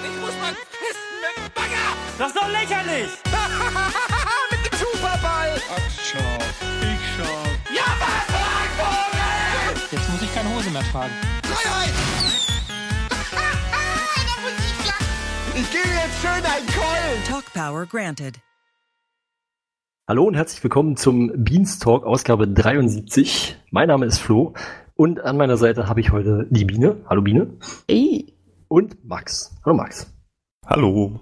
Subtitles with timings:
[0.00, 1.86] dich muss man pissen mit dem Bagger.
[2.18, 3.10] Das ist doch lächerlich!
[4.50, 5.50] mit dem Superball.
[5.70, 6.38] Ach, schau.
[6.82, 7.36] Ich schau.
[7.74, 9.88] Ja, was, Frankvogel?
[9.92, 11.12] Jetzt muss ich keine Hose mehr tragen.
[11.44, 11.94] Freiheit.
[15.54, 17.24] ich gebe jetzt schön ein Keulen.
[17.28, 18.40] Talk Power granted.
[20.08, 23.56] Hallo und herzlich willkommen zum Beanstalk Ausgabe 73.
[23.70, 24.54] Mein Name ist Flo
[24.96, 26.96] und an meiner Seite habe ich heute die Biene.
[27.08, 27.56] Hallo Biene.
[27.86, 28.33] Ey.
[28.74, 29.54] Und Max.
[29.64, 30.12] Hallo Max.
[30.66, 31.20] Hallo.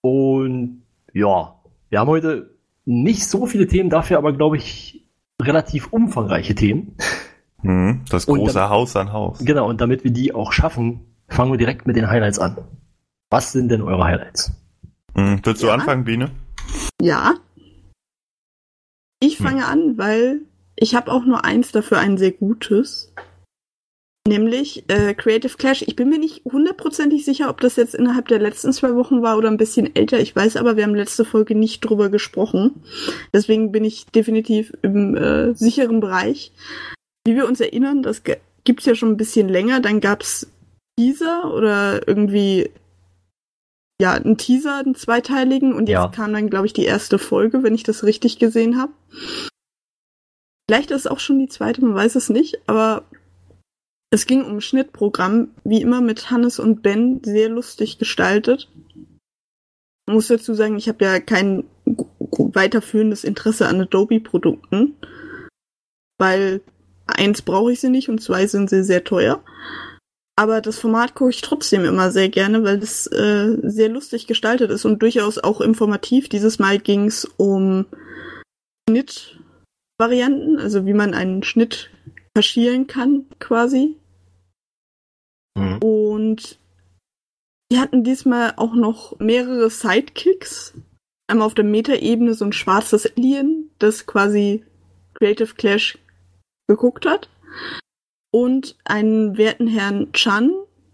[0.00, 1.54] Und ja,
[1.88, 5.06] wir haben heute nicht so viele Themen, dafür aber glaube ich
[5.40, 6.96] relativ umfangreiche Themen.
[7.60, 9.38] Hm, das große dann- Haus an Haus.
[9.38, 12.56] Genau, und damit wir die auch schaffen, fangen wir direkt mit den Highlights an.
[13.30, 14.50] Was sind denn eure Highlights?
[15.14, 15.74] Hm, willst du Ja.
[15.74, 16.32] anfangen, Biene?
[17.00, 17.34] Ja.
[19.20, 19.46] Ich Hm.
[19.46, 20.40] fange an, weil
[20.74, 23.14] ich habe auch nur eins dafür, ein sehr gutes.
[24.28, 25.82] Nämlich äh, Creative Clash.
[25.82, 29.36] Ich bin mir nicht hundertprozentig sicher, ob das jetzt innerhalb der letzten zwei Wochen war
[29.36, 30.20] oder ein bisschen älter.
[30.20, 32.82] Ich weiß aber, wir haben letzte Folge nicht drüber gesprochen.
[33.32, 36.52] Deswegen bin ich definitiv im äh, sicheren Bereich.
[37.26, 38.22] Wie wir uns erinnern, das
[38.64, 39.80] gibt's ja schon ein bisschen länger.
[39.80, 40.46] Dann gab's
[40.96, 42.70] Teaser oder irgendwie
[44.00, 46.08] ja, einen Teaser, einen zweiteiligen und jetzt Ja.
[46.08, 48.92] kam dann, glaube ich, die erste Folge, wenn ich das richtig gesehen habe.
[50.68, 53.04] Vielleicht ist es auch schon die zweite, man weiß es nicht, aber
[54.12, 58.68] es ging um Schnittprogramm, wie immer mit Hannes und Ben, sehr lustig gestaltet.
[60.06, 64.96] Ich muss dazu sagen, ich habe ja kein weiterführendes Interesse an Adobe-Produkten,
[66.18, 66.60] weil
[67.06, 69.42] eins brauche ich sie nicht und zwei sind sie sehr teuer.
[70.36, 74.70] Aber das Format gucke ich trotzdem immer sehr gerne, weil das äh, sehr lustig gestaltet
[74.70, 76.28] ist und durchaus auch informativ.
[76.28, 77.86] Dieses Mal ging es um
[78.90, 81.88] Schnittvarianten, also wie man einen Schnitt
[82.34, 83.96] kaschieren kann, quasi.
[85.56, 85.78] Mhm.
[85.78, 86.58] Und
[87.70, 90.74] die hatten diesmal auch noch mehrere Sidekicks.
[91.26, 94.62] Einmal auf der Metaebene so ein schwarzes Alien, das quasi
[95.14, 95.96] Creative Clash
[96.68, 97.30] geguckt hat.
[98.30, 100.52] Und einen werten Herrn Chan,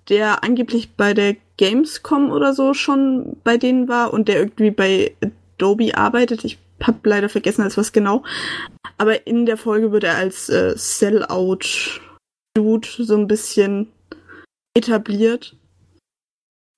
[0.08, 5.16] der angeblich bei der Gamescom oder so schon bei denen war und der irgendwie bei
[5.56, 6.44] Adobe arbeitet.
[6.44, 8.22] Ich hab leider vergessen, als was genau.
[8.96, 13.88] Aber in der Folge wird er als äh, Sellout-Dude so ein bisschen
[14.78, 15.56] etabliert.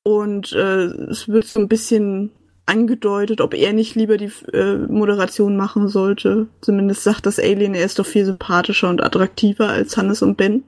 [0.03, 2.33] Und äh, es wird so ein bisschen
[2.67, 6.49] angedeutet, ob er nicht lieber die äh, Moderation machen sollte.
[6.61, 10.65] Zumindest sagt das Alien, er ist doch viel sympathischer und attraktiver als Hannes und Ben.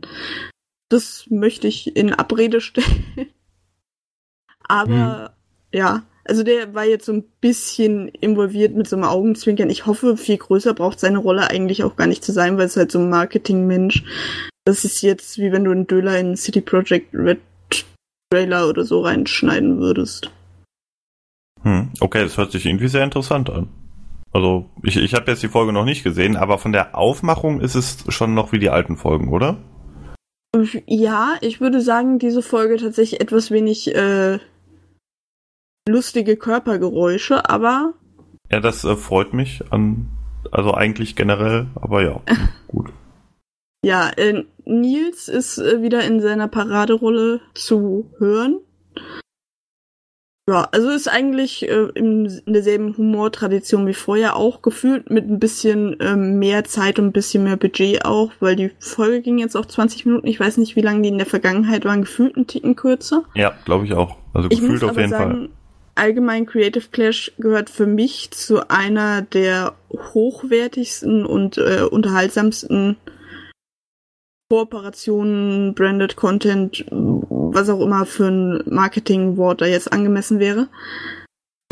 [0.89, 3.05] Das möchte ich in Abrede stellen.
[4.69, 5.35] Aber
[5.73, 9.71] ja, also der war jetzt so ein bisschen involviert mit so einem Augenzwinkern.
[9.71, 12.77] Ich hoffe, viel größer braucht seine Rolle eigentlich auch gar nicht zu sein, weil es
[12.77, 14.05] halt so ein Marketingmensch.
[14.65, 17.41] Das ist jetzt wie wenn du einen Döler in City Project Red
[18.31, 20.31] Trailer oder so reinschneiden würdest.
[21.63, 23.69] Hm, okay, das hört sich irgendwie sehr interessant an.
[24.33, 27.75] Also, ich, ich habe jetzt die Folge noch nicht gesehen, aber von der Aufmachung ist
[27.75, 29.59] es schon noch wie die alten Folgen, oder?
[30.87, 34.39] Ja, ich würde sagen, diese Folge tatsächlich etwas wenig äh,
[35.89, 37.95] lustige Körpergeräusche, aber
[38.51, 40.09] Ja, das äh, freut mich an,
[40.51, 42.21] also eigentlich generell, aber ja,
[42.69, 42.93] gut.
[43.85, 48.61] Ja, äh, Nils ist äh, wieder in seiner Paraderolle zu hören.
[50.49, 55.39] Ja, also ist eigentlich äh, in, in derselben Humortradition wie vorher auch gefühlt mit ein
[55.39, 59.57] bisschen ähm, mehr Zeit und ein bisschen mehr Budget auch, weil die Folge ging jetzt
[59.57, 60.27] auch 20 Minuten.
[60.27, 63.23] Ich weiß nicht, wie lange die in der Vergangenheit waren, gefühlt einen Ticken kürzer.
[63.35, 64.17] Ja, glaube ich auch.
[64.35, 65.49] Also Ich gefühlt auf jeden sagen, Fall.
[65.95, 72.97] allgemein Creative Clash gehört für mich zu einer der hochwertigsten und äh, unterhaltsamsten
[74.53, 80.69] Kooperationen, Branded Content, was auch immer für ein Marketingwort da jetzt angemessen wäre.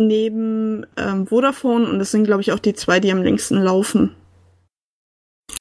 [0.01, 4.17] Neben ähm, Vodafone und das sind, glaube ich, auch die zwei, die am längsten laufen.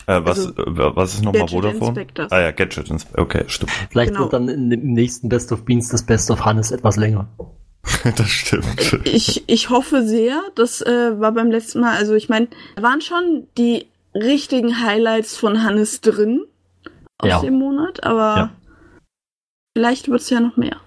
[0.07, 1.87] Äh, was, also, äh, was ist nochmal Gadget Vodafone?
[1.87, 2.31] Inspectors.
[2.31, 3.21] Ah ja, Gadget Inspectors.
[3.21, 3.71] Okay, stimmt.
[3.89, 4.21] Vielleicht Genau.
[4.21, 7.27] wird dann dem nächsten Best of Beans das Best of Hannes etwas länger.
[8.15, 8.97] das stimmt.
[9.03, 12.47] Ich, ich hoffe sehr, das äh, war beim letzten Mal, also ich meine,
[12.77, 16.45] da waren schon die richtigen Highlights von Hannes drin
[17.19, 17.39] aus Ja.
[17.41, 18.49] dem Monat, aber Ja.
[19.77, 20.77] vielleicht wird's ja noch mehr.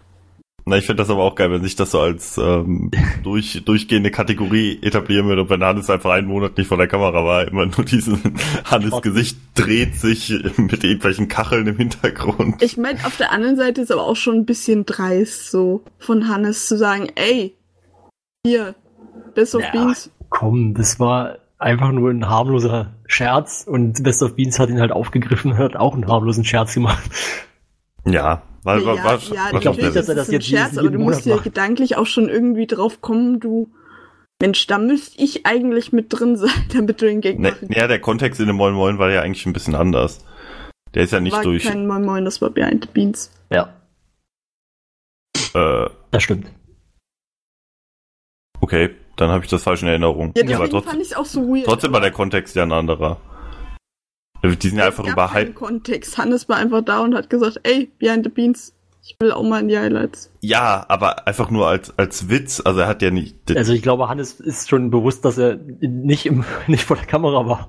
[0.65, 2.93] Na, ich finde das aber auch geil, wenn sich das so als ähm,
[3.25, 7.25] durch, durchgehende Kategorie etablieren würde und wenn Hannes einfach einen Monat nicht vor der Kamera
[7.25, 8.21] war, immer nur diesen
[8.65, 12.63] Hannes Gesicht dreht sich mit irgendwelchen Kacheln im Hintergrund.
[12.63, 16.29] Ich meine, auf der anderen Seite ist aber auch schon ein bisschen dreist, so von
[16.29, 17.57] Hannes zu sagen, ey,
[18.47, 18.77] hier,
[19.35, 19.71] Best of Ja.
[19.73, 20.11] Beans.
[20.29, 24.93] Komm, das war einfach nur ein harmloser Scherz und Best of Beans hat ihn halt
[24.93, 27.03] aufgegriffen und hat auch einen harmlosen Scherz gemacht.
[28.05, 30.35] Ja, War, ja, war, ja, war ich glaub schon nicht, dass er das ist ein
[30.35, 33.73] jetzt Scherz, aber du musst ja gedanklich auch schon irgendwie drauf kommen, du
[34.41, 37.87] Mensch, da müsste ich eigentlich mit drin sein, damit du den Gag Ne, machen ja,
[37.87, 40.25] der Kontext in dem Moin Moin war ja eigentlich ein bisschen anders.
[40.95, 41.63] Der ist ja nicht war durch.
[41.65, 43.31] kein Moin Moin, das war Behind the Beans.
[43.51, 43.73] Ja,
[45.55, 46.51] Äh, das stimmt.
[48.61, 48.91] okay,
[49.23, 50.33] dann habe ich das falsch in Erinnerung.
[50.37, 51.65] Ja, Aber deswegen trotzdem, fand ich auch so weird.
[51.67, 53.19] trotzdem war der Kontext ja ein anderer.
[54.45, 56.19] Die sind ja einfach es gab über keinen Hi- Kontext.
[56.19, 58.75] Hannes war einfach da und hat gesagt, ey, Behind the Beans,
[59.05, 60.33] ich will auch mal in die Highlights.
[60.41, 62.61] Ja, aber einfach nur als, als Witz.
[62.65, 63.37] Also er hat ja nicht.
[63.57, 67.47] Also ich glaube, Hannes ist schon bewusst, dass er nicht im, nicht vor der Kamera
[67.47, 67.69] war.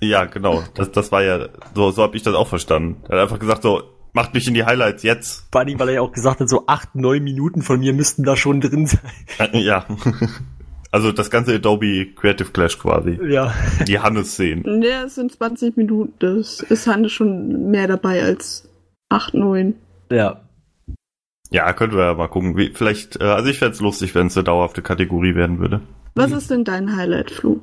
[0.00, 0.62] Ja, genau.
[0.74, 3.02] Das, das war ja, so, so habe ich das auch verstanden.
[3.08, 3.82] Er hat einfach gesagt, so,
[4.14, 5.46] macht mich in die Highlights jetzt.
[5.52, 8.22] Vor allem, weil er ja auch gesagt hat, so acht, neun Minuten von mir müssten
[8.22, 9.00] da schon drin sein.
[9.52, 9.84] Ja.
[10.94, 13.18] Also das ganze Adobe Creative Clash quasi.
[13.28, 13.52] Ja.
[13.88, 14.78] Die Hannes-Szenen.
[14.78, 16.12] Ne, es sind 20 Minuten.
[16.20, 18.68] Das ist Hannes schon mehr dabei als
[19.08, 19.74] 8, 9.
[20.12, 20.42] Ja.
[21.50, 22.56] Ja, können wir ja mal gucken.
[22.56, 25.80] Wie, vielleicht, äh, also ich fänd's lustig, wenn es eine dauerhafte Kategorie werden würde.
[26.14, 27.58] Was ist denn dein Highlight, Flu?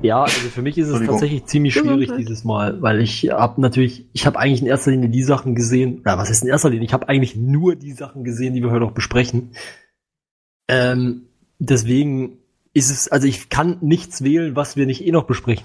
[0.00, 4.06] Ja, also für mich ist es tatsächlich ziemlich schwierig dieses Mal, weil ich habe natürlich,
[4.14, 6.86] ich habe eigentlich in erster Linie die Sachen gesehen, na, was ist in erster Linie?
[6.86, 9.50] Ich habe eigentlich nur die Sachen gesehen, die wir heute auch besprechen.
[10.66, 11.26] Ähm,
[11.60, 12.38] deswegen
[12.74, 15.64] ist es, also ich kann nichts wählen, was wir nicht eh noch besprechen.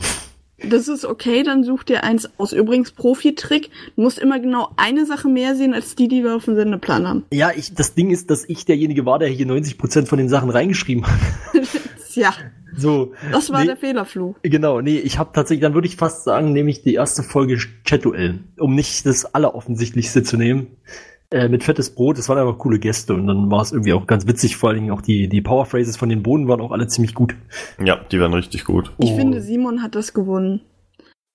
[0.70, 2.54] Das ist okay, dann such dir eins aus.
[2.54, 6.46] Übrigens, Profi-Trick, du musst immer genau eine Sache mehr sehen, als die, die wir auf
[6.46, 7.26] dem Sendeplan haben.
[7.32, 10.50] Ja, ich, das Ding ist, dass ich derjenige war, der hier 90% von den Sachen
[10.50, 11.20] reingeschrieben hat.
[12.16, 12.34] ja,
[12.76, 13.14] So.
[13.32, 13.68] das war Nee.
[13.68, 14.36] der Fehler, Flu.
[14.44, 17.58] Genau, nee, ich habe tatsächlich, dann würde ich fast sagen, nehme ich die erste Folge
[17.84, 20.68] Chat-Duell, um nicht das Alleroffensichtlichste zu nehmen.
[21.36, 24.08] Äh, mit fettes Brot, das waren einfach coole Gäste und dann war es irgendwie auch
[24.08, 26.88] ganz witzig, vor allen Dingen auch die, die Powerphrases von den Boden waren auch alle
[26.88, 27.36] ziemlich gut.
[27.84, 28.94] Ja, die waren richtig gut.
[29.00, 29.16] Ich Oh.
[29.18, 30.62] finde, Simon hat das gewonnen.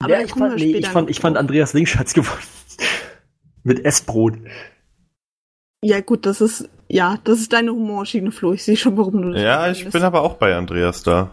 [0.02, 1.36] Aber ja, ich fand, nee, ich fand, ich fand.
[1.36, 2.40] Andreas Linkschatz gewonnen.
[3.62, 4.38] mit Essbrot.
[5.84, 8.54] Ja, gut, das ist, ja, das ist deine Humorschiene, Flo.
[8.54, 9.92] Ich sehe schon, warum du das Ja, ich bist.
[9.92, 11.30] bin aber auch bei Andreas da.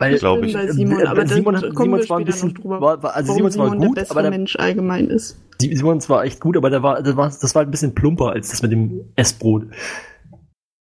[0.00, 0.56] Weil, Glaub bin ich.
[0.72, 3.78] Simon, Äh, aber Simon da hat- Simon zwar ein bisschen- war- war- also Simon Simon
[3.78, 5.38] gut, der bessere aber der- Mensch allgemein ist.
[5.60, 8.48] Simon war echt gut, aber der war, das war, das war ein bisschen plumper als
[8.50, 9.64] das mit dem Essbrot.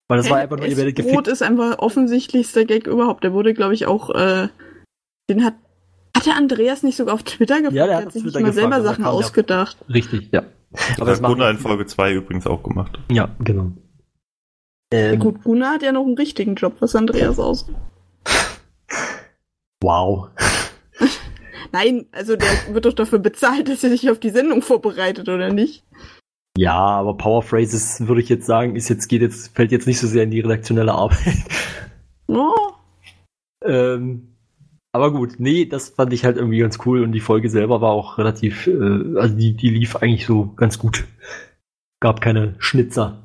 [0.08, 1.29] Weil das war einfach nur, ihr werdet Brot gefickt.
[1.29, 3.25] ist einfach offensichtlichster Gag überhaupt.
[3.25, 4.49] Der wurde, glaube ich, auch, äh,
[5.31, 5.55] den hat,
[6.17, 7.75] hat der Andreas nicht sogar auf Twitter gefragt?
[7.75, 9.76] Ja, der hat hat sich Twitter nicht mal gefragt, selber Sachen kam ausgedacht.
[9.88, 10.43] Richtig, ja.
[10.97, 12.99] Aber das macht- Gunnar in Folge 2 übrigens auch gemacht.
[13.11, 13.70] Ja, genau.
[14.93, 17.67] Ja, Ähm, gut, Gunnar hat ja noch einen richtigen Job, was Andreas aus.
[19.82, 20.28] Wow.
[21.73, 25.52] Nein, also der wird doch dafür bezahlt, dass er sich auf die Sendung vorbereitet, oder
[25.52, 25.84] nicht?
[26.56, 29.99] Ja, aber Power Phrases würde ich jetzt sagen, ist jetzt, geht jetzt, fällt jetzt nicht
[29.99, 31.37] so sehr in die redaktionelle Arbeit.
[32.28, 32.73] Oh,
[33.64, 34.37] ähm,
[34.96, 37.90] aber gut, nee, das fand ich halt irgendwie ganz cool und die Folge selber war
[37.90, 41.05] auch relativ, äh, also die, die lief eigentlich so ganz gut.
[42.00, 43.23] Gab keine Schnitzer.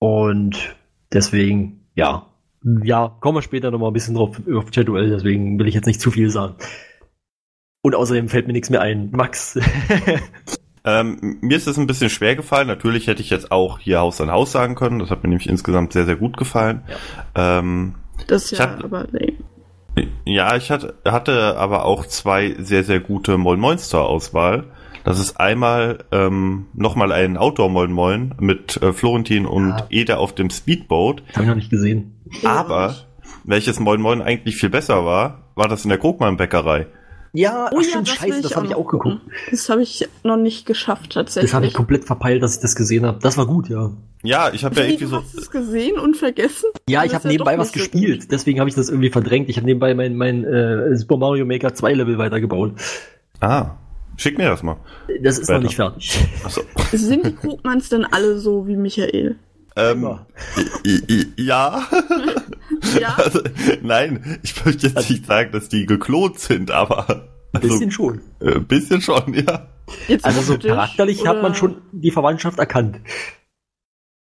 [0.00, 0.74] Und
[1.12, 2.33] deswegen, ja.
[2.82, 6.00] Ja, kommen wir später nochmal ein bisschen drauf auf Chat-Duell, deswegen will ich jetzt nicht
[6.00, 6.54] zu viel sagen.
[7.82, 9.10] Und außerdem fällt mir nichts mehr ein.
[9.12, 9.58] Max.
[10.86, 12.66] Ähm, mir ist es ein bisschen schwer gefallen.
[12.68, 14.98] Natürlich hätte ich jetzt auch hier Haus an Haus sagen können.
[14.98, 16.82] Das hat mir nämlich insgesamt sehr, sehr gut gefallen.
[17.34, 17.94] Ähm,
[18.26, 19.38] das ja, hab- aber nee.
[20.26, 24.64] ja, ich hatte, hatte aber auch zwei sehr, sehr gute Moin Store Auswahl.
[25.04, 29.86] Das ist einmal ähm, nochmal ein Outdoor Moin mit äh, Florentin und Ja.
[29.90, 31.22] Eda auf dem Speedboat.
[31.28, 32.14] Das habe ich noch nicht gesehen.
[32.42, 32.94] Aber
[33.44, 36.86] welches Moin Moin eigentlich viel besser war, war das in der Krogmann Bäckerei.
[37.36, 39.20] Ja, Oh ach ja, stimmt, das scheiße, das habe ich noch auch geguckt.
[39.50, 41.50] Das habe ich noch nicht geschafft, tatsächlich.
[41.50, 43.18] Das habe ich komplett verpeilt, dass ich das gesehen habe.
[43.20, 43.90] Das war gut, ja.
[44.22, 45.16] Ja, ich habe ja Wie, irgendwie du so.
[45.18, 46.70] hast es gesehen und vergessen?
[46.88, 48.30] Ja, ich habe nebenbei doch was gespielt, gut.
[48.32, 49.48] deswegen habe ich das irgendwie verdrängt.
[49.50, 52.74] Ich habe nebenbei mein, mein äh, Super Mario Maker 2 Level weitergebaut.
[53.40, 53.72] Ah,
[54.16, 54.76] schick mir das mal.
[55.22, 55.58] Das ist Weiter.
[55.58, 56.18] noch nicht fertig.
[56.44, 56.62] Achso.
[56.92, 59.36] Sind die Krugmanns denn alle so wie Michael?
[59.76, 60.18] Ähm,
[61.36, 61.86] ja.
[63.00, 63.14] Ja?
[63.16, 63.40] Also,
[63.82, 67.08] nein, ich möchte jetzt nicht sagen, dass die geklont sind, aber
[67.52, 68.20] Ein also, bisschen schon.
[68.40, 69.68] äh, ein bisschen schon, ja.
[70.08, 73.00] Jetzt Also so charakterlich hat oder- man schon die Verwandtschaft erkannt.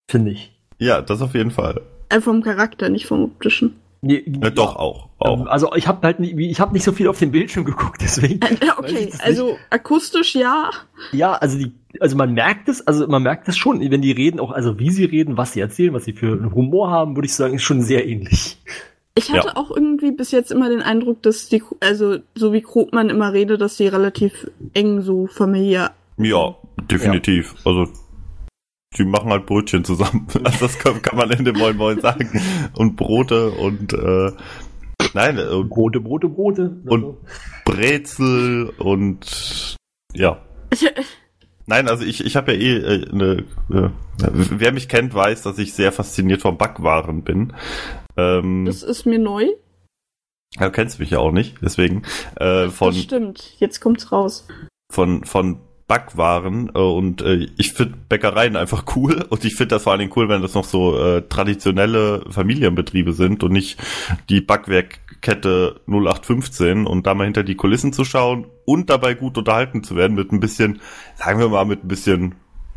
[0.10, 0.58] Finde ich.
[0.80, 1.82] Ja, das auf jeden Fall.
[2.10, 3.76] Äh, vom Charakter, nicht vom optischen.
[4.02, 5.40] Nee, Äh, doch auch, auch.
[5.42, 7.98] Ähm, Also ich habe halt nicht, ich habe nicht so viel auf dem Bildschirm geguckt,
[8.02, 8.40] deswegen.
[8.42, 10.70] Äh, ja, okay, also akustisch ja.
[11.12, 14.40] Ja, also die, also man merkt es, also man merkt es schon, wenn die reden,
[14.40, 17.26] auch also wie sie reden, was sie erzählen, was sie für einen Humor haben, würde
[17.26, 18.58] ich sagen, ist schon sehr ähnlich.
[19.16, 19.56] Ich hatte Ja.
[19.58, 23.62] auch irgendwie bis jetzt immer den Eindruck, dass die, also so wie Krugmann immer redet,
[23.62, 25.92] dass die relativ eng so familiär.
[26.18, 26.56] Ja,
[26.92, 27.56] definitiv.
[27.66, 27.88] Also,
[28.98, 30.28] die machen halt Brötchen zusammen.
[30.44, 32.30] Also das kann, kann man in dem Moin Moin sagen.
[32.74, 34.32] Und Brote und, äh,
[35.14, 36.78] nein, äh, und Brote, Brote, Brote.
[36.86, 37.18] Und-
[37.66, 39.76] Brezel und,
[40.14, 40.42] ja.
[41.70, 43.44] Nein, also ich, ich habe ja eh äh, eine.
[43.70, 43.90] Äh,
[44.32, 47.52] wer mich kennt, weiß, dass ich sehr fasziniert vom Backwaren bin.
[48.16, 49.48] Ähm, Das ist mir neu.
[50.58, 52.04] du kennst mich ja auch nicht, deswegen.
[52.38, 53.54] Äh, von, das stimmt.
[53.60, 54.48] Jetzt kommt's raus.
[54.90, 59.84] von, von Backwaren äh, und äh, ich finde Bäckereien einfach cool und ich finde das
[59.84, 63.80] vor allen Dingen cool, wenn das noch so äh, traditionelle Familienbetriebe sind und nicht
[64.30, 69.84] die Backwerkkette 0815 und da mal hinter die Kulissen zu schauen und dabei gut unterhalten
[69.84, 70.82] zu werden mit ein bisschen,
[71.16, 72.36] sagen wir mal, mit ein bisschen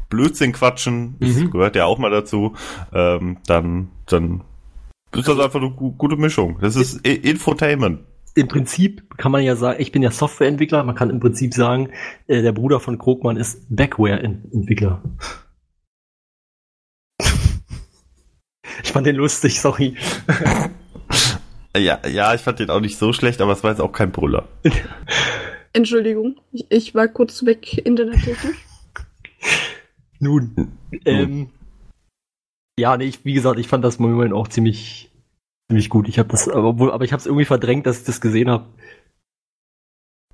[0.09, 1.50] Blödsinn quatschen, das Mhm.
[1.50, 2.55] gehört ja auch mal dazu,
[2.93, 4.43] ähm, dann, dann
[5.12, 6.59] ist das einfach eine gu gute Mischung.
[6.61, 8.00] Das ist Infotainment.
[8.40, 11.90] Im Prinzip kann man ja sagen, ich bin ja Softwareentwickler, man kann im Prinzip sagen,
[12.26, 15.02] äh, der Bruder von Krogmann ist Backware-Entwickler.
[18.82, 19.94] Ich fand den lustig, sorry.
[21.76, 24.11] Ja, ja, ich fand den auch nicht so schlecht, aber es war jetzt auch kein
[24.11, 24.49] Brüller.
[25.73, 26.40] Entschuldigung.
[26.50, 28.56] Ich, ich war kurz weg, internettechnisch.
[30.18, 30.73] Nun.
[31.04, 31.50] Ähm,
[32.78, 35.10] ja, nee, ich, wie gesagt, ich fand das Moment auch ziemlich,
[35.71, 36.09] ziemlich gut.
[36.09, 38.50] Ich habe das, aber, wohl- aber ich habe es irgendwie verdrängt, dass ich das gesehen
[38.50, 38.67] habe.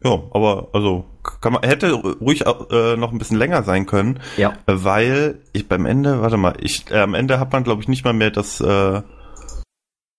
[0.02, 1.04] Ja, aber also
[1.40, 4.54] kann man hätte ruhig äh, noch ein bisschen länger sein können, Ja.
[4.66, 8.04] weil ich beim Ende, warte mal, ich äh, am Ende hat man glaube ich nicht
[8.04, 9.02] mal mehr das äh,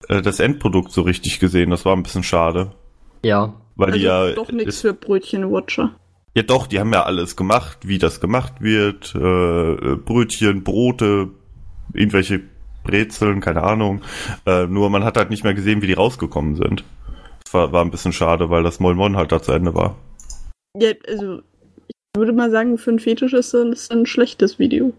[0.08, 1.70] äh, das Endprodukt so richtig gesehen.
[1.70, 2.72] Das war ein bisschen schade,
[3.24, 3.54] Ja.
[3.76, 5.94] weil die ja Also doch nichts für Brötchenwatcher.
[6.34, 11.30] ja doch, die haben ja alles gemacht, wie das gemacht wird, äh, Brötchen, Brote,
[11.94, 12.40] irgendwelche
[12.88, 14.00] Brezeln, keine Ahnung.
[14.46, 16.84] Äh, nur man hat halt nicht mehr gesehen, wie die rausgekommen sind.
[17.44, 19.96] Das war, war ein bisschen schade, weil das Moin Moin halt da zu Ende war.
[20.76, 21.40] Ja, also
[21.86, 24.92] ich würde mal sagen, für einen Fetisch ist das ein schlechtes Video.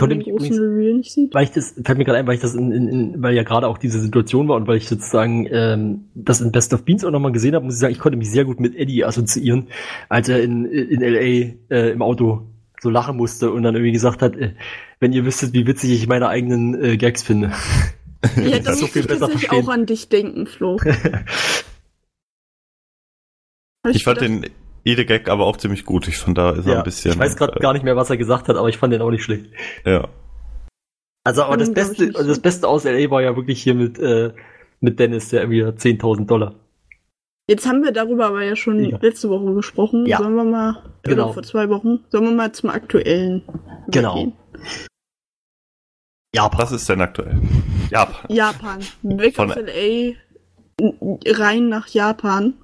[0.00, 1.34] Konnte Wenn mich übrigens großen Reveal nicht sieht.
[1.34, 3.42] weil ich das, fällt mir gerade ein, weil ich das in, in, in weil ja
[3.42, 7.04] gerade auch diese Situation war und weil ich sozusagen ähm, das in Best of Beans
[7.04, 9.68] auch nochmal gesehen habe, muss ich sagen, ich konnte mich sehr gut mit Eddie assoziieren,
[10.08, 12.46] als er in, in LA äh, im Auto
[12.80, 14.54] so lachen musste und dann irgendwie gesagt hat, äh,
[14.98, 17.52] wenn ihr wüsstet, wie witzig ich meine eigenen äh, Gags finde.
[18.36, 19.64] Ja, das das so muss viel ich besser verstehen.
[19.64, 20.78] auch an dich denken, Flo.
[23.84, 24.46] Hab Ich fand den
[24.84, 26.08] Ede-Gag aber auch ziemlich gut.
[26.08, 27.12] Ich fand, da ist er ja, ein bisschen.
[27.12, 29.02] ich weiß gerade äh, gar nicht mehr, was er gesagt hat, aber ich fand den
[29.02, 29.46] auch nicht schlecht.
[29.84, 30.08] Ja.
[31.24, 32.40] Also, aber das ich, Beste, also das.
[32.40, 34.32] Beste aus LA war ja wirklich hier mit, äh,
[34.80, 36.54] mit Dennis, der irgendwie 10.000 Dollar.
[37.50, 38.96] Jetzt haben wir darüber aber ja schon Ja.
[39.02, 40.06] letzte Woche gesprochen.
[40.06, 40.18] Ja.
[40.18, 41.24] Sollen wir mal, Genau.
[41.24, 43.42] oder vor zwei Wochen, sollen wir mal zum aktuellen
[43.88, 44.12] Genau.
[44.12, 44.32] übergehen?
[46.32, 46.60] Japan.
[46.60, 47.40] Was ist denn aktuell?
[47.90, 48.30] Japan.
[48.32, 48.78] Japan.
[49.02, 50.14] Weg Von- aus LA,
[51.26, 52.54] rein nach Japan.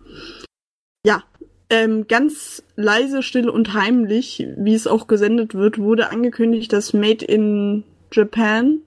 [1.05, 1.25] Ja,
[1.69, 7.25] ähm, ganz leise, still und heimlich, wie es auch gesendet wird, wurde angekündigt, dass Made
[7.25, 8.83] in Japan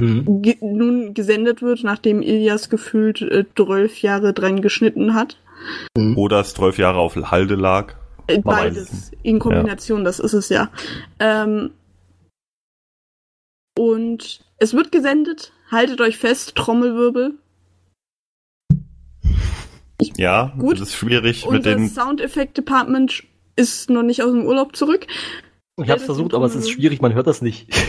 [0.00, 0.42] Mhm.
[0.42, 5.38] ge nun gesendet wird, nachdem Ilias gefühlt äh, 12 Jahre dran geschnitten hat.
[6.16, 7.94] Oder es zwölf Jahre auf Halde lag.
[8.28, 10.70] Äh, Beides in Kombination, das ist es ja.
[11.18, 11.70] Ähm,
[13.76, 15.52] und es wird gesendet.
[15.70, 17.34] Haltet euch fest, Trommelwirbel.
[20.16, 20.74] Ja, Gut.
[20.74, 21.88] das ist schwierig Und mit das den.
[21.88, 23.24] Sound Effect Department
[23.56, 25.06] ist noch nicht aus dem Urlaub zurück.
[25.76, 27.68] Ich hab's versucht, aber es ist schwierig, man hört das nicht.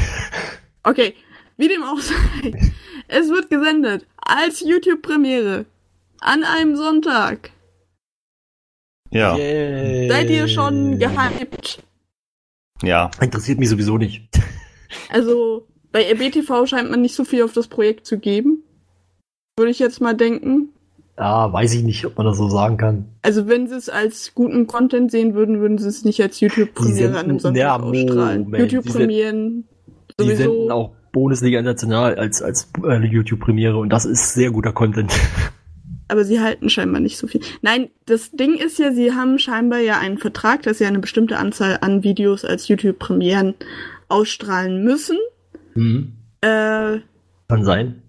[0.82, 1.14] Okay,
[1.60, 2.72] wie dem auch sei.
[3.08, 5.66] Es wird gesendet als YouTube-Premiere
[6.22, 7.52] an einem Sonntag.
[9.12, 11.84] Ja, Seid ihr schon gehypt?
[12.84, 13.10] ja.
[13.22, 14.24] Interessiert mich sowieso nicht.
[15.12, 18.64] Also bei RBTV scheint man nicht so viel auf das Projekt zu geben.
[19.58, 20.70] Würde ich jetzt mal denken.
[21.18, 23.06] Ja, weiß ich nicht, ob man das so sagen kann.
[23.24, 27.18] Also wenn sie es als guten Content sehen würden, würden sie es nicht als YouTube-Premiere
[27.18, 28.54] an einem Sonntag ja, ausstrahlen.
[28.56, 29.68] YouTube-Premieren
[30.20, 30.44] Die sowieso.
[30.44, 35.12] senden auch Bundesliga International als, als äh, YouTube-Premiere und das ist sehr guter Content.
[36.08, 37.42] aber sie halten scheinbar nicht so viel.
[37.62, 41.38] Nein, das Ding ist ja, sie haben scheinbar ja einen Vertrag, dass sie eine bestimmte
[41.38, 43.54] Anzahl an Videos als YouTube-Premieren
[44.08, 45.18] ausstrahlen müssen.
[45.76, 46.14] Mhm.
[46.42, 47.00] Äh,
[47.48, 48.02] Kann sein.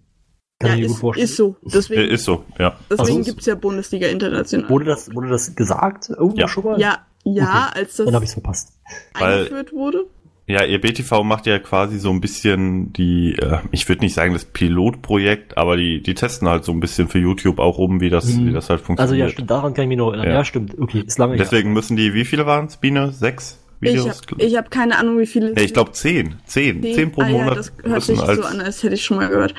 [0.59, 1.25] Kann ja, ich mir gut ist, vorstellen.
[1.25, 1.57] ist so.
[1.63, 2.77] Deswegen, Ist so, ja.
[2.91, 4.69] deswegen Also, gibt's ja Bundesliga International.
[4.69, 6.11] Wurde das, wurde das gesagt?
[6.11, 6.49] Irgendwo Ja.
[6.49, 6.79] schon mal?
[6.81, 8.73] ja, ja, als das Dann habe ich es verpasst.
[9.19, 10.05] Weil- eingeführt wurde.
[10.51, 14.33] Ja, ihr BTV macht ja quasi so ein bisschen die, äh, ich würde nicht sagen
[14.33, 18.11] das Pilotprojekt, aber die, die testen halt so ein bisschen für YouTube auch rum, wie
[18.11, 18.49] das, Mhm.
[18.49, 19.29] wie das halt Also funktioniert.
[19.29, 20.27] ja, stimmt, daran kann ich mich noch erinnern.
[20.29, 20.35] Ja.
[20.35, 20.79] Ja, stimmt.
[20.79, 21.39] Okay, ist lange her.
[21.45, 23.13] Deswegen müssen die, wie viele waren es, Biene?
[23.13, 24.23] Sechs Ich Videos?
[24.31, 25.55] habe ich hab keine Ahnung, wie viele.
[25.55, 26.35] Ja, ich glaube zehn.
[26.45, 26.81] Zehn.
[26.81, 29.05] Nee, Zehn pro ah, Ja, Monat das hört sich als, so an, als hätte ich
[29.05, 29.55] schon mal gehört.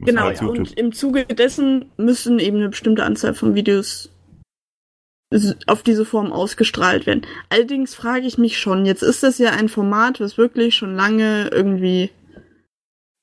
[0.00, 0.48] Genau, YouTube.
[0.58, 4.10] und im Zuge dessen müssen eben eine bestimmte Anzahl von Videos
[5.66, 7.22] auf diese Form ausgestrahlt werden.
[7.48, 11.48] Allerdings frage ich mich schon, jetzt ist das ja ein Format, was wirklich schon lange
[11.48, 12.10] irgendwie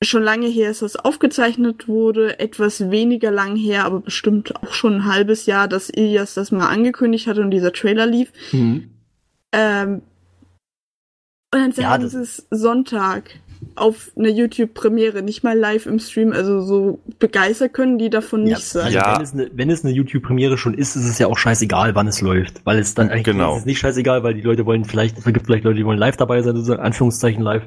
[0.02, 4.94] schon lange her ist, dass aufgezeichnet wurde, etwas weniger lang her, aber bestimmt auch schon
[4.94, 8.32] ein halbes Jahr, dass Ilias das mal angekündigt hatte und dieser Trailer lief.
[8.52, 8.90] Mhm.
[9.52, 10.02] Ähm,
[11.52, 13.39] und dann Ja, sagen es Sonntag
[13.76, 16.32] auf eine YouTube-Premiere, nicht mal live im Stream.
[16.32, 18.92] Also so begeistert können die davon nicht also sein.
[18.92, 19.14] Ja.
[19.16, 22.08] Wenn, es eine, wenn es eine YouTube-Premiere schon ist, ist es ja auch scheißegal, wann
[22.08, 22.60] es läuft.
[22.64, 23.54] Weil es dann eigentlich Genau.
[23.54, 25.98] ist es nicht scheißegal, weil die Leute wollen vielleicht, es gibt vielleicht Leute, die wollen
[25.98, 27.62] live dabei sein, sozusagen, Anführungszeichen live.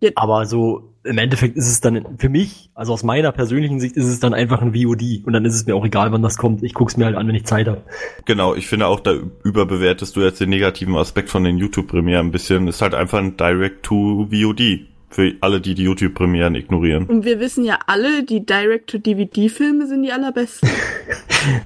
[0.00, 0.10] Ja.
[0.16, 4.06] Aber so, im Endeffekt ist es dann für mich, also aus meiner persönlichen Sicht, ist
[4.06, 5.24] es dann einfach ein VOD.
[5.24, 6.62] Und dann ist es mir auch egal, wann das kommt.
[6.62, 7.82] Ich guck's mir halt an, wenn ich Zeit habe.
[8.24, 9.14] Genau, ich finde auch, da
[9.44, 12.68] überbewertest du jetzt den negativen Aspekt von den YouTube-Premieren ein bisschen.
[12.68, 14.93] Ist halt einfach ein Direct-to-VOD.
[15.14, 17.06] Für alle, die die YouTube-Premieren ignorieren.
[17.06, 20.68] Und wir wissen ja alle, die Direct-to-DVD-Filme sind die allerbesten.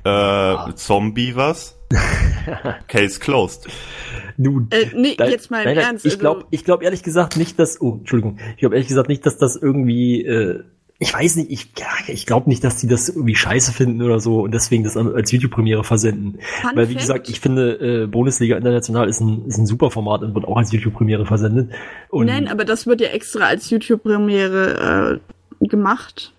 [0.05, 1.79] Äh, Zombie was?
[2.89, 3.69] Case closed.
[4.37, 4.67] Nun.
[4.71, 6.05] Äh, nee, Nein, jetzt mal im nein, nein, Ernst.
[6.05, 7.81] Ich also- glaube ich glaub ehrlich gesagt nicht, dass.
[7.81, 8.39] Oh, Entschuldigung.
[8.55, 10.25] Ich glaube ehrlich gesagt nicht, dass das irgendwie.
[10.27, 10.65] Äh,
[11.01, 14.19] ich weiß nicht, ich, ja, ich glaube nicht, dass die das irgendwie scheiße finden oder
[14.19, 16.41] so und deswegen das als YouTube-Premiere versenden.
[16.61, 17.01] Fun Weil, wie Fact.
[17.07, 20.57] gesagt, ich finde, äh, Bundesliga International ist ein, ist ein super Format und wird auch
[20.57, 21.71] als YouTube-Premiere versendet.
[22.09, 25.21] Und Nein, aber das wird ja extra als YouTube-Premiere
[25.61, 26.33] äh, gemacht.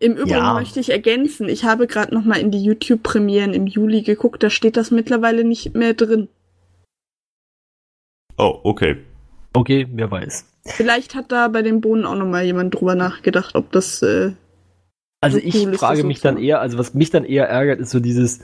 [0.00, 0.54] Im Übrigen Ja.
[0.54, 4.50] möchte ich ergänzen, ich habe gerade noch mal in die YouTube-Premieren im Juli geguckt, da
[4.50, 6.28] steht das mittlerweile nicht mehr drin.
[8.36, 8.96] Oh, okay.
[9.54, 10.46] Okay, wer weiß.
[10.64, 14.32] Vielleicht hat da bei den Bohnen auch noch mal jemand drüber nachgedacht, ob das äh,
[15.20, 17.24] Also So ich cool ist frage das mich so dann eher, also was mich dann
[17.24, 18.40] eher ärgert, ist so dieses,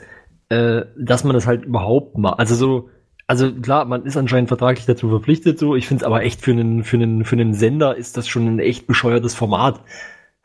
[0.49, 2.38] äh, dass man das halt überhaupt macht.
[2.38, 2.91] Also so,
[3.27, 5.77] also klar, man ist anscheinend vertraglich dazu verpflichtet, so.
[5.77, 8.47] Ich finde es aber echt für einen, für einen, für einen Sender ist das schon
[8.47, 9.81] ein echt bescheuertes Format.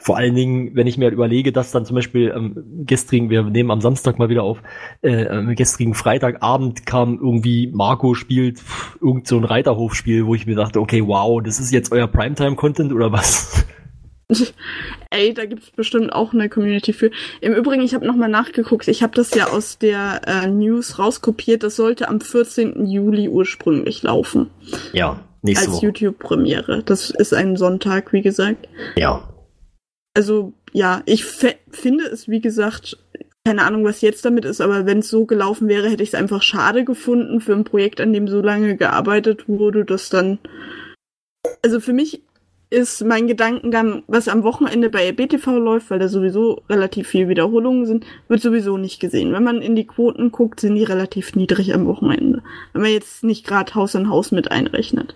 [0.03, 3.41] Vor allen Dingen, wenn ich mir halt überlege, dass dann zum Beispiel am gestrigen, wir
[3.43, 4.62] nehmen am Samstag mal wieder auf,
[5.01, 10.45] äh, am gestrigen Freitagabend kam irgendwie Marco spielt pff, irgend so ein Reiterhofspiel, wo ich
[10.45, 13.65] mir dachte, okay, wow, das ist jetzt euer Primetime-Content oder was?
[15.10, 17.10] Ey, da gibt's bestimmt auch eine Community für.
[17.39, 18.89] Im Übrigen, ich habe nochmal nachgeguckt.
[18.89, 21.63] Ich habe das ja aus der äh, News rauskopiert.
[21.63, 22.88] Das sollte am 14.
[22.88, 24.50] Juli ursprünglich laufen.
[24.91, 25.86] Ja, nächste als Woche.
[25.86, 26.84] YouTube-Premiere.
[26.84, 28.67] Das ist ein Sonntag, wie gesagt.
[28.97, 29.30] Ja.
[30.13, 32.97] Also, ja, ich finde es, wie gesagt,
[33.45, 36.15] keine Ahnung, was jetzt damit ist, aber wenn es so gelaufen wäre, hätte ich es
[36.15, 40.39] einfach schade gefunden für ein Projekt, an dem so lange gearbeitet wurde, dass dann.
[41.62, 42.23] Also für mich
[42.69, 47.86] ist mein Gedankengang, was am Wochenende bei BTV läuft, weil da sowieso relativ viel Wiederholungen
[47.86, 49.32] sind, wird sowieso nicht gesehen.
[49.32, 52.41] Wenn man in die Quoten guckt, sind die relativ niedrig am Wochenende.
[52.71, 55.15] Wenn man jetzt nicht gerade Haus an Haus mit einrechnet.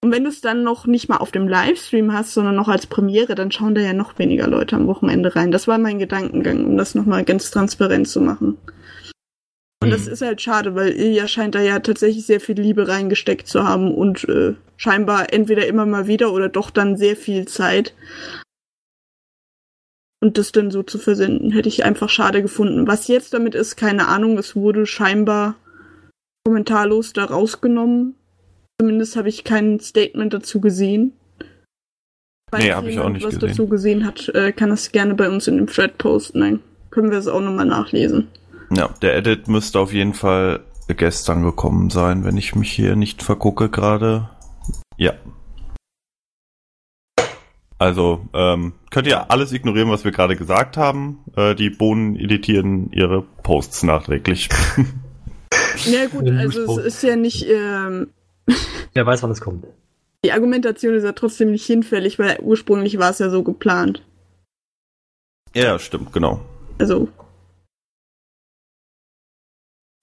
[0.00, 2.86] Und wenn du es dann noch nicht mal auf dem Livestream hast, sondern noch als
[2.86, 5.50] Premiere, dann schauen da ja noch weniger Leute am Wochenende rein.
[5.50, 8.58] Das war mein Gedankengang, um das nochmal ganz transparent zu machen.
[9.82, 10.12] Und das Hm.
[10.12, 13.92] ist halt schade, weil Ilja scheint da ja tatsächlich sehr viel Liebe reingesteckt zu haben
[13.92, 17.94] und äh, scheinbar entweder immer mal wieder oder doch dann sehr viel Zeit.
[20.20, 22.88] Und das dann so zu versenden, hätte ich einfach schade gefunden.
[22.88, 24.36] Was jetzt damit ist, keine Ahnung.
[24.36, 25.54] Es wurde scheinbar
[26.44, 28.14] kommentarlos da rausgenommen.
[28.80, 31.12] Zumindest habe ich kein Statement dazu gesehen.
[32.50, 33.48] Falls Nee, hab ich auch nicht was gesehen.
[33.48, 36.40] dazu gesehen hat, äh, kann das gerne bei uns in dem Thread posten.
[36.40, 36.60] Dann
[36.90, 38.28] können wir es auch nochmal nachlesen.
[38.70, 43.22] Ja, der Edit müsste auf jeden Fall gestern gekommen sein, wenn ich mich hier nicht
[43.22, 44.30] vergucke gerade.
[44.96, 45.14] Ja.
[47.78, 51.20] Also, ähm, könnt ihr alles ignorieren, was wir gerade gesagt haben.
[51.36, 54.48] Äh, die Bohnen editieren ihre Posts nachträglich.
[55.84, 58.08] Ja gut, also es ist ja nicht, ähm,
[58.94, 59.66] Wer weiß, wann es kommt.
[60.24, 64.02] die Argumentation ist ja trotzdem nicht hinfällig, weil ursprünglich war es ja so geplant.
[65.54, 66.40] ja, stimmt, genau.
[66.78, 67.08] Also,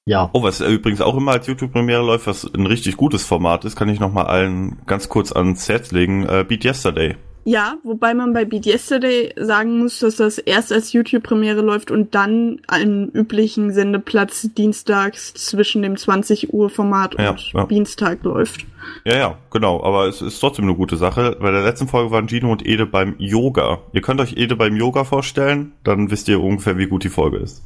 [0.08, 0.29] Ja.
[0.34, 3.89] Oh, was übrigens auch immer als YouTube-Premiere läuft, was ein richtig gutes Format ist, kann
[3.89, 6.27] ich nochmal allen ganz kurz ans Herz legen.
[6.27, 7.15] Äh, Beat Yesterday.
[7.47, 12.15] Ja, wobei man bei Beat Yesterday sagen muss, dass das erst als YouTube-Premiere läuft und
[12.15, 17.65] dann einen üblichen Sendeplatz dienstags zwischen dem 20 Uhr Format Ja, und ja.
[17.67, 18.65] Dienstag läuft.
[19.05, 19.84] Ja, ja, genau.
[19.84, 21.38] Aber es ist trotzdem eine gute Sache.
[21.39, 23.79] Bei der letzten Folge waren Gino und Ede beim Yoga.
[23.93, 27.38] Ihr könnt euch Ede beim Yoga vorstellen, dann wisst ihr ungefähr, wie gut die Folge
[27.38, 27.63] ist.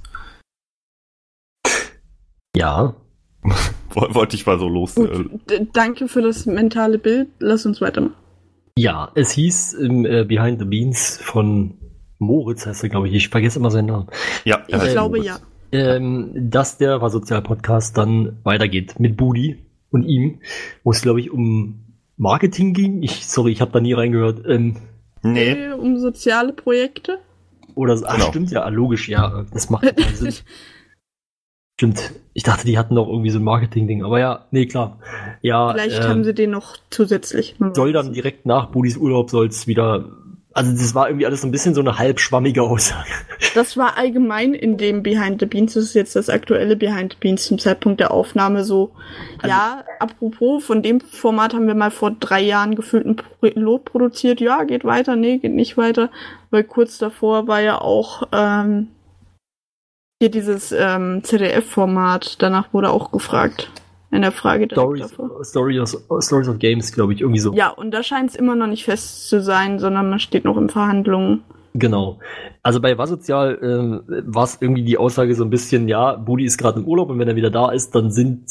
[2.56, 2.96] Ja.
[3.94, 4.96] Woll- Wollte ich mal so los.
[4.96, 5.10] Gut,
[5.52, 7.30] Äh, danke für das mentale Bild.
[7.40, 8.14] Lass uns weitermachen.
[8.82, 11.74] Ja, es hieß im äh, Behind the Beans von
[12.18, 13.14] Moritz, heißt er, glaube ich.
[13.16, 14.08] Ich vergesse immer seinen Namen.
[14.46, 15.26] ja, Ich heißt glaube Moritz.
[15.28, 15.40] ja.
[15.96, 19.58] Ähm, dass der war Sozialpodcast dann weitergeht mit Budi
[19.92, 20.40] und ihm,
[20.84, 21.84] wo es, glaube ich, um
[22.18, 23.04] Marketing ging.
[23.04, 24.42] Ich, sorry, ich habe da nie reingehört.
[24.48, 24.78] Ähm,
[25.22, 27.20] Nee, Äh, Um soziale Projekte.
[27.76, 28.06] oder so.
[28.08, 28.28] Ach, Genau.
[28.30, 29.46] stimmt ja, logisch, ja.
[29.54, 30.34] Das macht total Sinn.
[31.80, 32.12] Stimmt.
[32.34, 34.04] Ich dachte, die hatten noch irgendwie so ein Marketing-Ding.
[34.04, 34.98] Aber ja, nee, klar.
[35.42, 37.56] Ja, Vielleicht ähm, haben sie den noch zusätzlich.
[37.72, 40.04] Soll dann direkt nach Budis Urlaub soll es wieder
[40.52, 43.08] Also das war irgendwie alles so ein bisschen so eine halb schwammige Aussage.
[43.56, 47.18] Das war allgemein in dem Behind the Beans, das ist jetzt das aktuelle Behind the
[47.18, 48.92] Beans zum Zeitpunkt der Aufnahme so.
[49.38, 53.86] Also- ja, apropos, von dem Format haben wir mal vor drei Jahren gefühlt ein Pilot
[53.86, 54.42] produziert.
[54.42, 56.10] Ja, geht weiter, nee, geht nicht weiter.
[56.52, 58.90] Weil kurz davor war ja auch ähm,
[60.20, 62.42] hier dieses ähm, ZDF-Format.
[62.42, 63.72] Danach wurde auch gefragt.
[64.12, 65.16] In der Frage Stories.
[65.44, 67.54] Stories, of, Stories of Games, glaube ich, irgendwie so.
[67.54, 70.58] Ja, und da scheint es immer noch nicht fest zu sein, sondern man steht noch
[70.58, 71.44] in Verhandlungen.
[71.76, 72.18] Genau.
[72.64, 76.58] Also bei Wassozial ähm, war es irgendwie die Aussage so ein bisschen, ja, Budi ist
[76.58, 78.50] gerade im Urlaub und wenn er wieder da ist, dann sind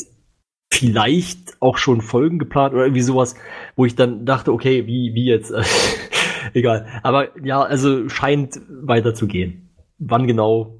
[0.73, 3.35] vielleicht auch schon Folgen geplant oder irgendwie sowas,
[3.75, 5.53] wo ich dann dachte, okay, wie, wie jetzt?
[6.55, 6.87] Egal.
[7.03, 9.71] Aber ja, also scheint weiterzugehen.
[9.99, 10.78] Wann genau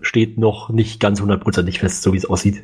[0.00, 2.62] steht noch nicht ganz hundertprozentig fest, so wie es aussieht.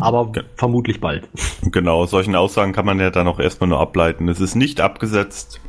[0.00, 0.42] Aber Okay.
[0.56, 1.28] vermutlich bald.
[1.62, 4.28] Genau, solchen Aussagen kann man ja dann auch erstmal nur ableiten.
[4.28, 5.60] Es ist nicht abgesetzt.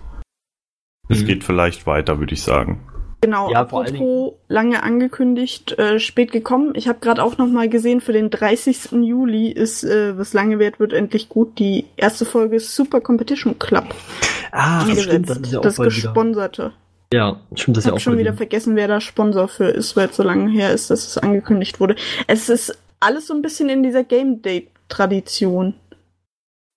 [1.10, 1.26] Es Mhm.
[1.26, 2.88] geht vielleicht weiter, würde ich sagen.
[3.24, 6.74] Genau, Ja, vor allen apropos lange angekündigt, äh, spät gekommen.
[6.76, 9.04] Ich habe gerade auch noch mal gesehen, für den 30.
[9.04, 11.60] Juli ist, äh, was lange wert wird, endlich gut.
[11.60, 13.94] Die erste Folge ist Super Competition Club
[14.52, 15.30] Ah, angesetzt.
[15.30, 15.86] das ist ja auch das wieder.
[15.86, 16.74] gesponserte.
[17.14, 19.66] Ja, stimmt, das Ich ja habe auch schon bald wieder vergessen, wer da Sponsor für
[19.66, 21.96] ist, weil es so lange her ist, dass es angekündigt wurde.
[22.28, 25.74] Es ist alles so ein bisschen in dieser Game Date-Tradition.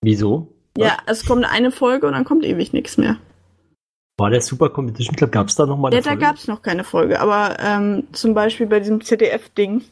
[0.02, 0.48] Wieso?
[0.76, 3.16] Ja, es kommt eine Folge und dann kommt ewig nichts mehr.
[4.18, 5.32] War der Super Competition Club?
[5.32, 6.24] Gab es da noch mal Ja, eine da Folge?
[6.24, 9.82] gab es noch keine Folge, aber ähm, zum Beispiel bei diesem ZDF-Ding.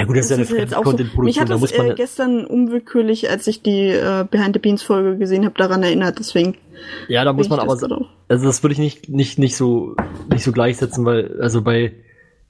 [0.00, 0.96] Ja gut, das, ist ja eine jetzt auch so.
[1.22, 1.90] Mich hat da das man...
[1.90, 6.18] äh, gestern unwillkürlich, als ich die äh, Behind the Beans Folge gesehen habe, daran erinnert.
[6.18, 6.56] Deswegen
[7.08, 7.76] ja, da muss man aber...
[7.76, 7.90] das.
[8.26, 9.94] Also das würde ich nicht, nicht, nicht, so,
[10.32, 11.92] nicht so gleichsetzen, weil also bei,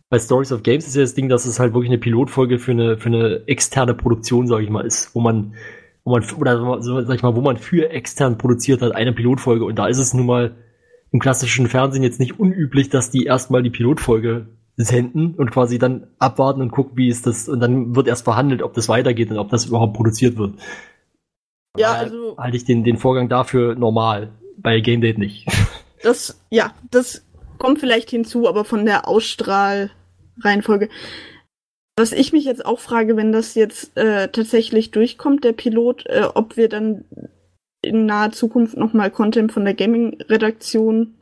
[0.08, 2.70] bei Stories of Games ist ja das Ding, dass es halt wirklich eine Pilotfolge für
[2.70, 5.54] eine, für eine externe Produktion, sage ich mal, ist, wo man,
[6.04, 9.64] wo man, oder sag ich mal, wo man für extern produziert hat, eine Pilotfolge.
[9.64, 10.54] Und da ist es nun mal
[11.10, 16.06] im klassischen Fernsehen jetzt nicht unüblich, dass die erstmal die Pilotfolge senden und quasi dann
[16.18, 19.38] abwarten und gucken, wie ist das, und dann wird erst verhandelt, ob das weitergeht und
[19.38, 20.54] ob das überhaupt produziert wird.
[21.76, 24.32] Ja, also halte ich den, den Vorgang dafür normal.
[24.56, 25.46] Bei Game Date nicht.
[26.02, 27.24] das, ja, das
[27.58, 30.88] kommt vielleicht hinzu, aber von der Ausstrahlreihenfolge.
[31.96, 36.28] Was ich mich jetzt auch frage, wenn das jetzt äh, tatsächlich durchkommt, der Pilot, äh,
[36.34, 37.04] ob wir dann
[37.82, 41.14] in naher Zukunft nochmal Content von der Gaming-Redaktion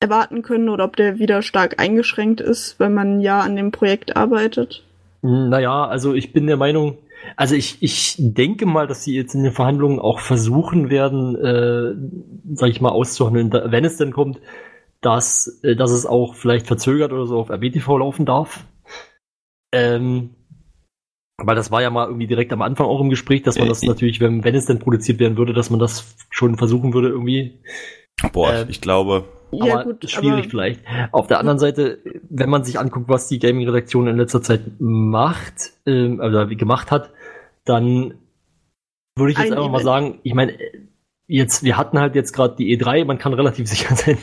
[0.00, 4.16] erwarten können oder ob der wieder stark eingeschränkt ist, weil man ja an dem Projekt
[4.16, 4.84] arbeitet.
[5.22, 6.98] Naja, also ich bin der Meinung,
[7.36, 12.54] also ich, ich denke mal, dass sie jetzt in den Verhandlungen auch versuchen werden, äh,
[12.54, 14.40] sag ich mal, auszuhandeln, da- wenn es denn kommt,
[15.00, 18.64] dass, äh, dass es auch vielleicht verzögert oder so auf RBTV laufen darf.
[19.72, 20.30] Ähm,
[21.40, 23.70] weil das war ja mal irgendwie direkt am Anfang auch im Gespräch, dass man Äh,
[23.70, 26.94] das ich- natürlich, wenn, wenn es denn produziert werden würde, dass man das schon versuchen
[26.94, 27.60] würde irgendwie.
[28.32, 30.80] Boah, Ähm, ich glaube, Ja, aber gut, schwierig aber vielleicht.
[31.12, 35.72] Auf der anderen Seite, wenn man sich anguckt, was die Gaming-Redaktion in letzter Zeit macht,
[35.86, 37.10] ähm, oder wie gemacht hat,
[37.64, 38.14] dann
[39.16, 40.54] würde ich jetzt Ein einfach mal sagen, ich meine,
[41.26, 44.18] jetzt, wir hatten halt jetzt gerade die E3, man kann relativ sicher sein,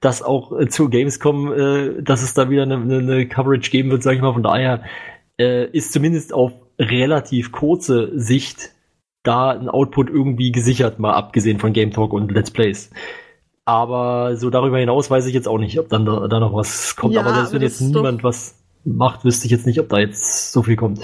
[0.00, 3.90] dass auch äh, zu Gamescom, äh, dass es da wieder eine, eine, eine Coverage geben
[3.90, 4.32] wird, sage ich mal.
[4.32, 4.84] Von daher
[5.38, 8.72] äh, ist zumindest auf relativ kurze Sicht
[9.22, 12.90] da ein Output irgendwie gesichert, mal abgesehen von Game Talk und Let's Plays.
[13.68, 16.96] Aber so darüber hinaus weiß ich jetzt auch nicht, ob dann da, da noch was
[16.96, 17.12] kommt.
[17.12, 20.52] Ja, aber selbst wenn jetzt niemand was macht, wüsste ich jetzt nicht, ob da jetzt
[20.52, 21.00] so viel kommt.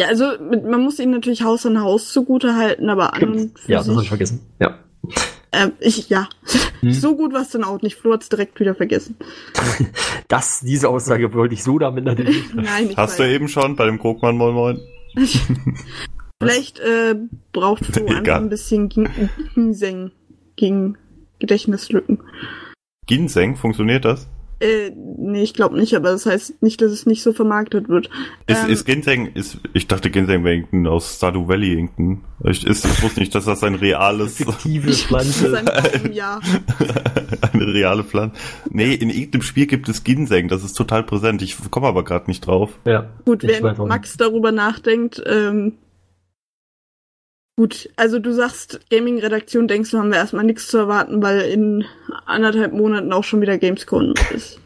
[0.00, 3.56] Ja, also mit, man muss ihm natürlich Haus an Haus zugute halten, aber an und
[3.56, 4.40] für ja, das habe ich vergessen.
[4.58, 4.80] Ja.
[5.52, 6.28] Äh, ich, ja.
[6.80, 6.90] Hm.
[6.90, 7.94] So gut war es dann auch nicht.
[7.94, 9.14] Flo hat's direkt wieder vergessen.
[10.26, 12.42] Das, diese Aussage wollte ich so damit natürlich.
[12.54, 13.30] Nein, ich hast du weiß.
[13.30, 14.80] eben schon bei dem Krogmann Moin Moin?
[16.42, 17.14] Vielleicht äh,
[17.52, 19.08] braucht Flo einfach ein bisschen Gin-
[19.54, 20.10] Ginseng
[20.56, 20.98] gegen
[21.38, 22.20] Gedächtnislücken.
[23.06, 24.28] Ginseng, funktioniert das?
[24.58, 28.08] Äh, nee, ich glaube nicht, aber das heißt nicht, dass es nicht so vermarktet wird.
[28.46, 32.24] Ist, Ähm, ist Ginseng, ist, ich dachte Ginseng wäre irgendein aus Stardew Valley irgendein.
[32.44, 35.62] Ich, ist, ich wusste nicht, dass das ein reales, Fiktive Pflanze.
[36.10, 36.40] ja.
[37.52, 38.34] eine reale Pflanze.
[38.70, 41.42] Nee, in irgendeinem Spiel gibt es Ginseng, das ist total präsent.
[41.42, 42.78] Ich komme aber gerade nicht drauf.
[42.86, 43.10] Ja.
[43.26, 43.76] Gut, während.
[43.78, 45.74] Max darüber nachdenkt, ähm,
[47.56, 51.84] gut, also du sagst, Gaming-Redaktion, denkst du, haben wir erstmal nichts zu erwarten, weil in
[52.26, 54.60] anderthalb Monaten auch schon wieder Gamescom ist.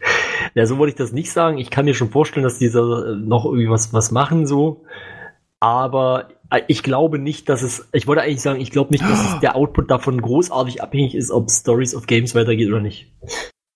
[0.54, 1.58] Ja, so wollte ich das nicht sagen.
[1.58, 4.84] Ich kann mir schon vorstellen, dass diese äh, noch irgendwie was, was machen, so.
[5.60, 9.34] Aber äh, ich glaube nicht, dass es, ich wollte eigentlich sagen, ich glaube nicht, dass
[9.34, 13.12] es der Output davon großartig abhängig ist, ob Stories of Games weitergeht oder nicht.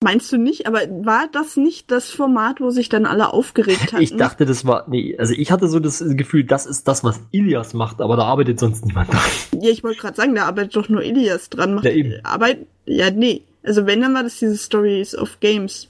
[0.03, 0.67] Meinst du nicht?
[0.67, 4.03] Aber war das nicht das Format, wo sich dann alle aufgeregt hatten?
[4.03, 7.21] Ich dachte, das war, nee, also ich hatte so das Gefühl, das ist das, was
[7.31, 9.21] Ilias macht, aber da arbeitet sonst niemand dran.
[9.61, 11.75] Ja, ich wollte gerade sagen, da arbeitet doch nur Ilias dran.
[11.75, 12.13] Macht Ja, eben.
[12.23, 13.41] Arbeit, ja, nee.
[13.63, 15.87] Also wenn, dann war das diese Stories of Games,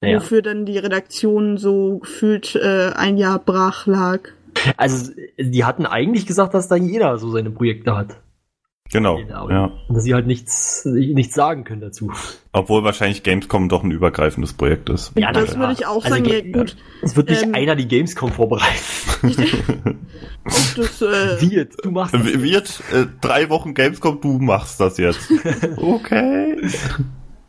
[0.00, 0.16] Naja.
[0.16, 4.20] wofür dann die Redaktion so gefühlt äh, ein Jahr brach lag.
[4.76, 8.16] Also, die hatten eigentlich gesagt, dass da jeder so seine Projekte hat.
[8.92, 9.18] Genau.
[9.18, 9.50] Ja.
[9.50, 9.64] Ja.
[9.88, 12.12] Und dass sie halt nichts, nichts sagen können dazu.
[12.52, 15.12] Obwohl wahrscheinlich Gamescom doch ein übergreifendes Projekt ist.
[15.16, 16.76] Ja, das na würde ich auch Also, sagen, ja gut.
[17.00, 18.72] Es wird nicht Ähm, einer die Gamescom vorbereiten.
[20.76, 21.84] Das, äh, jetzt?
[21.84, 22.24] Du machst das.
[22.24, 25.30] Wird äh, drei Wochen Gamescom, du machst das jetzt.
[25.76, 26.56] okay.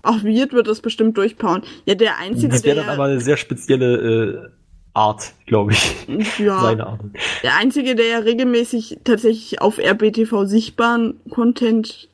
[0.04, 1.64] auch Wirt wird das bestimmt durchpauen.
[1.86, 4.63] Ja, der Einzige, Das wäre dann aber eine sehr spezielle äh,
[4.94, 6.08] Art, glaube ich.
[6.40, 7.02] ja, Seine Art.
[7.44, 12.10] der Einzige, der ja regelmäßig tatsächlich auf RBTV sichtbaren Content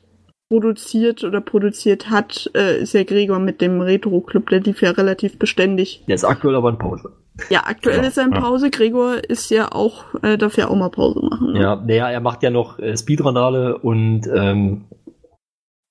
[0.50, 5.38] produziert oder produziert hat, äh, ist ja Gregor mit dem Retro-Club, der lief ja relativ
[5.38, 6.02] beständig.
[6.08, 7.12] Der ist aktuell aber in Pause.
[7.50, 8.40] Ja, aktuell Genau, ist er in ja.
[8.40, 8.70] Pause.
[8.70, 11.52] Gregor ist ja auch, äh, darf ja auch mal Pause machen.
[11.52, 11.60] ne?
[11.62, 14.86] Ja, naja, er macht ja noch äh, Speedrunale und ähm,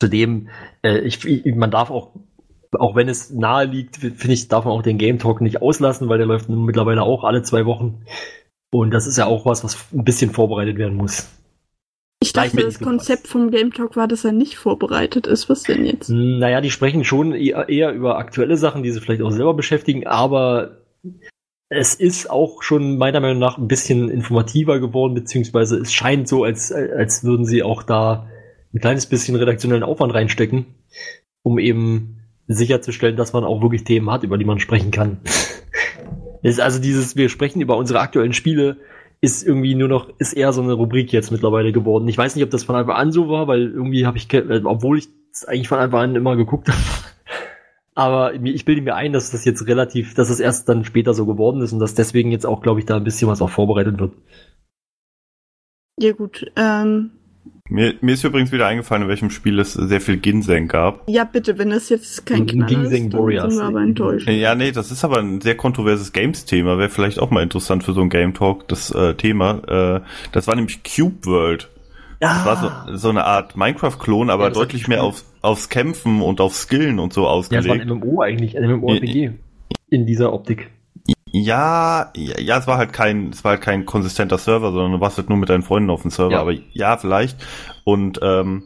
[0.02, 0.50] zudem,
[0.84, 2.12] äh, ich, ich, man darf auch,
[2.78, 6.10] auch wenn es nahe liegt, finde ich, darf man auch den Game Talk nicht auslassen,
[6.10, 8.04] weil der läuft nun mittlerweile auch alle zwei Wochen.
[8.72, 11.28] Und das ist ja auch was, was ein bisschen vorbereitet werden muss.
[12.22, 15.50] Ich dachte, Gleich das Konzept vom Game Talk war, dass er nicht vorbereitet ist.
[15.50, 16.10] Was denn jetzt?
[16.10, 20.06] Naja, die sprechen schon eher, eher über aktuelle Sachen, die sie vielleicht auch selber beschäftigen,
[20.06, 20.80] aber
[21.70, 26.44] es ist auch schon meiner Meinung nach ein bisschen informativer geworden, beziehungsweise es scheint so,
[26.44, 28.28] als, als würden sie auch da
[28.74, 30.66] ein kleines bisschen redaktionellen Aufwand reinstecken,
[31.44, 32.19] um eben
[32.50, 35.20] sicherzustellen, dass man auch wirklich Themen hat, über die man sprechen kann.
[36.42, 38.78] Es ist also dieses, wir sprechen über unsere aktuellen Spiele,
[39.20, 42.08] ist irgendwie nur noch, ist eher so eine Rubrik jetzt mittlerweile geworden.
[42.08, 44.62] Ich weiß nicht, ob das von Anfang an so war, weil irgendwie habe ich, äh,
[44.64, 46.80] obwohl ich es eigentlich von Anfang an immer geguckt habe,
[47.94, 51.26] aber ich bilde mir ein, dass das jetzt relativ, dass es erst dann später so
[51.26, 54.00] geworden ist und dass deswegen jetzt auch, glaube ich, da ein bisschen was auch vorbereitet
[54.00, 54.14] wird.
[56.00, 57.12] Ja gut, ähm,
[57.72, 61.08] Mir, mir ist übrigens wieder eingefallen, in welchem Spiel es sehr viel Ginseng gab.
[61.08, 63.54] ja bitte, wenn das jetzt kein Ein Knaller Ginseng ist, dann Warriors.
[63.54, 64.28] sind wir aber enttäuscht.
[64.28, 66.80] Ja, nee, das ist aber ein sehr kontroverses Games-Thema.
[66.80, 69.62] Wäre vielleicht auch mal interessant für so ein Game Talk, das äh, Thema.
[69.68, 71.70] Äh, das war nämlich Cube World.
[72.20, 75.70] Das war so, so eine Art Minecraft-Klon, aber Ja, das deutlich ich mehr auf, aufs
[75.70, 77.82] Kämpfen und auf Skillen und so Ja, es war ausgelegt.
[77.82, 79.30] ein MMO eigentlich, ein MMORPG
[79.90, 80.70] in dieser Optik.
[81.32, 85.00] Ja, ja, ja, es war halt kein, es war halt kein konsistenter Server, sondern du
[85.00, 86.32] warst halt nur mit deinen Freunden auf dem Server.
[86.32, 86.42] Ja.
[86.42, 87.38] Aber ja, vielleicht.
[87.84, 88.64] Und ähm,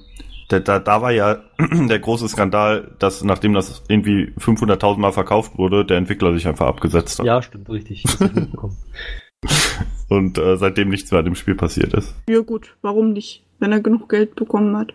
[0.49, 5.57] da, da, da war ja der große Skandal, dass nachdem das irgendwie 500.000 Mal verkauft
[5.57, 7.25] wurde, der Entwickler sich einfach abgesetzt hat.
[7.25, 8.03] Ja, stimmt, richtig.
[10.09, 12.15] Und äh, seitdem nichts mehr an dem Spiel passiert ist.
[12.29, 14.93] Ja gut, warum nicht, wenn er genug Geld bekommen hat.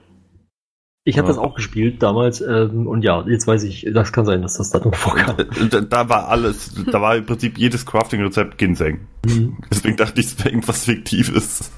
[1.09, 1.35] Ich habe Ja.
[1.35, 4.68] das auch gespielt damals ähm, und ja, jetzt weiß ich, das kann sein, dass das
[4.71, 5.37] da drin vorkam.
[5.38, 9.01] Äh, Da, da war alles, da war im Prinzip jedes Crafting-Rezept Ginseng.
[9.27, 9.57] Mhm.
[9.71, 11.71] Deswegen dachte ich, es wäre irgendwas Fiktives.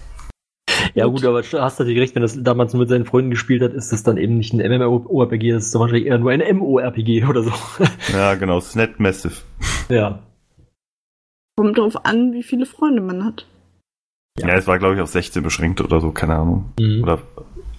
[0.94, 3.62] Ja gut, aber du hast natürlich recht, wenn das damals nur mit seinen Freunden gespielt
[3.62, 6.56] hat, ist das dann eben nicht ein MMORPG, das ist dann wahrscheinlich eher nur ein
[6.56, 7.52] MORPG oder so.
[8.12, 9.34] Ja, genau, net massive.
[9.88, 10.18] ja.
[11.56, 13.46] Kommt drauf an, wie viele Freunde man hat.
[14.40, 14.48] Ja.
[14.48, 16.72] Ja, es war, glaube ich, auf 16 beschränkt oder so, keine Ahnung.
[16.80, 17.02] Mhm.
[17.02, 17.18] Oder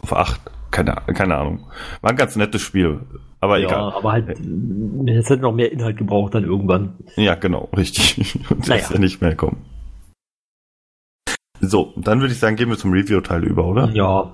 [0.01, 0.39] auf 8,
[0.71, 1.67] keine, keine Ahnung.
[2.01, 3.01] War ein ganz nettes Spiel,
[3.39, 3.93] aber ja, egal.
[3.93, 6.95] aber halt, es hätte noch mehr Inhalt gebraucht dann irgendwann.
[7.15, 8.39] Ja, genau, richtig.
[8.49, 8.81] Und Naja.
[8.81, 9.65] das ja nicht mehr kommen.
[11.59, 13.89] So, dann würde ich sagen, gehen wir zum Review-Teil über, oder?
[13.91, 14.31] Ja.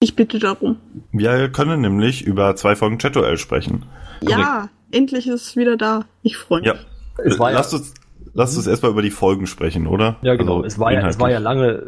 [0.00, 0.76] Ich bitte darum.
[1.12, 3.84] Wir können nämlich über zwei Folgen Chat-OL sprechen.
[4.22, 6.04] Ja, endlich ist es wieder da.
[6.22, 6.68] Ich freue mich.
[6.68, 6.74] Ja,
[7.22, 7.94] Es war ja, lasst uns,
[8.32, 10.16] lasst uns erstmal über die Folgen sprechen, oder?
[10.22, 11.82] ja genau, Also es war ja, es war ja lange,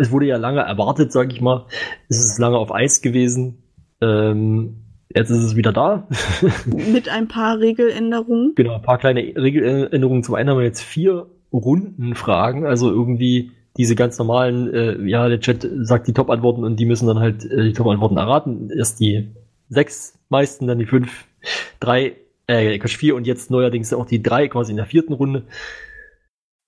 [0.00, 1.66] es wurde ja lange erwartet, sag ich mal.
[2.08, 3.62] Es ist lange auf Eis gewesen.
[4.00, 4.82] Ähm,
[5.14, 6.08] jetzt ist es wieder da.
[6.66, 8.54] Mit ein paar Regeländerungen.
[8.54, 10.22] Genau, ein paar kleine Regeländerungen.
[10.22, 15.40] Zum einen haben wir jetzt vier Rundenfragen, also irgendwie diese ganz normalen, äh, ja, der
[15.40, 18.70] Chat sagt die Top-Antworten und die müssen dann halt äh, die Top-Antworten erraten.
[18.70, 19.28] Erst die
[19.68, 21.26] sechs meisten, dann die fünf,
[21.78, 25.44] drei, äh, Quatsch, vier und jetzt neuerdings auch die drei quasi in der vierten Runde.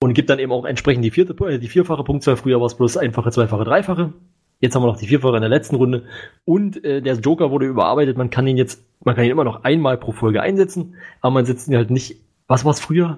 [0.01, 2.37] Und gibt dann eben auch entsprechend die vierte, äh, die vierfache Punktzahl.
[2.37, 4.13] Früher war es bloß einfache, zweifache, dreifache.
[4.61, 6.03] Jetzt haben wir noch die vierfache in der letzten Runde.
[6.45, 8.17] Und äh, der Joker wurde überarbeitet.
[8.17, 11.45] Man kann ihn jetzt, man kann ihn immer noch einmal pro Folge einsetzen, aber man
[11.45, 12.17] setzt ihn halt nicht.
[12.47, 13.17] Was war's früher?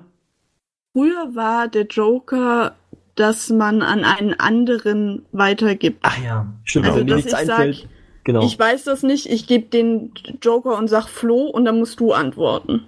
[0.94, 2.76] Früher war der Joker,
[3.16, 6.00] dass man an einen anderen weitergibt.
[6.02, 6.88] Ach ja, stimmt.
[6.88, 7.88] Also, wenn mir dass nichts ich sag, einfällt.
[8.24, 8.44] Genau.
[8.44, 12.14] Ich weiß das nicht, ich gebe den Joker und sag Flo und dann musst du
[12.14, 12.86] antworten.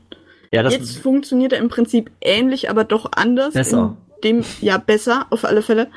[0.54, 3.56] Ja, das Jetzt funktioniert er im Prinzip ähnlich, aber doch anders.
[3.56, 3.98] Besser.
[4.24, 5.88] Dem, ja, besser, auf alle Fälle.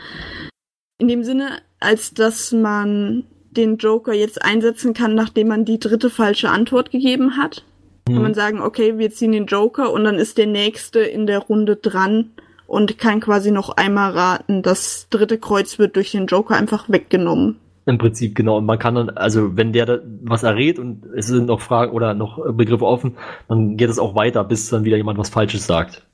[0.98, 6.08] In dem Sinne, als dass man den Joker jetzt einsetzen kann, nachdem man die dritte
[6.08, 7.64] falsche Antwort gegeben hat.
[8.06, 11.40] Kann man sagen, okay, wir ziehen den Joker und dann ist der nächste in der
[11.40, 12.30] Runde dran
[12.66, 14.62] und kann quasi noch einmal raten.
[14.62, 17.58] Das dritte Kreuz wird durch den Joker einfach weggenommen.
[17.88, 18.58] Im Prinzip, genau.
[18.58, 21.92] Und man kann dann, also wenn der da was errät und es sind noch Fragen
[21.92, 23.16] oder noch Begriffe offen,
[23.48, 26.04] dann geht es auch weiter, bis dann wieder jemand was Falsches sagt.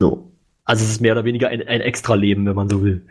[0.00, 0.32] So.
[0.64, 3.04] Also es ist mehr oder weniger ein, ein Extra-Leben, wenn man so will.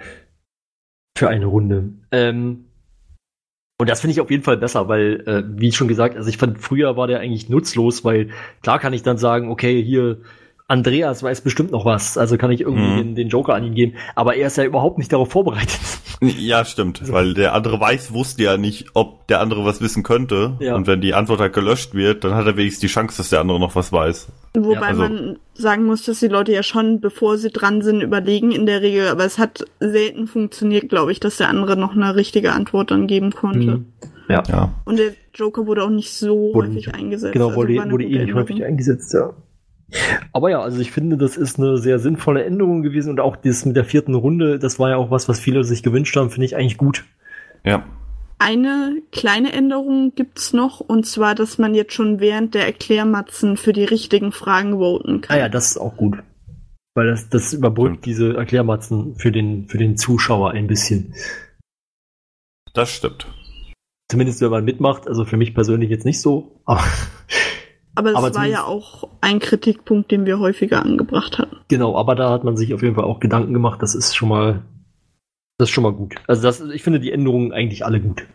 [1.18, 1.90] Für eine Runde.
[2.12, 2.68] Ähm,
[3.78, 6.38] und das finde ich auf jeden Fall besser, weil, äh, wie schon gesagt, also ich
[6.38, 8.30] fand, früher war der eigentlich nutzlos, weil
[8.62, 10.22] klar kann ich dann sagen, okay, hier,
[10.72, 12.98] Andreas weiß bestimmt noch was, also kann ich irgendwie Mhm.
[12.98, 15.80] den, den Joker an ihn geben, aber er ist ja überhaupt nicht darauf vorbereitet.
[16.24, 20.54] Ja, stimmt, weil der andere weiß, wusste ja nicht, ob der andere was wissen könnte.
[20.60, 20.76] Ja.
[20.76, 23.40] Und wenn die Antwort halt gelöscht wird, dann hat er wenigstens die Chance, dass der
[23.42, 24.28] andere noch was weiß.
[24.56, 28.52] Wobei also- man sagen muss, dass die Leute ja schon, bevor sie dran sind, überlegen
[28.52, 29.08] in der Regel.
[29.08, 33.08] Aber es hat selten funktioniert, glaube ich, dass der andere noch eine richtige Antwort dann
[33.08, 33.78] geben konnte.
[33.78, 33.86] Mhm.
[34.30, 34.44] Ja.
[34.48, 34.74] Ja.
[34.86, 37.34] Und der Joker wurde auch nicht so Wurde häufig nicht- eingesetzt.
[37.34, 39.32] Genau, Also wurde, wurde eh nicht häufig eingesetzt, ja.
[40.32, 43.66] Aber ja, also ich finde, das ist eine sehr sinnvolle Änderung gewesen und auch das
[43.66, 46.46] mit der vierten Runde, das war ja auch was, was viele sich gewünscht haben, finde
[46.46, 47.06] ich eigentlich gut.
[47.64, 47.86] Ja.
[48.40, 53.72] Eine kleine Änderung gibt's noch, und zwar, dass man jetzt schon während der Erklärmatzen für
[53.72, 55.36] die richtigen Fragen voten kann.
[55.36, 56.18] Ah ja, das ist auch gut.
[56.96, 58.06] Weil das, das überbrückt Stimmt.
[58.06, 61.14] diese Erklärmatzen für den, für den Zuschauer ein bisschen.
[62.74, 63.28] Das stimmt.
[64.10, 66.84] Zumindest wenn man mitmacht, also für mich persönlich jetzt nicht so, aber
[67.96, 71.58] aber es aber war ja auch ein Kritikpunkt, den wir häufiger angebracht hatten.
[71.68, 74.30] genau, aber da hat man sich auf jeden Fall auch Gedanken gemacht, das ist schon
[74.30, 74.62] mal,
[75.58, 76.16] das ist schon mal gut.
[76.28, 78.26] Also das, ich finde die Änderungen eigentlich alle gut.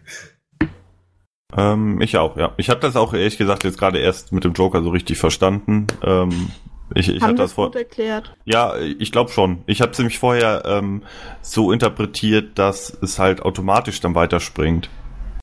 [1.56, 2.52] Ähm, ich auch, ja.
[2.56, 5.86] Ich habe das auch ehrlich gesagt jetzt gerade erst mit dem Joker so richtig verstanden.
[6.02, 6.50] Ähm,
[6.94, 7.66] ich ich wir das vor.
[7.66, 8.34] gut erklärt?
[8.44, 9.62] Ja, ich glaube schon.
[9.66, 11.02] Ich habe es nämlich vorher ähm,
[11.40, 14.88] so interpretiert, dass es halt automatisch dann weiterspringt.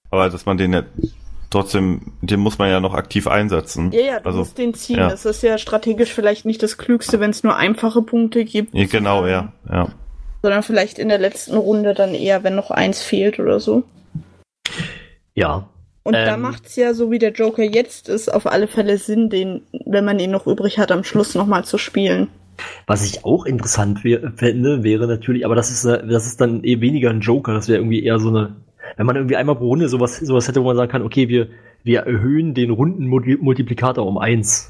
[0.10, 0.84] Aber dass man den ja
[1.54, 3.92] trotzdem, den muss man ja noch aktiv einsetzen.
[3.92, 4.98] Ja, ja, du also, musst den ziehen.
[4.98, 5.10] ja.
[5.10, 8.74] Das ist ja strategisch vielleicht nicht das Klügste, wenn es nur einfache Punkte gibt.
[8.74, 9.88] Ja, genau, ja, ja.
[10.42, 13.84] Sondern vielleicht in der letzten Runde dann eher, wenn noch eins fehlt oder so.
[15.36, 15.68] Ja.
[16.04, 16.42] Und da Ähm.
[16.42, 20.20] macht's ja, so wie der Joker jetzt ist, auf alle Fälle Sinn, den, wenn man
[20.20, 22.28] ihn noch übrig hat, am Schluss nochmal zu spielen.
[22.86, 26.64] Was ich auch interessant wär, fände, wäre natürlich, aber das ist, äh, das ist dann
[26.64, 28.56] eh weniger ein Joker, das wäre irgendwie eher so eine,
[28.98, 31.50] wenn man irgendwie einmal pro Runde sowas, sowas hätte, wo man sagen kann, okay, wir,
[31.84, 34.70] wir erhöhen den Rundenmultiplikator um eins.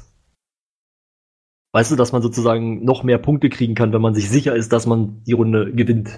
[1.72, 4.72] Weißt du, dass man sozusagen noch mehr Punkte kriegen kann, wenn man sich sicher ist,
[4.72, 6.10] dass man die Runde gewinnt.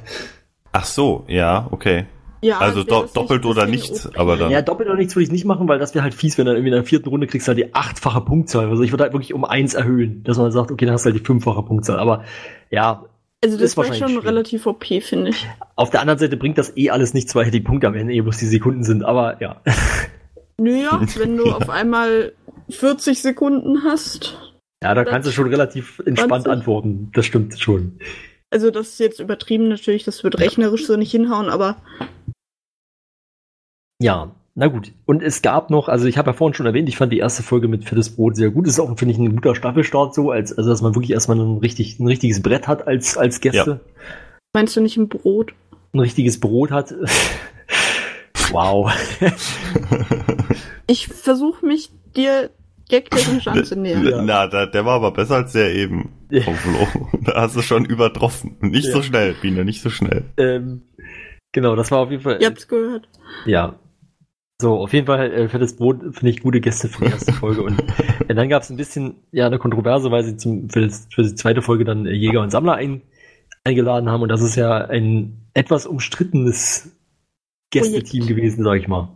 [0.72, 2.04] Ach so, ja, okay.
[2.42, 5.16] Ja, Also wäre do- nicht doppelt ein oder nichts, aber dann- Ja, doppelt oder nichts
[5.16, 7.08] würde ich nicht machen, weil das wäre halt fies, wenn dann irgendwie in der vierten
[7.08, 8.68] Runde kriegst du halt die achtfache Punktzahl.
[8.68, 11.10] Also ich würde halt wirklich um eins erhöhen, dass man sagt, okay, dann hast du
[11.10, 11.98] halt die fünffache Punktzahl.
[11.98, 12.24] Aber
[12.70, 13.06] ja,
[13.44, 14.26] Also das ist wahrscheinlich schon schwierig.
[14.26, 15.46] relativ OP, finde ich.
[15.76, 18.20] auf der anderen Seite bringt das eh alles nichts, weil die Punkte am Ende eh
[18.20, 19.04] bloß die Sekunden sind.
[19.04, 19.60] Aber ja.
[20.58, 22.32] Naja, wenn du auf einmal
[22.70, 24.38] 40 Sekunden hast.
[24.82, 26.52] Ja, da kannst du schon relativ entspannt 20?
[26.52, 27.10] antworten.
[27.14, 27.98] Das stimmt schon.
[28.50, 31.76] Also das ist jetzt übertrieben natürlich, das wird rechnerisch so nicht hinhauen, aber
[34.00, 34.90] Ja, na gut.
[35.04, 37.42] Und es gab noch, also ich habe ja vorhin schon erwähnt, ich fand die erste
[37.42, 38.66] Folge mit Fettes Brot sehr gut.
[38.66, 41.38] Das ist auch, finde ich, ein guter Staffelstart so, als, also dass man wirklich erstmal
[41.38, 43.80] ein, richtig, ein richtiges Brett hat als, als Gäste.
[44.54, 45.52] meinst du nicht ein Brot?
[45.92, 46.94] Ein richtiges Brot hat.
[48.50, 48.90] wow.
[50.86, 52.50] Ich versuche mich dir
[52.90, 54.06] gagtechnisch anzunähern.
[54.06, 54.22] Ja.
[54.24, 56.42] Na, da, der war aber besser als der eben Ja.
[56.42, 56.86] vom Flo.
[57.24, 58.56] Da hast du schon übertroffen.
[58.60, 59.02] Nicht so Ja.
[59.04, 60.24] schnell, Biene, nicht so schnell.
[60.38, 60.82] ähm,
[61.52, 62.38] genau, das war auf jeden Fall.
[62.40, 63.08] Ihr habt's gehört.
[63.44, 63.74] Ja.
[64.60, 67.62] So, auf jeden Fall äh, fettes Brot finde ich gute Gäste für die erste Folge.
[67.62, 67.78] Und
[68.28, 71.22] äh, dann gab es ein bisschen ja eine Kontroverse, weil sie zum, für, das, für
[71.22, 73.02] die zweite Folge dann äh, Jäger und Sammler ein,
[73.64, 74.22] eingeladen haben.
[74.22, 76.90] Und das ist ja ein etwas umstrittenes
[77.70, 79.08] Gästeteam gewesen, sag ich mal.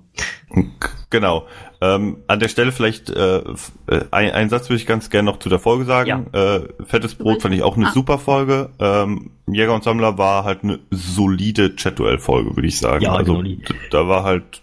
[1.09, 1.47] Genau.
[1.81, 5.39] Ähm, an der Stelle vielleicht äh, äh, ein, ein Satz würde ich ganz gerne noch
[5.39, 6.27] zu der Folge sagen.
[6.33, 7.93] Äh, Fettes Brot fand ich auch eine Ah.
[7.93, 8.71] super Folge.
[8.79, 13.03] Ähm, Jäger und Sammler war halt eine solide Chat-Duell-Folge, würde ich sagen.
[13.03, 13.57] Ja, also genau
[13.91, 14.63] da war halt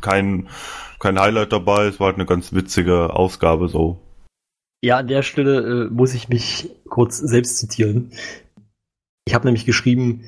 [0.00, 0.48] kein
[0.98, 1.86] kein Highlight dabei.
[1.86, 4.00] Es war halt eine ganz witzige Ausgabe so.
[4.82, 8.12] Ja, an der Stelle äh, muss ich mich kurz selbst zitieren.
[9.24, 10.24] Ich habe nämlich geschrieben,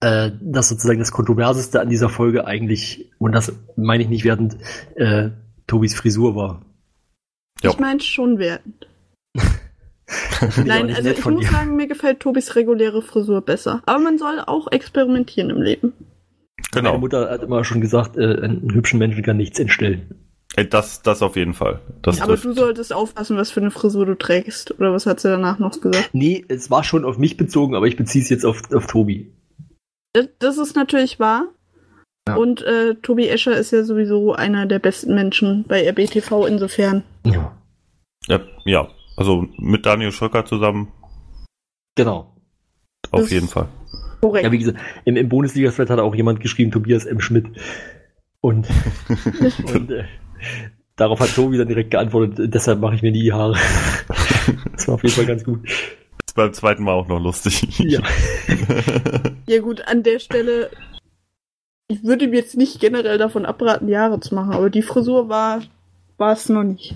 [0.00, 4.56] äh, dass sozusagen das Kontroverseste an dieser Folge eigentlich, und das meine ich nicht wertend,
[4.96, 5.30] äh,
[5.66, 6.62] Tobis Frisur war.
[7.62, 7.70] Ja.
[7.70, 8.86] Ich meine schon wertend.
[10.64, 11.50] Nein, also ich muss dir.
[11.50, 13.82] sagen, mir gefällt Tobis reguläre Frisur besser.
[13.86, 15.92] Aber man soll auch experimentieren im Leben.
[16.74, 16.98] Meine Genau.
[16.98, 20.14] Mutter hat immer schon gesagt, äh, einen hübschen Menschen kann nichts entstellen.
[20.56, 21.80] Ey, Das das auf jeden Fall.
[22.02, 22.44] Das Aber trifft.
[22.46, 24.78] du solltest aufpassen, was für eine Frisur du trägst.
[24.78, 26.10] Oder was hat sie danach noch gesagt?
[26.12, 29.32] Nee, es war schon auf mich bezogen, aber ich beziehe es jetzt auf, auf Tobi.
[30.14, 31.48] Das, das ist natürlich wahr.
[32.28, 32.34] Ja.
[32.36, 37.04] Und äh, Tobi Escher ist ja sowieso einer der besten Menschen bei RBTV insofern.
[37.24, 37.56] Ja.
[38.26, 40.88] Ja, ja, also mit Daniel Schröcker zusammen
[41.96, 42.34] Genau.
[43.10, 43.68] auf Das- jeden Fall.
[44.20, 44.44] Korrekt.
[44.44, 47.20] Ja, wie gesagt, im, im Bundesliga-Thread hat auch jemand geschrieben, Tobias M.
[47.20, 47.46] Schmidt.
[48.40, 48.68] Und,
[49.74, 50.04] und äh,
[50.96, 53.54] darauf hat Tobi dann direkt geantwortet, deshalb mache ich mir nie die Haare.
[54.72, 55.68] das war auf jeden Fall ganz gut.
[55.68, 57.78] Ist beim zweiten Mal auch noch lustig.
[57.78, 58.00] Ja.
[59.48, 60.68] Ja gut, an der Stelle,
[61.88, 65.30] ich würde mir jetzt nicht generell davon abraten, die Haare zu machen, aber die Frisur
[65.30, 65.62] war
[66.18, 66.94] war es noch nicht.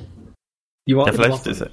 [0.87, 1.71] Die war, Ja, vielleicht ist er.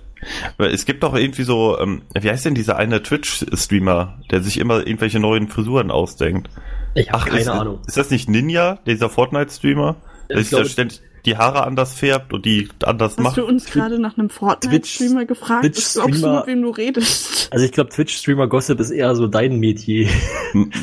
[0.57, 4.79] Es gibt doch irgendwie so, ähm, wie heißt denn dieser eine Twitch-Streamer, der sich immer
[4.85, 6.49] irgendwelche neuen Frisuren ausdenkt?
[6.95, 7.79] Ich habe keine ist, Ahnung.
[7.87, 9.95] Ist das nicht Ninja, dieser Fortnite-Streamer?
[10.29, 13.37] Der Ich sich da ständig die Haare anders färbt und die anders Hast macht?
[13.37, 15.63] du uns gerade nach einem Fortnite-Streamer gefragt?
[15.63, 17.49] Twitch- Was glaubst du, Streamer- mit wem du redest?
[17.51, 20.07] also ich glaube, Twitch-Streamer Gossip ist eher so dein Metier.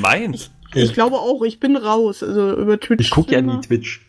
[0.00, 0.50] Meins?
[0.74, 2.22] Ich glaube auch, ich bin raus.
[2.22, 3.06] Also über Twitch.
[3.06, 4.02] Ich gucke ja nie Twitch.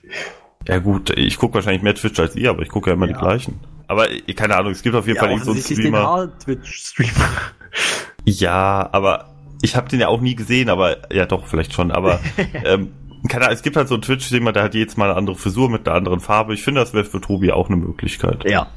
[0.68, 3.14] Ja gut, ich gucke wahrscheinlich mehr Twitch als ihr, aber ich gucke ja immer Ja.
[3.14, 3.60] die gleichen.
[3.88, 6.04] Aber äh, keine Ahnung, es gibt auf jeden Fall irgend so einen Streamer.
[6.04, 7.12] Haar-Twitch-Streamer.
[8.30, 12.20] Ja, aber ich habe den ja auch nie gesehen, aber ja doch, vielleicht schon, aber
[12.66, 12.92] ähm,
[13.30, 15.70] keine Ahnung, es gibt halt so einen Twitch-Streamer, der hat jedes Mal eine andere Frisur
[15.70, 16.54] mit einer anderen Farbe.
[16.54, 18.44] Ich finde, das wäre für Tobi auch eine Möglichkeit.
[18.44, 18.68] Ja.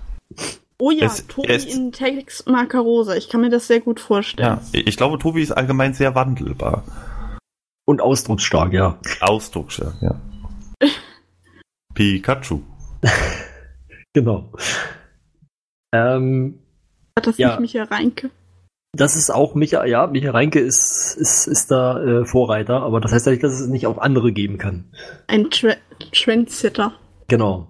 [0.79, 3.17] Oh ja, Es- Tobi es- in Textmarker rosa.
[3.17, 4.61] Ich kann mir das sehr gut vorstellen.
[4.73, 6.85] Ja, ich glaube, Tobi ist allgemein sehr wandelbar.
[7.87, 8.99] Und ausdrucksstark, ja.
[9.21, 10.21] Ausdrucksstark, ja.
[11.95, 12.61] Pikachu.
[14.13, 14.53] Genau.
[15.93, 16.59] Ähm,
[17.19, 17.59] Hat das Ja.
[17.61, 18.31] nicht Micha Reinke?
[18.93, 23.13] das ist auch Micha, ja, Micha Reinke ist, ist, ist da äh, Vorreiter, aber das
[23.13, 24.85] heißt ja nicht, dass es nicht auf andere geben kann.
[25.29, 25.77] Ein Tre
[26.13, 26.95] Trendsetter.
[27.29, 27.69] Genau.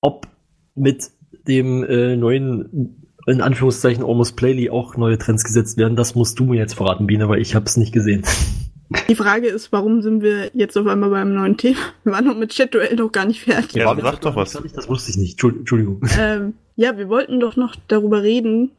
[0.00, 0.26] Ob
[0.74, 1.10] mit
[1.46, 6.44] dem äh, neuen, in Anführungszeichen, Almost Playly auch neue Trends gesetzt werden, das musst du
[6.44, 8.24] mir jetzt verraten, Biene, weil ich habe es nicht gesehen.
[9.08, 11.76] Die Frage ist, warum sind wir jetzt auf einmal beim neuen Thema?
[12.04, 13.74] Wir waren noch mit Chat-Duell noch gar nicht fertig.
[13.74, 14.52] Ja, dann sag doch was.
[14.74, 15.34] Das wusste ich nicht.
[15.38, 16.00] Entschuld- Entschuldigung.
[16.18, 18.70] ähm, ja, wir wollten doch noch darüber reden,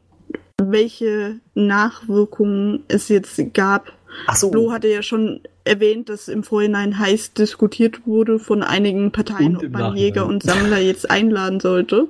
[0.60, 3.92] welche Nachwirkungen es jetzt gab.
[4.26, 4.50] Ach so.
[4.50, 9.64] Flo hatte ja schon erwähnt, dass im Vorhinein heiß diskutiert wurde von einigen Parteien, Und
[9.66, 9.96] ob man Nachhinein.
[9.98, 12.08] Jäger und Sammler jetzt einladen sollte.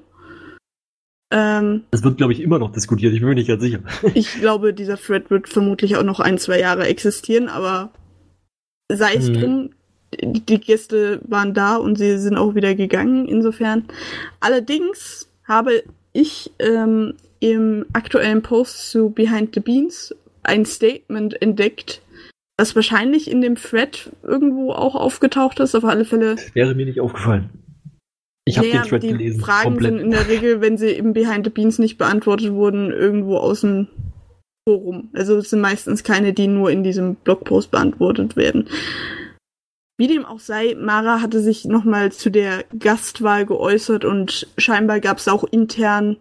[1.31, 3.13] Ähm, Das wird, glaube ich, immer noch diskutiert.
[3.15, 3.81] Ich bin mir nicht ganz sicher.
[4.15, 7.91] ich glaube, dieser Thread wird vermutlich auch noch ein, zwei Jahre existieren, aber
[8.93, 9.35] sei es Mhm.
[9.35, 9.71] drum,
[10.23, 13.85] die Gäste waren da und sie sind auch wieder gegangen, insofern.
[14.41, 20.13] Allerdings habe ich ähm, im aktuellen Post zu Behind the Beans
[20.43, 22.03] ein Statement entdeckt,
[22.57, 27.01] das wahrscheinlich in dem Thread irgendwo auch aufgetaucht ist, auf alle Fälle Wäre mir nicht
[27.01, 27.51] aufgefallen.
[28.51, 29.41] Ich habe naja, den Thread die gelesen.
[29.41, 29.93] Fragen komplett.
[29.93, 33.63] sind in der Regel, wenn sie im Behind the Beans nicht beantwortet wurden, irgendwo aus
[33.63, 33.89] dem
[34.69, 35.11] Forum.
[35.15, 38.69] Also es sind meistens keine, die nur in diesem Blogpost beantwortet werden.
[39.99, 45.19] Wie dem auch sei, Mara hatte sich nochmal zu der Gastwahl geäußert und scheinbar gab
[45.19, 46.17] es auch intern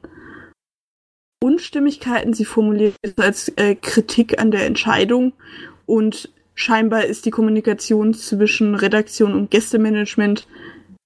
[1.41, 2.33] Unstimmigkeiten.
[2.33, 5.31] Sie formuliert es als äh, Kritik an der Entscheidung
[5.85, 10.45] und scheinbar ist die Kommunikation zwischen Redaktion und Gästemanagement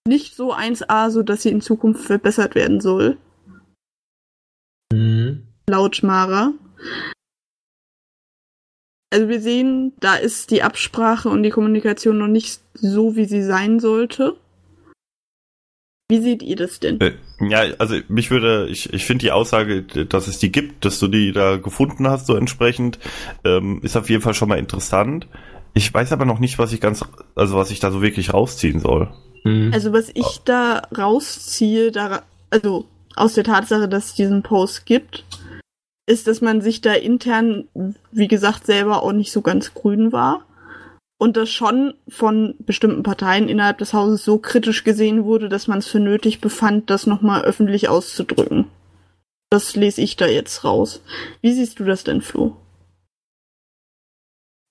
[0.08, 3.18] nicht so 1A, so dass sie in Zukunft verbessert werden soll,
[4.91, 5.47] Mhm.
[5.68, 6.54] laut Mara.
[9.12, 13.43] Also wir sehen, da ist die Absprache und die Kommunikation noch nicht so, wie sie
[13.43, 14.36] sein sollte.
[16.10, 16.99] Wie seht ihr das denn?
[16.99, 20.99] Äh, Ja, also mich würde, ich, ich finde die Aussage, dass es die gibt, dass
[20.99, 22.99] du die da gefunden hast, so entsprechend,
[23.43, 25.28] ähm, ist auf jeden Fall schon mal interessant.
[25.74, 27.04] Ich weiß aber noch nicht, was ich ganz,
[27.36, 29.12] also was ich da so wirklich rausziehen soll.
[29.43, 29.71] Mhm.
[29.73, 32.85] Also was ich da rausziehe, da, also
[33.15, 35.25] aus der Tatsache, dass es diesen Post gibt,
[36.05, 37.67] ist, dass man sich da intern,
[38.11, 40.45] wie gesagt, selber auch nicht so ganz grün war.
[41.19, 45.79] Und das schon von bestimmten Parteien innerhalb des Hauses so kritisch gesehen wurde, dass man
[45.79, 48.65] es für nötig befand, das nochmal öffentlich auszudrücken.
[49.49, 51.01] Das lese ich da jetzt raus.
[51.41, 52.57] Wie siehst du das denn, Flo?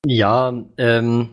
[0.05, 1.31] Ja, ähm,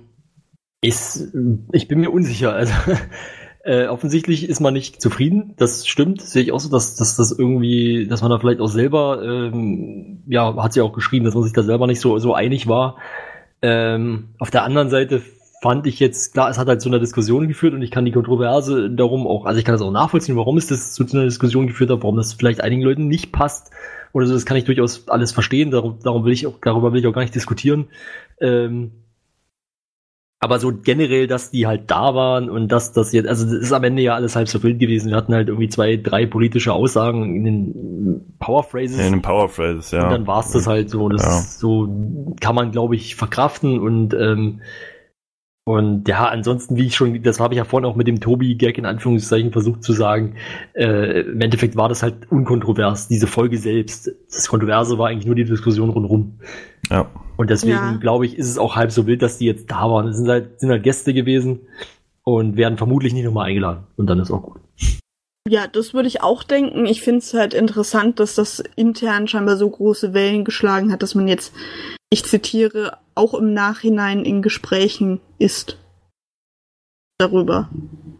[0.82, 1.34] ist,
[1.71, 2.53] ich bin mir unsicher.
[2.53, 2.73] Also,
[3.63, 5.53] äh, offensichtlich ist man nicht zufrieden.
[5.57, 6.21] Das stimmt.
[6.21, 10.23] Sehe ich auch so, dass, dass das irgendwie, dass man da vielleicht auch selber, ähm,
[10.27, 12.97] ja, hat sie auch geschrieben, dass man sich da selber nicht so, so einig war.
[13.61, 15.21] Ähm, auf der anderen Seite
[15.61, 18.11] fand ich jetzt, klar, es hat halt zu einer Diskussion geführt und ich kann die
[18.11, 21.67] Kontroverse darum auch, also ich kann das auch nachvollziehen, warum es das zu einer Diskussion
[21.67, 23.71] geführt hat, warum das vielleicht einigen Leuten nicht passt
[24.13, 27.01] oder so, das kann ich durchaus alles verstehen, darum, darum will ich auch, darüber will
[27.01, 27.88] ich auch gar nicht diskutieren.
[28.39, 28.91] Ähm,
[30.41, 33.73] aber so generell, dass die halt da waren und dass das jetzt, also das ist
[33.73, 35.09] am Ende ja alles halb so wild gewesen.
[35.09, 39.05] Wir hatten halt irgendwie zwei, drei politische Aussagen in den Powerphrases.
[39.05, 40.05] In den Powerphrases, ja.
[40.05, 41.09] Und dann war's das halt so.
[41.09, 41.41] Das Ja.
[41.41, 41.89] so
[42.39, 44.61] kann man, glaube ich, verkraften und ähm,
[45.70, 48.80] Und ja, ansonsten, wie ich schon, das habe ich ja vorhin auch mit dem Tobi-Gag
[48.80, 50.34] in Anführungszeichen versucht zu sagen,
[50.74, 54.09] äh, im Endeffekt war das halt unkontrovers, diese Folge selbst.
[54.32, 56.39] Das Kontroverse war eigentlich nur die Diskussion rundherum.
[56.89, 57.05] Ja.
[57.38, 57.97] Und deswegen, Ja.
[57.97, 60.07] glaube ich, ist es auch halb so wild, dass die jetzt da waren.
[60.07, 61.59] Es sind halt, sind halt Gäste gewesen
[62.24, 63.84] und werden vermutlich nicht nochmal eingeladen.
[63.95, 64.61] Und dann ist auch gut.
[65.47, 66.88] Ja, das würde ich auch denken.
[66.88, 71.13] Ich finde es halt interessant, dass das intern scheinbar so große Wellen geschlagen hat, dass
[71.13, 71.53] man jetzt,
[72.09, 75.78] ich zitiere, auch im Nachhinein in Gesprächen ist.
[77.20, 77.70] Darüber.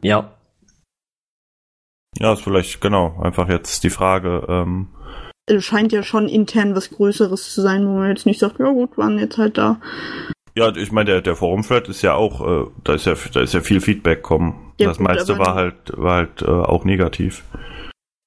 [0.04, 0.36] Ja.
[2.20, 4.90] Ja, ist vielleicht, genau, einfach jetzt die Frage, ähm,
[5.46, 8.70] Es scheint ja schon intern was Größeres zu sein, wo man jetzt nicht sagt, ja
[8.72, 9.80] gut, waren jetzt halt da.
[10.56, 13.54] ja, ich meine, der, der Forum-Thread ist ja auch, äh, da ist ja, da ist
[13.54, 14.74] ja viel Feedback kommen.
[14.80, 17.44] Ja, das gut, meiste war halt, war halt äh, auch negativ.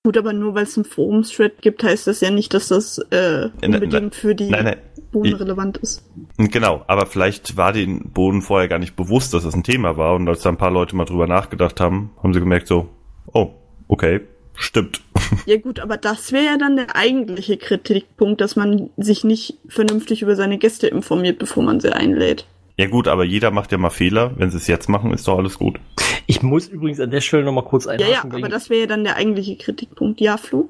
[0.05, 3.49] Gut, aber nur weil es einen Forums-Thread gibt, heißt das ja nicht, dass das äh,
[3.49, 4.77] ne- unbedingt für die Nein, nein,
[5.13, 6.03] Boden relevant ist.
[6.39, 10.15] Genau, aber vielleicht war den Boden vorher gar nicht bewusst, dass das ein Thema war
[10.17, 12.89] und als da ein paar Leute mal drüber nachgedacht haben, haben sie gemerkt so,
[13.33, 13.51] oh,
[13.89, 14.21] okay,
[14.55, 15.01] stimmt.
[15.47, 20.21] Ja gut, aber das wäre ja dann der eigentliche Kritikpunkt, dass man sich nicht vernünftig
[20.21, 22.47] über seine Gäste informiert, bevor man sie einlädt.
[22.77, 24.33] Ja gut, aber jeder macht ja mal Fehler.
[24.37, 25.79] Wenn sie es jetzt machen, ist doch alles gut.
[26.27, 28.11] Ich muss übrigens an der Stelle nochmal kurz Ja, einhaken.
[28.13, 30.21] ja, wegen- aber das wäre ja dann der eigentliche Kritikpunkt.
[30.21, 30.69] Ja, Flo?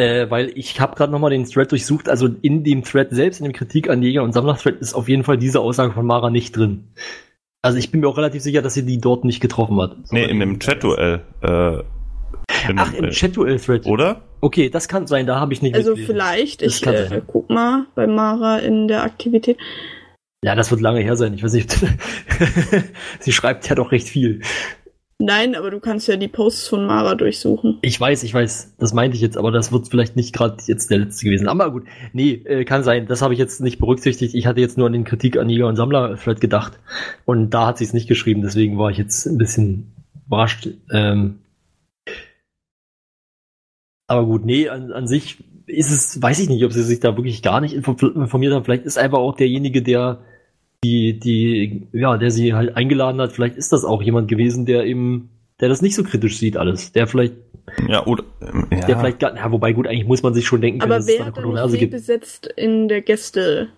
[0.00, 2.08] Äh, weil ich habe gerade nochmal den Thread durchsucht.
[2.08, 5.24] Also in dem Thread selbst, in dem Kritik an Jäger und Sammler-Thread, ist auf jeden
[5.24, 6.88] Fall diese Aussage von Mara nicht drin.
[7.60, 9.96] Also ich bin mir auch relativ sicher, dass sie die dort nicht getroffen hat.
[10.10, 11.20] Nee, in dem Chat-Duell.
[11.42, 11.82] Äh,
[12.76, 13.84] Ach, im äh, Chat-Duell-Thread.
[13.84, 14.22] Oder?
[14.40, 16.14] Okay, das kann sein, da habe ich nicht Also mitgelesen.
[16.14, 19.58] vielleicht, Das ich kann äh, guck mal bei Mara in der Aktivität.
[20.42, 21.34] Ja, das wird lange her sein.
[21.34, 21.70] Ich weiß nicht.
[23.20, 24.40] sie schreibt ja doch recht viel.
[25.22, 27.78] Nein, aber du kannst ja die Posts von Mara durchsuchen.
[27.82, 30.90] Ich weiß, ich weiß, das meinte ich jetzt, aber das wird vielleicht nicht gerade jetzt
[30.90, 31.46] der letzte gewesen.
[31.46, 33.06] Aber gut, nee, äh, kann sein.
[33.06, 34.34] Das habe ich jetzt nicht berücksichtigt.
[34.34, 36.80] Ich hatte jetzt nur an den Kritik an Jäger und Sammler Thread gedacht.
[37.26, 39.92] Und da hat sie es nicht geschrieben, deswegen war ich jetzt ein bisschen
[40.26, 40.68] überrascht.
[40.90, 41.40] Ähm
[44.06, 47.16] aber gut, nee, an, an sich ist es, weiß ich nicht, ob sie sich da
[47.16, 48.64] wirklich gar nicht info- informiert haben.
[48.64, 50.20] Vielleicht ist einfach auch derjenige, der
[50.84, 54.84] die, die, ja, der sie halt eingeladen hat, vielleicht ist das auch jemand gewesen, der
[54.86, 55.28] eben,
[55.60, 56.92] der das nicht so kritisch sieht alles.
[56.92, 57.34] Der vielleicht
[57.88, 58.24] Ja, oder.
[58.40, 58.86] ähm, Ja.
[58.86, 61.06] der vielleicht gar, ja, wobei gut, eigentlich muss man sich schon denken können, Aber dass
[61.08, 61.92] es da wer eine Kontroverse gibt.
[61.92, 63.68] besetzt in der Gäste,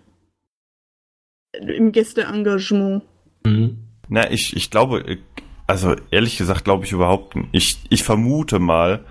[1.61, 3.03] im Gästeengagement?
[3.45, 3.79] Mhm.
[4.09, 5.19] Na, ich, ich glaube,
[5.67, 7.49] also ehrlich gesagt glaube ich überhaupt nicht.
[7.53, 9.05] Ich, ich vermute mal,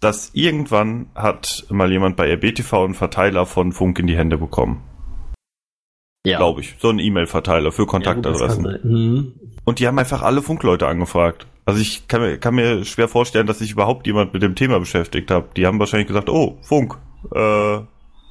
[0.00, 4.82] dass irgendwann hat mal jemand bei RBTV einen Verteiler von Funk in die Hände bekommen.
[6.26, 6.38] Ja.
[6.38, 6.76] Glaube ich.
[6.78, 8.64] So einen E-Mail-Verteiler für Ja, Kontaktadressen.
[8.64, 8.80] sein.
[8.82, 9.32] Mhm.
[9.64, 11.46] Und die haben einfach alle Funkleute angefragt.
[11.66, 14.78] Also ich kann mir, kann mir schwer vorstellen, dass sich überhaupt jemand mit dem Thema
[14.78, 15.56] beschäftigt hat.
[15.56, 16.96] Die haben wahrscheinlich gesagt, oh, Funk,
[17.34, 17.78] äh,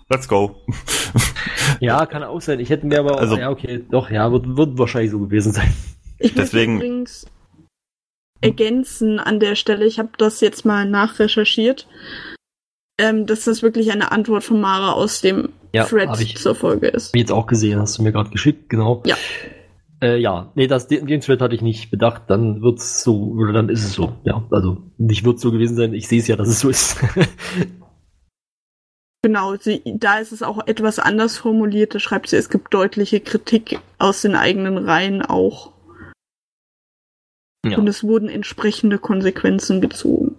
[0.10, 0.56] let's go.
[1.80, 2.60] Ja, kann auch sein.
[2.60, 5.74] Ich hätte mir aber, Also- ja, okay, doch, ja, wird, wird wahrscheinlich so gewesen sein.
[6.20, 7.26] Ich Deswegen- möchte übrigens
[8.42, 11.88] ergänzen an der Stelle, ich habe das jetzt mal nachrecherchiert,
[13.04, 16.38] ähm, dass das wirklich eine Antwort von Mara aus dem Ja, Thread ich.
[16.38, 17.14] zur Folge ist.
[17.16, 19.04] Jetzt auch gesehen, hast du mir gerade geschickt, genau.
[19.06, 19.16] Ja.
[20.02, 23.52] Äh, ja, nee, das, den, den Thread hatte ich nicht bedacht, dann wird's so, oder
[23.54, 26.36] dann ist es so, ja, also, nicht wird so gewesen sein, ich sehe es ja,
[26.36, 26.98] dass es so ist.
[29.26, 31.96] Genau, sie, da ist es auch etwas anders formuliert.
[31.96, 35.72] Da schreibt sie, es gibt deutliche Kritik aus den eigenen Reihen auch.
[37.66, 37.78] ja.
[37.78, 40.33] Und es wurden entsprechende Konsequenzen gezogen.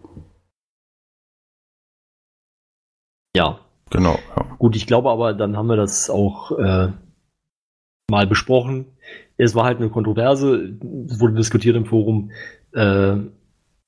[3.37, 3.59] Ja,
[3.95, 4.47] Genau, ja.
[4.59, 6.89] Gut, ich glaube aber, dann haben wir das auch äh,
[8.11, 8.87] mal besprochen.
[9.37, 10.77] Es war halt eine Kontroverse,
[11.09, 12.33] es wurde diskutiert im Forum.
[12.73, 13.17] Äh,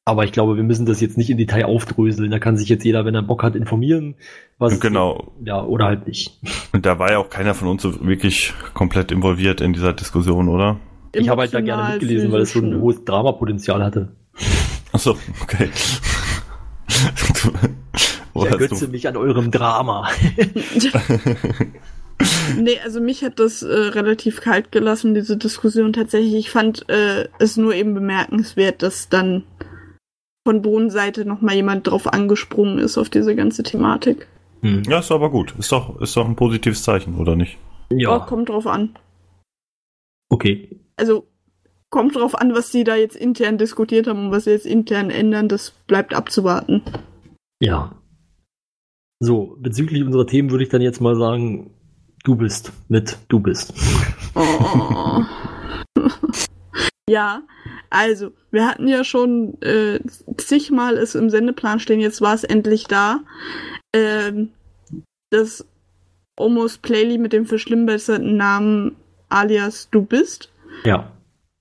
[0.04, 2.30] aber ich glaube, wir müssen das jetzt nicht im Detail aufdröseln.
[2.30, 4.14] Da kann sich jetzt jeder, wenn er Bock hat, informieren.
[4.58, 5.32] Was Genau.
[5.44, 6.38] Ja, oder halt nicht.
[6.72, 10.48] Und da war ja auch keiner von uns so wirklich komplett involviert in dieser Diskussion,
[10.48, 10.78] oder?
[11.12, 14.12] Ich habe halt da gerne mitgelesen, weil es so ein hohes Dramapotenzial hatte.
[14.92, 15.68] Achso, okay.
[18.38, 20.10] Ich ergötze mich an eurem Drama.
[22.58, 26.34] Nee, also mich hat das äh, relativ kalt gelassen, diese Diskussion tatsächlich.
[26.34, 29.42] Ich fand äh, es nur eben bemerkenswert, dass dann
[30.46, 34.28] von Bodenseite nochmal jemand drauf angesprungen ist auf diese ganze Thematik.
[34.62, 34.82] Hm.
[34.88, 35.54] ja, ist aber gut.
[35.58, 37.58] Ist doch, ist doch ein positives Zeichen, oder nicht?
[37.90, 38.96] Oh, Ja, kommt drauf an.
[40.30, 40.80] okay.
[40.96, 41.26] Also
[41.96, 45.08] kommt drauf an, was sie da jetzt intern diskutiert haben und was sie jetzt intern
[45.08, 46.82] ändern, das bleibt abzuwarten.
[47.58, 47.96] Ja.
[49.18, 51.70] So, bezüglich unserer Themen würde ich dann jetzt mal sagen,
[52.22, 53.72] du bist mit du bist.
[54.34, 55.22] Oh.
[57.08, 57.40] ja,
[57.88, 59.98] also, wir hatten ja schon äh,
[60.36, 63.20] zigmal es im Sendeplan stehen, jetzt war es endlich da.
[63.94, 64.50] Ähm,
[65.30, 65.66] das
[66.38, 68.96] Almost Playly mit dem verschlimmbesserten Namen
[69.30, 70.52] alias Du bist.
[70.84, 71.15] Ja.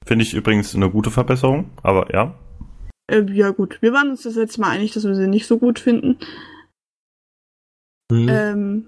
[0.05, 2.37] Finde ich übrigens eine gute Verbesserung, aber ja.
[3.07, 3.81] Äh, ja, gut.
[3.81, 6.17] Wir waren uns das letzte Mal einig, dass wir sie nicht so gut finden.
[8.11, 8.29] Hm.
[8.29, 8.85] Ähm,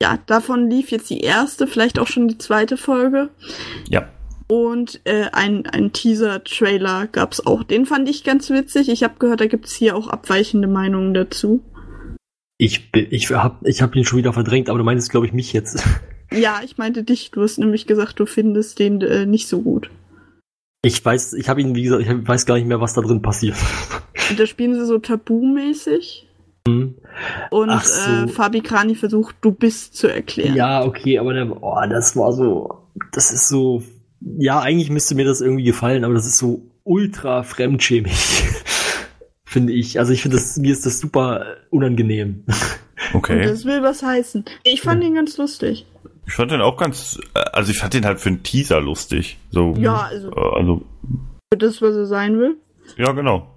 [0.00, 3.30] ja, davon lief jetzt die erste, vielleicht auch schon die zweite Folge.
[3.88, 4.08] Ja.
[4.48, 7.62] Und äh, ein, ein Teaser-Trailer gab's auch.
[7.62, 8.88] Den fand ich ganz witzig.
[8.88, 11.62] Ich habe gehört, da gibt's hier auch abweichende Meinungen dazu.
[12.58, 15.32] Ich, bin- ich hab, ich hab ihn schon wieder verdrängt, aber du meinst, glaube ich,
[15.32, 15.82] mich jetzt.
[16.34, 17.30] Ja, ich meinte dich.
[17.30, 19.90] Du hast nämlich gesagt, du findest den äh, nicht so gut.
[20.84, 23.22] Ich weiß, ich habe ihn, wie gesagt, ich weiß gar nicht mehr, was da drin
[23.22, 23.56] passiert.
[24.30, 26.28] Und da spielen sie so tabumäßig.
[26.66, 26.94] Hm.
[27.50, 28.10] Und Ach so.
[28.10, 30.54] äh, Fabi Krani versucht, du bist zu erklären.
[30.56, 32.78] Ja, okay, aber der, oh, das war so,
[33.12, 33.82] das ist so,
[34.38, 38.12] ja, eigentlich müsste mir das irgendwie gefallen, aber das ist so ultra fremdschämig,
[39.44, 39.98] finde ich.
[40.00, 42.44] Also ich finde das, mir ist das super unangenehm.
[43.12, 43.42] Und Okay.
[43.44, 44.44] das will was heißen.
[44.64, 45.86] Ich fand ihn ganz lustig.
[46.26, 49.38] Ich fand den auch ganz, äh, also ich fand den halt für einen Teaser lustig.
[49.50, 50.82] So, Ja, also äh, also,
[51.52, 52.56] für das, was er sein will.
[52.96, 53.48] ja, genau.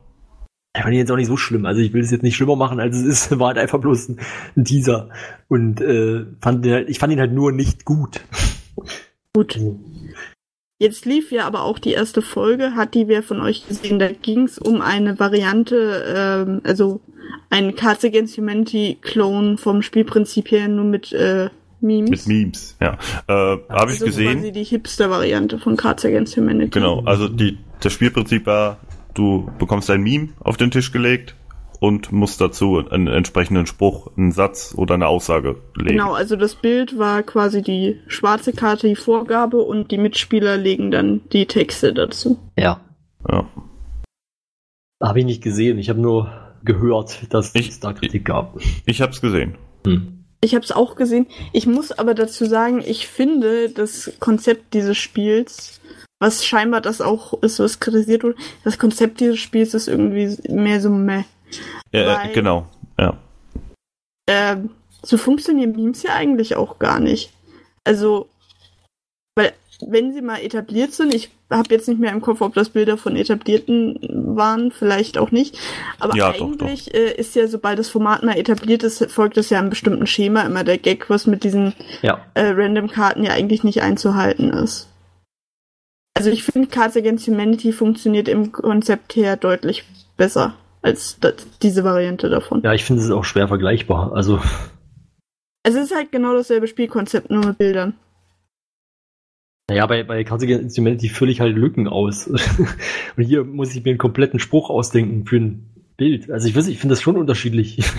[0.75, 1.65] Ich fand ihn jetzt auch nicht so schlimm.
[1.65, 3.39] Also ich will es jetzt nicht schlimmer machen, als es ist.
[3.39, 4.19] War halt einfach bloß ein,
[4.57, 5.09] ein Teaser.
[5.47, 8.19] Und äh, fand den halt, ich fand ihn halt nur nicht gut.
[9.33, 9.57] Gut.
[10.77, 13.99] Jetzt lief ja aber auch die erste Folge, hat die wer von euch gesehen?
[13.99, 16.03] Da ging es um eine Variante,
[16.45, 16.99] ähm, also
[17.49, 21.49] ein Cards Against Humanity Clone vom Spielprinzip her nur mit äh,
[21.85, 22.09] Memes.
[22.09, 22.97] Mit Memes, ja.
[23.27, 23.33] Äh,
[23.69, 24.33] Habe ich also gesehen.
[24.39, 26.71] quasi die Hipster-Variante von Cards Against Humanity.
[26.71, 28.77] Genau, also die, das Spielprinzip war,
[29.13, 31.35] du bekommst ein Meme auf den Tisch gelegt
[31.79, 35.97] und musst dazu einen entsprechenden Spruch, einen Satz oder eine Aussage legen.
[35.97, 40.89] Genau, also das Bild war quasi die schwarze Karte, die Vorgabe und die Mitspieler legen
[40.91, 42.39] dann die Texte dazu.
[42.57, 42.79] Ja.
[43.29, 43.45] Ja.
[45.03, 45.77] Habe ich nicht gesehen.
[45.77, 46.31] Ich habe nur
[46.63, 48.57] gehört, dass Ich- es da Kritik gab.
[48.85, 49.55] Ich hab's gesehen.
[49.85, 50.14] Hm.
[50.41, 51.27] Ich habe es auch gesehen.
[51.53, 55.79] Ich muss aber dazu sagen, ich finde das Konzept dieses Spiels,
[56.19, 60.79] was scheinbar das auch ist, was kritisiert wurde, das Konzept dieses Spiels ist irgendwie mehr
[60.81, 61.23] so meh.
[61.91, 62.67] Äh, Weil- genau,
[62.99, 63.17] ja.
[64.27, 64.71] Ähm,
[65.03, 67.31] so funktionieren Memes ja eigentlich auch gar nicht.
[67.83, 68.27] Also,
[69.35, 69.53] weil
[69.85, 72.97] wenn sie mal etabliert sind, ich habe jetzt nicht mehr im Kopf, ob das Bilder
[72.97, 73.99] von etablierten
[74.35, 75.57] waren, vielleicht auch nicht.
[75.99, 79.49] Aber Ja, doch, eigentlich Äh, ist ja, sobald das Format mal etabliert ist, folgt es
[79.49, 82.19] ja einem bestimmten Schema immer der Gag, was mit diesen Ja.
[82.33, 84.87] äh, Random-Karten ja eigentlich nicht einzuhalten ist.
[86.17, 89.83] Also ich finde, Cards Against Humanity funktioniert im Konzept her deutlich
[90.15, 92.61] besser als das, diese Variante davon.
[92.63, 94.13] Ja, ich finde es auch schwer vergleichbar.
[94.13, 94.39] Also,
[95.63, 97.95] Es ist halt genau dasselbe Spielkonzept, nur mit Bildern.
[99.69, 102.27] Naja, bei, bei Cards Against Humanity fülle ich halt Lücken aus.
[103.17, 106.29] Und hier muss ich mir einen kompletten Spruch ausdenken für ein Bild.
[106.29, 107.79] Also ich weiß, ich finde das schon unterschiedlich.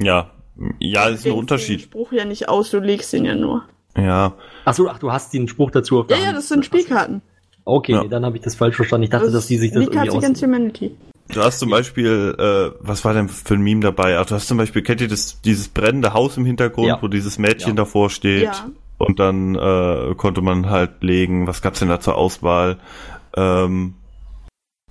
[0.00, 0.30] Ja,
[0.78, 1.80] ja, ist ein Denkst Den Unterschied.
[1.82, 3.64] Spruch ja nicht aus, du legst ihn ja nur.
[3.96, 4.34] Ja,
[4.64, 6.38] Ach so, ach, du hast den Spruch dazu auf Ja, der ja, Hand.
[6.38, 7.20] das sind Spielkarten.
[7.64, 8.04] Okay, Ja.
[8.04, 9.02] dann habe ich das falsch verstanden.
[9.04, 10.46] Ich dachte, dass die sich das wie irgendwie Cards Against aus...
[10.48, 10.94] Humanity.
[11.34, 14.18] du hast zum Beispiel, äh, was war denn für ein Meme dabei?
[14.18, 16.98] Ach, du hast zum Beispiel, kennt ihr das, dieses brennende Haus im Hintergrund, Ja.
[17.02, 17.74] wo dieses Mädchen Ja.
[17.74, 18.44] davor steht?
[18.44, 18.70] Ja.
[18.98, 22.78] Und dann äh, konnte man halt legen, was gab's denn da zur Auswahl?
[23.36, 23.94] Ähm,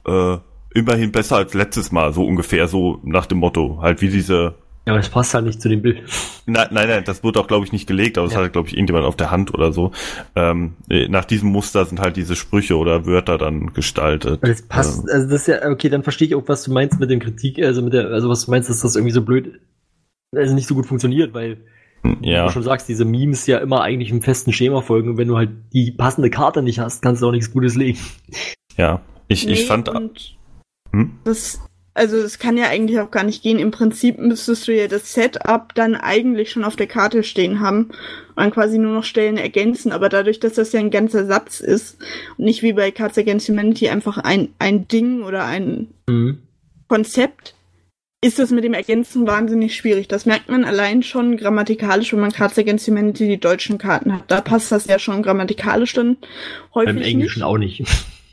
[0.06, 0.38] äh,
[0.74, 3.80] immerhin besser als letztes Mal, so ungefähr, so nach dem Motto.
[3.82, 4.56] Halt wie diese.
[4.86, 6.02] Ja, aber das passt halt nicht zu dem Bild.
[6.46, 8.40] Nein, nein, nein, das wurde auch, glaube ich, nicht gelegt, aber das Ja.
[8.40, 9.92] hatte, glaube ich, irgendjemand auf der Hand oder so.
[10.34, 14.40] Ähm, äh, nach diesem Muster sind halt diese Sprüche oder Wörter dann gestaltet.
[14.42, 17.02] Das passt, Ähm, also das ist ja, okay, dann verstehe ich auch, was du meinst
[17.02, 19.60] mit dem Kritik, also mit der, also was du meinst, dass das irgendwie so blöd,
[20.34, 21.58] also nicht so gut funktioniert, weil
[22.04, 22.46] wie ja.
[22.46, 25.38] du schon sagst, diese Memes ja immer eigentlich einem festen Schema folgen und wenn du
[25.38, 28.00] halt die passende Karte nicht hast, kannst du auch nichts Gutes legen.
[28.78, 29.90] Ja, ich, ich Nee, fand.
[29.90, 30.36] und
[30.94, 31.18] Hm?
[31.26, 31.60] das,
[31.94, 33.60] also es kann ja eigentlich auch gar nicht gehen.
[33.60, 37.86] Im Prinzip müsstest du ja das Setup dann eigentlich schon auf der Karte stehen haben
[37.86, 39.92] und dann quasi nur noch Stellen ergänzen.
[39.92, 41.98] Aber dadurch, dass das ja ein ganzer Satz ist
[42.38, 46.38] und nicht wie bei Cards Against Humanity einfach ein, ein Ding oder ein Mhm.
[46.88, 47.56] Konzept,
[48.24, 50.08] ist das mit dem Ergänzen wahnsinnig schwierig.
[50.08, 54.24] Das merkt man allein schon grammatikalisch, wenn man Cards Against Humanity die deutschen Karten hat.
[54.28, 56.18] Da passt das ja schon grammatikalisch dann
[56.74, 57.46] häufig Beim Englischen nicht.
[57.46, 57.84] auch nicht.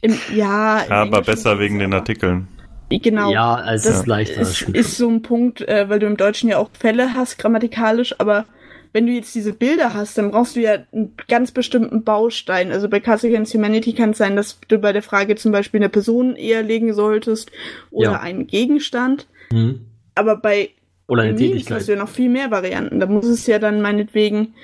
[0.01, 1.93] Im, ja, im Ja, aber Englischen besser wegen den.
[1.93, 2.49] Artikeln.
[2.91, 3.31] Genau.
[3.33, 4.41] Ja, es das ist leichter.
[4.41, 7.39] das ist, ist so ein Punkt, äh, weil du im Deutschen ja auch Fälle hast,
[7.39, 8.45] grammatikalisch, aber
[8.93, 12.71] wenn du jetzt diese Bilder hast, dann brauchst du ja einen ganz bestimmten Baustein.
[12.71, 15.81] Also bei Cards Against Humanity kann es sein, dass du bei der Frage zum Beispiel
[15.81, 17.51] eine Person eher legen solltest
[17.91, 18.21] oder Ja.
[18.21, 19.27] einen Gegenstand.
[19.53, 19.87] Mhm.
[20.15, 20.71] Aber bei
[21.09, 21.89] Oder eine Memes hast Tätigkeit.
[21.89, 23.01] du ja noch viel mehr Varianten.
[23.01, 24.55] Da muss es ja dann meinetwegen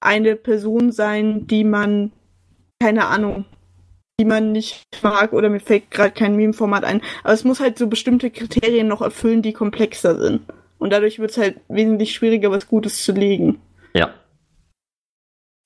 [0.00, 2.12] eine Person sein, die man,
[2.82, 3.44] keine Ahnung,
[4.20, 7.00] die man nicht mag oder mir fällt gerade kein Meme-Format ein.
[7.24, 10.42] Aber es muss halt so bestimmte Kriterien noch erfüllen, die komplexer sind.
[10.78, 13.58] Und dadurch wird es halt wesentlich schwieriger, was Gutes zu legen.
[13.94, 14.12] Ja.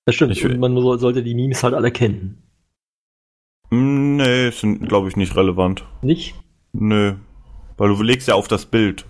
[0.06, 0.32] Das stimmt.
[0.32, 2.42] Ich man so- sollte die Memes halt alle kennen.
[3.70, 5.84] Hm, Nee, sind, glaube ich, nicht relevant.
[6.02, 6.34] Nicht?
[6.72, 7.14] Nö.
[7.80, 9.06] Weil du legst ja auf das Bild.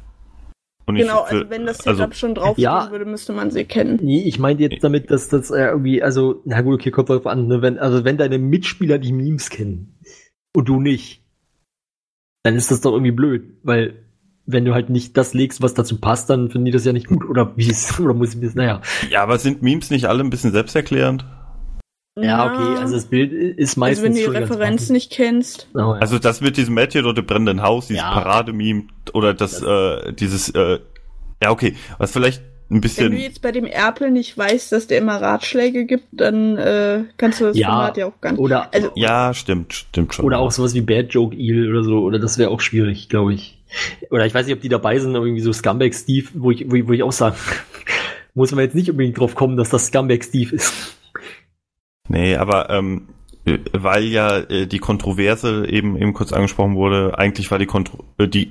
[0.86, 2.88] Und ich Genau, will- also wenn das Setup also, schon drauf Ja.
[2.92, 3.98] würde, müsste man sie kennen.
[4.00, 7.26] Nee, ich meinte jetzt damit, dass das äh, irgendwie, also, na gut, okay, kommt drauf
[7.26, 9.98] an, ne, wenn, also wenn deine Mitspieler die Memes kennen
[10.54, 11.24] und du nicht,
[12.44, 14.04] dann ist das doch irgendwie blöd, weil
[14.46, 17.08] wenn du halt nicht das legst, was dazu passt, dann finden die das ja nicht
[17.08, 17.24] gut.
[17.28, 18.82] Oder wie es, oder muss ich das, naja.
[19.10, 21.24] Ja, aber sind Memes nicht alle ein bisschen selbsterklärend?
[22.18, 25.12] Ja, okay, also das Bild ist also meistens wenn du die schon ganz Referenz nicht
[25.12, 25.68] kennst.
[25.74, 26.00] Aber ja.
[26.00, 28.12] Also das mit diesem Matthew oder dem brennenden Haus, dieses Ja.
[28.12, 28.84] Paradememe
[29.14, 30.80] oder das, äh, dieses, äh,
[31.42, 34.86] ja okay, was vielleicht ein Wenn bisschen, du jetzt bei dem Erpel nicht weißt, dass
[34.86, 38.40] der immer Ratschläge gibt, dann äh, kannst du das Ja, Format ja auch gar nicht.
[38.40, 40.24] oder, Also, ja, stimmt, stimmt schon.
[40.24, 43.34] oder auch sowas wie Bad Joke Eel oder so, oder das wäre auch schwierig, glaube
[43.34, 43.58] ich.
[44.10, 46.68] Oder ich weiß nicht, ob die dabei sind, aber irgendwie so Scumbag Steve, wo ich,
[46.70, 47.36] wo ich, wo ich auch sagen,
[48.34, 50.96] muss man jetzt nicht unbedingt drauf kommen, dass das Scumbag Steve ist.
[52.12, 53.08] Nee, aber ähm,
[53.44, 58.04] äh, weil ja äh, die Kontroverse eben eben kurz angesprochen wurde, eigentlich war die Kontro
[58.18, 58.50] äh, die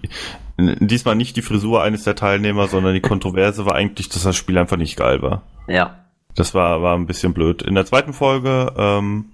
[0.57, 4.57] diesmal nicht die Frisur eines der Teilnehmer, sondern die Kontroverse war eigentlich, dass das Spiel
[4.57, 5.43] einfach nicht geil war.
[5.67, 6.05] Ja.
[6.35, 7.61] Das war war ein bisschen blöd.
[7.61, 9.25] In der zweiten Folge ähm,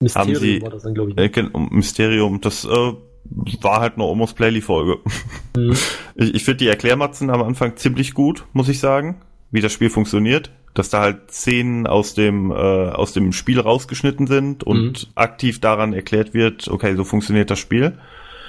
[0.00, 1.18] Mysterium Sie- war das dann, glaube ich.
[1.18, 2.68] äh, gen- um Mysterium, das äh,
[3.62, 4.98] war halt eine Almost Playly Folge.
[5.56, 5.76] Mhm.
[6.18, 9.20] Ich, ich finde die Erklärmatzen am Anfang ziemlich gut, muss ich sagen,
[9.50, 10.50] wie das Spiel funktioniert.
[10.76, 15.92] Dass da halt Szenen aus dem, äh, aus dem Spiel rausgeschnitten sind und aktiv daran
[15.94, 17.98] erklärt wird, okay, so funktioniert das Spiel.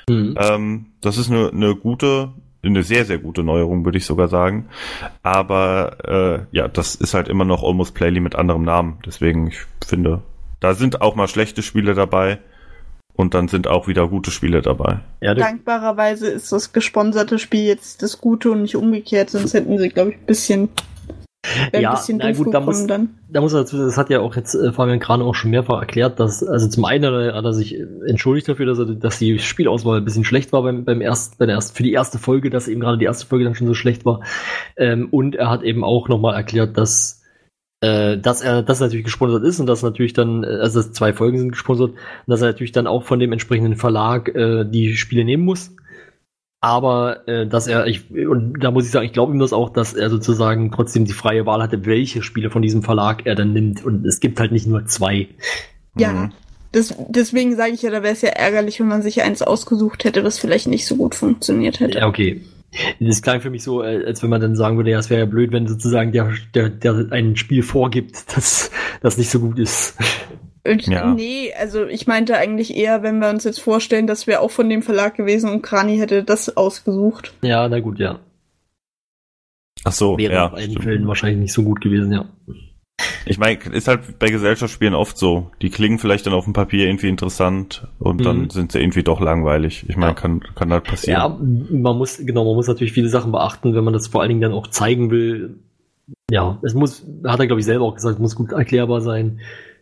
[0.10, 0.36] Mhm.
[0.38, 4.68] Ähm, das ist eine, eine gute, eine sehr, sehr gute Neuerung, würde ich sogar sagen.
[5.24, 9.00] Aber äh, ja, das ist halt immer noch Almost Playly mit anderem Namen.
[9.06, 10.22] Deswegen, ich finde,
[10.60, 12.40] da sind auch mal schlechte Spiele dabei
[13.18, 15.00] und dann sind auch wieder gute Spiele dabei.
[15.22, 19.90] Ja, dankbarerweise ist das gesponserte Spiel jetzt das Gute und nicht umgekehrt, sonst hätten sie,
[19.90, 20.70] glaube ich, ein bisschen,
[21.74, 23.10] Ja, ein bisschen na gut, da muss- dann.
[23.30, 25.80] da muss er dazu, das hat ja auch jetzt äh, Fabian Kran auch schon mehrfach
[25.80, 27.76] erklärt, dass, also zum einen hat er sich
[28.08, 31.46] entschuldigt dafür, dass, er, dass die Spielauswahl ein bisschen schlecht war beim, beim erst, bei
[31.46, 33.74] der ersten, für die erste Folge, dass eben gerade die erste Folge dann schon so
[33.74, 34.22] schlecht war.
[34.76, 37.22] Ähm, und er hat eben auch nochmal erklärt, dass,
[37.82, 41.14] äh, dass er das natürlich gesponsert ist und dass natürlich dann, äh, also dass zwei
[41.14, 44.96] Folgen sind gesponsert und dass er natürlich dann auch von dem entsprechenden Verlag äh, die
[44.96, 45.72] Spiele nehmen muss.
[46.60, 49.70] Aber äh, dass er, ich, und da muss ich sagen, ich glaube ihm das auch,
[49.70, 53.54] dass er sozusagen trotzdem die freie Wahl hatte, welche Spiele von diesem Verlag er dann
[53.54, 53.86] nimmt.
[53.86, 55.28] Und es gibt halt nicht nur zwei.
[55.96, 56.32] Ja, Mhm.
[56.72, 60.04] das, deswegen sage ich ja, da wäre es ja ärgerlich, wenn man sich eins ausgesucht
[60.04, 62.00] hätte, was vielleicht nicht so gut funktioniert hätte.
[62.00, 62.42] Ja, okay.
[63.00, 65.22] Das klang für mich so, äh, als wenn man dann sagen würde, ja, es wäre
[65.22, 69.60] ja blöd, wenn sozusagen der, der, der ein Spiel vorgibt, dass das nicht so gut
[69.60, 69.96] ist.
[70.68, 71.14] Und Ja.
[71.14, 74.70] Nee, also ich meinte eigentlich eher, wenn wir uns jetzt vorstellen, das wäre auch von
[74.70, 77.34] dem Verlag gewesen und Krani hätte das ausgesucht.
[77.42, 78.20] Ja, na gut, ja.
[79.84, 80.46] Ach so, Wäre ja.
[80.48, 80.82] in beiden.
[80.82, 82.26] Fällen wahrscheinlich nicht so gut gewesen, ja.
[83.26, 85.52] Ich meine, ist halt bei Gesellschaftsspielen oft so.
[85.62, 88.50] Die klingen vielleicht dann auf dem Papier irgendwie interessant und dann Mhm.
[88.50, 89.86] sind sie irgendwie doch langweilig.
[89.88, 90.16] Ich meine, Ja.
[90.16, 91.20] kann, kann halt passieren.
[91.20, 94.30] Ja, man muss, genau, man muss natürlich viele Sachen beachten, wenn man das vor allen
[94.30, 95.60] Dingen dann auch zeigen will.
[96.32, 99.40] Ja, es muss, hat er glaube ich selber auch gesagt, es muss gut erklärbar sein.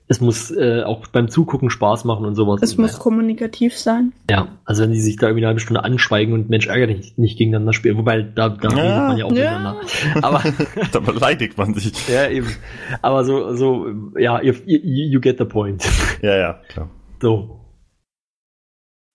[0.07, 2.61] Es muss äh, auch beim Zugucken Spaß machen und sowas.
[2.61, 3.01] Es muss Naja.
[3.03, 4.13] kommunikativ sein.
[4.29, 7.17] Ja, also wenn die sich da irgendwie eine halbe Stunde anschweigen und Mensch ärgere dich
[7.17, 9.73] nicht gegeneinander spielen, wobei da, da Ja, redet man ja auch ja.
[9.73, 9.81] miteinander.
[10.21, 10.43] Aber
[10.91, 12.07] Da beleidigt man sich.
[12.07, 12.47] ja, eben.
[13.01, 13.87] Aber so, so,
[14.17, 15.83] ja, you, you, you get the point.
[16.21, 16.87] Ja, ja, klar.
[17.19, 17.61] So.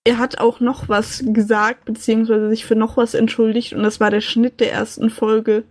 [0.04, 4.10] Er hat auch noch was gesagt, beziehungsweise sich für noch was entschuldigt und das war
[4.10, 5.64] der Schnitt der ersten Folge.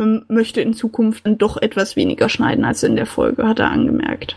[0.00, 3.70] Man möchte in Zukunft dann doch etwas weniger schneiden als in der Folge, hat er
[3.70, 4.36] angemerkt.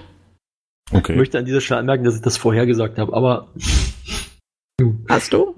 [0.92, 1.16] Ich Okay.
[1.16, 3.50] möchte an dieser Stelle anmerken, dass ich das vorher gesagt habe, aber
[5.10, 5.56] Hast du?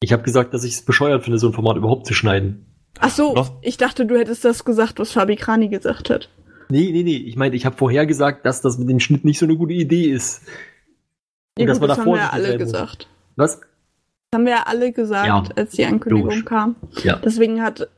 [0.00, 2.66] ich habe gesagt, dass ich es bescheuert finde, so ein Format überhaupt zu schneiden.
[3.00, 6.30] Ach so, Noch- ich dachte, du hättest das gesagt, was Fabi Krani gesagt hat.
[6.68, 7.16] Nee, nee, nee.
[7.16, 9.74] Ich meine, ich habe vorher gesagt, dass das mit dem Schnitt nicht so eine gute
[9.74, 10.42] Idee ist.
[11.58, 13.08] Und Ja, dass gut, man das da haben wir ja alle gesagt.
[13.36, 13.60] Was?
[13.60, 13.68] Das
[14.38, 16.44] haben wir ja alle gesagt, Ja, als die Ankündigung logisch.
[16.44, 16.76] kam.
[17.04, 17.16] Ja.
[17.24, 17.88] Deswegen hat,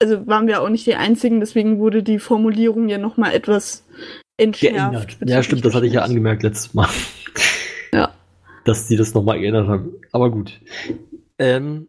[0.00, 3.84] also waren wir auch nicht die Einzigen, deswegen wurde die Formulierung ja nochmal etwas
[4.38, 5.18] entschärft.
[5.24, 6.88] Ja, stimmt, das hatte ich ja angemerkt letztes Mal.
[7.90, 8.12] Ja.
[8.66, 9.94] Dass die das nochmal geändert haben.
[10.12, 10.60] Aber gut.
[11.38, 11.86] Ähm,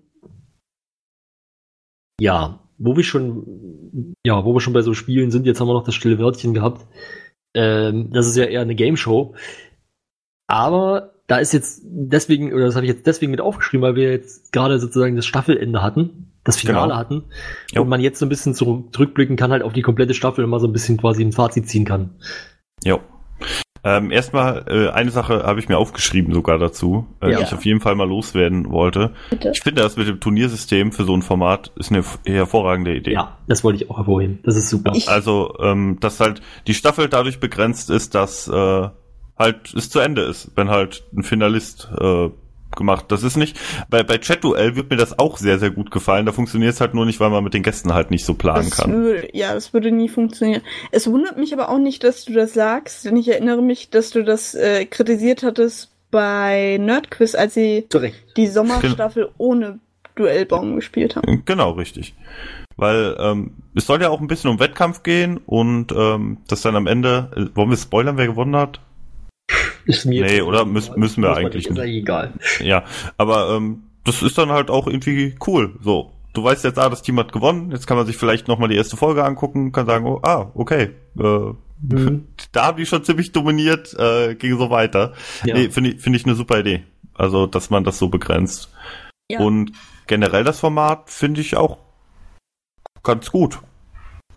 [2.22, 5.74] ja, wo wir schon, ja, wo wir schon bei so Spielen sind, jetzt haben wir
[5.74, 6.88] noch das stille Wörtchen gehabt.
[7.54, 9.36] Ähm, das ist ja eher eine Game Show.
[10.48, 14.12] Aber da ist jetzt deswegen, oder das habe ich jetzt deswegen mit aufgeschrieben, weil wir
[14.12, 16.96] jetzt gerade sozusagen das Staffelende hatten, das Finale Genau.
[16.98, 17.24] hatten.
[17.74, 17.82] Jo.
[17.84, 20.50] Und man jetzt so ein bisschen zurück, zurückblicken kann halt auf die komplette Staffel und
[20.50, 22.12] mal so ein bisschen quasi ein Fazit ziehen kann.
[22.84, 23.00] Jo.
[23.82, 27.38] Ähm, erstmal, äh, eine Sache habe ich mir aufgeschrieben sogar dazu, äh, Ja.
[27.38, 29.14] die ich auf jeden Fall mal loswerden wollte.
[29.30, 29.52] Bitte.
[29.54, 33.14] Ich finde, das mit dem Turniersystem für so ein Format ist eine hervorragende Idee.
[33.14, 34.40] Ja, das wollte ich auch hervorheben.
[34.44, 34.92] Das ist super.
[34.96, 38.90] Ich- Also, ähm, dass halt die Staffel dadurch begrenzt ist, dass äh,
[39.38, 42.30] halt es zu Ende ist, wenn halt ein Finalist äh,
[42.76, 43.06] gemacht.
[43.10, 43.58] Das ist nicht,
[43.90, 46.26] bei, bei Chat-Duell wird mir das auch sehr, sehr gut gefallen.
[46.26, 48.70] Da funktioniert es halt nur nicht, weil man mit den Gästen halt nicht so planen
[48.70, 48.92] Das kann.
[48.92, 50.62] würde, ja, das würde nie funktionieren.
[50.92, 54.12] Es wundert mich aber auch nicht, dass du das sagst, denn ich erinnere mich, dass
[54.12, 58.16] du das äh, kritisiert hattest bei Nerdquiz, als sie Recht.
[58.38, 59.80] die Sommerstaffel ohne
[60.16, 61.44] Duellbaum gespielt haben.
[61.46, 62.16] Genau, richtig.
[62.76, 66.76] Weil ähm, es soll ja auch ein bisschen um Wettkampf gehen und ähm, das dann
[66.76, 68.82] am Ende, äh, wollen wir spoilern, wer gewonnen hat?
[69.86, 72.34] Ist mir Nee, oder müssen- müssen wir eigentlich Ist eigentlich egal.
[72.62, 72.84] Ja,
[73.18, 75.76] aber ähm, das ist dann halt auch irgendwie cool.
[75.82, 77.72] So, du weißt jetzt, ah, das Team hat gewonnen.
[77.72, 80.52] Jetzt kann man sich vielleicht noch mal die erste Folge angucken, kann sagen, oh, ah,
[80.54, 80.90] okay,
[81.20, 82.28] äh, Mhm.
[82.52, 85.14] da haben die schon ziemlich dominiert, äh, ging so weiter.
[85.46, 85.56] Ja.
[85.56, 86.84] Nee, finde ich, finde ich eine super Idee.
[87.14, 88.70] Also, dass man das so begrenzt.
[89.32, 89.40] Ja.
[89.40, 89.72] Und
[90.08, 91.78] generell das Format finde ich auch
[93.04, 93.60] ganz gut.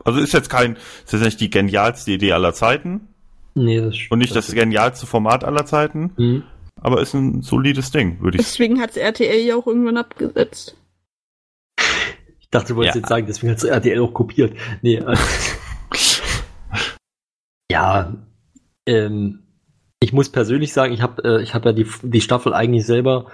[0.04, 3.08] Also ist jetzt kein, ist jetzt nicht die genialste Idee aller Zeiten
[3.54, 6.42] Nee, das und nicht das genialste Format aller Zeiten, Mhm.
[6.80, 10.76] aber ist ein solides Ding, würde ich Deswegen hat's RTL ja auch irgendwann abgesetzt.
[12.40, 13.00] Ich dachte, du wolltest Ja.
[13.00, 14.54] jetzt sagen, deswegen hat RTL auch kopiert.
[14.82, 15.16] Nee, äh,
[17.70, 18.14] ja,
[18.86, 19.40] ähm,
[20.00, 23.26] ich muss persönlich sagen, ich habe äh, ich hab ja die, die Staffel eigentlich selber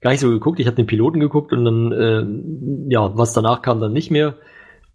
[0.00, 0.60] gar nicht so geguckt.
[0.60, 4.36] Ich habe den Piloten geguckt und dann, äh, ja, was danach kam, dann nicht mehr.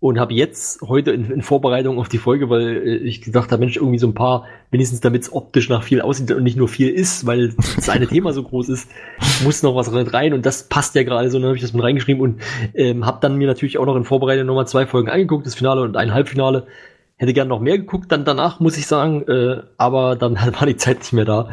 [0.01, 3.59] Und habe jetzt heute in, in Vorbereitung auf die Folge, weil äh, ich gedacht habe,
[3.59, 6.67] Mensch, irgendwie so ein paar, wenigstens damit es optisch nach viel aussieht und nicht nur
[6.67, 8.89] viel ist, weil das eine Thema so groß ist,
[9.43, 11.83] muss noch was rein und das passt ja gerade so, dann habe ich das mit
[11.83, 12.41] reingeschrieben und
[12.73, 15.81] ähm, habe dann mir natürlich auch noch in Vorbereitung nochmal zwei Folgen angeguckt, das Finale
[15.81, 16.65] und ein Halbfinale.
[17.21, 20.75] Hätte gern noch mehr geguckt, dann danach, muss ich sagen, äh, aber dann war die
[20.75, 21.49] Zeit nicht mehr da.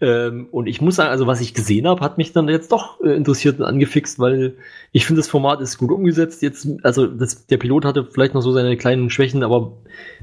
[0.00, 3.00] Ähm, und ich muss sagen, also was ich gesehen habe, hat mich dann jetzt doch
[3.00, 4.56] äh, interessiert und angefixt, weil
[4.90, 6.42] ich finde, das Format ist gut umgesetzt.
[6.42, 9.74] Jetzt, also das, der Pilot hatte vielleicht noch so seine kleinen Schwächen, aber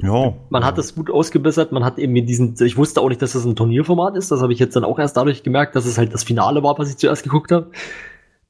[0.01, 0.33] Ja.
[0.49, 1.71] man hat das gut ausgebessert.
[1.71, 4.33] Man hat eben mit diesen, ich wusste auch nicht, dass das ein Turnierformat ist.
[4.33, 6.77] Das habe ich jetzt dann auch erst dadurch gemerkt, dass es halt das Finale war,
[6.77, 7.71] was ich zuerst geguckt habe.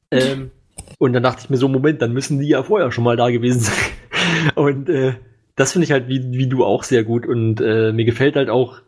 [0.09, 0.49] Ähm,
[0.97, 3.29] und dann dachte ich mir so, Moment, dann müssen die ja vorher schon mal da
[3.29, 3.75] gewesen sein.
[4.55, 5.13] Und äh,
[5.59, 7.25] das finde ich halt wie, wie du auch sehr gut.
[7.27, 8.79] Und äh, mir gefällt halt auch,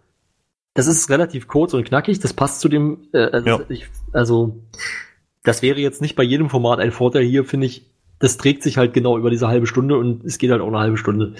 [0.73, 2.19] das ist relativ kurz und knackig.
[2.21, 3.59] Das passt zu dem, äh, also, Ja.
[3.67, 4.63] ich, also
[5.43, 7.91] das wäre jetzt nicht bei jedem Format ein Vorteil hier, finde ich.
[8.19, 10.79] Das trägt sich halt genau über diese halbe Stunde und es geht halt auch eine
[10.79, 11.33] halbe Stunde.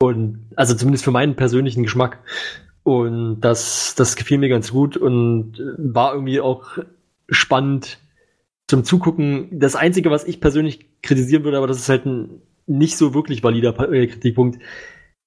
[0.00, 2.20] Und also zumindest für meinen persönlichen Geschmack.
[2.84, 6.78] Und das, das gefiel mir ganz gut und war irgendwie auch
[7.28, 7.98] spannend
[8.68, 9.58] zum Zugucken.
[9.58, 13.42] Das Einzige, was ich persönlich kritisieren würde, aber das ist halt ein nicht so wirklich
[13.42, 14.60] valider äh, Kritikpunkt,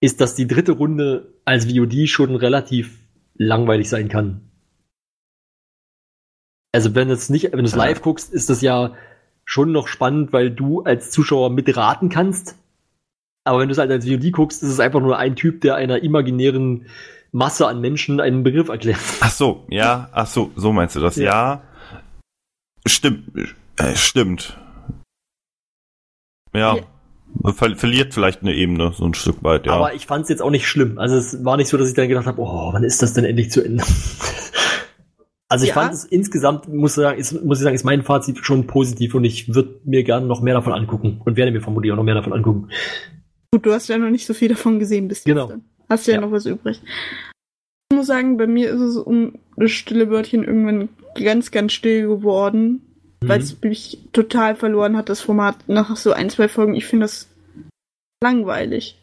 [0.02, 2.98] ist, dass die dritte Runde als VOD schon relativ
[3.36, 4.42] langweilig sein kann.
[6.74, 7.78] Also wenn es nicht, wenn du es Ja.
[7.80, 8.96] live guckst, ist das ja
[9.46, 12.56] schon noch spannend, weil du als Zuschauer mitraten kannst.
[13.46, 15.76] Aber wenn du es halt als VOD guckst, ist es einfach nur ein Typ, der
[15.76, 16.86] einer imaginären
[17.32, 19.00] Masse an Menschen einen Begriff erklärt.
[19.22, 21.24] Ach so, ja, ach so, so meinst du das, Ja.
[21.24, 21.62] ja.
[22.88, 23.30] Stimmt,
[23.78, 24.58] äh, stimmt.
[26.54, 26.78] Ja,
[27.56, 29.74] Ver verliert vielleicht eine Ebene, so ein Stück weit, ja.
[29.74, 30.98] Aber ich fand es jetzt auch nicht schlimm.
[30.98, 33.24] Also es war nicht so, dass ich dann gedacht habe, oh, wann ist das denn
[33.26, 33.84] endlich zu Ende?
[35.52, 35.74] Also ich Ja.
[35.82, 39.16] fand es insgesamt, muss, ich sagen, ist, muss ich sagen, ist mein Fazit schon positiv
[39.16, 42.04] und ich würde mir gerne noch mehr davon angucken und werde mir vermutlich auch noch
[42.04, 42.70] mehr davon angucken.
[43.52, 45.26] Gut, du hast ja noch nicht so viel davon gesehen bis jetzt.
[45.26, 45.48] Genau.
[45.48, 45.64] Dann.
[45.90, 46.22] Hast ja, Ja.
[46.22, 46.84] noch was übrig.
[47.92, 52.08] Ich muss sagen, bei mir ist es um das stille Wörtchen irgendwann ganz, ganz still
[52.08, 52.84] geworden,
[53.24, 56.76] weil es mich total verloren hat, das Format nach so ein, zwei Folgen.
[56.76, 57.28] Ich finde das
[58.24, 58.98] langweilig.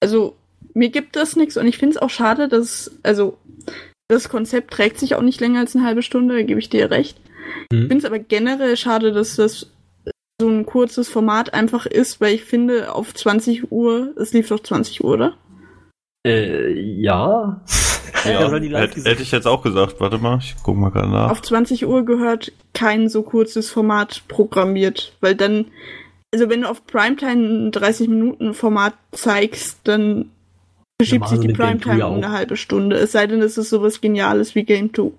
[0.00, 0.36] Also,
[0.74, 3.38] mir gibt das nichts und ich finde es auch schade, dass, also,
[4.08, 6.90] das Konzept trägt sich auch nicht länger als eine halbe Stunde, da gebe ich dir
[6.90, 7.18] recht.
[7.70, 7.88] Ich Mhm.
[7.88, 9.70] finde es aber generell schade, dass das
[10.40, 14.60] so ein kurzes Format einfach ist, weil ich finde, auf 20 Uhr, es lief doch
[14.60, 15.36] 20 Uhr, oder?
[16.26, 17.60] Äh, ja.
[18.24, 21.30] ja, hätte, hätte ich jetzt auch gesagt, warte mal, ich guck mal gerade nach.
[21.30, 25.66] Auf 20 Uhr gehört kein so kurzes Format programmiert, weil dann,
[26.32, 30.30] also wenn du auf Primetime ein 30 Minuten Format zeigst, dann
[31.00, 32.96] verschiebt sich die Primetime ja um eine halbe Stunde.
[32.96, 35.10] Es sei denn, es ist sowas Geniales wie Game 2.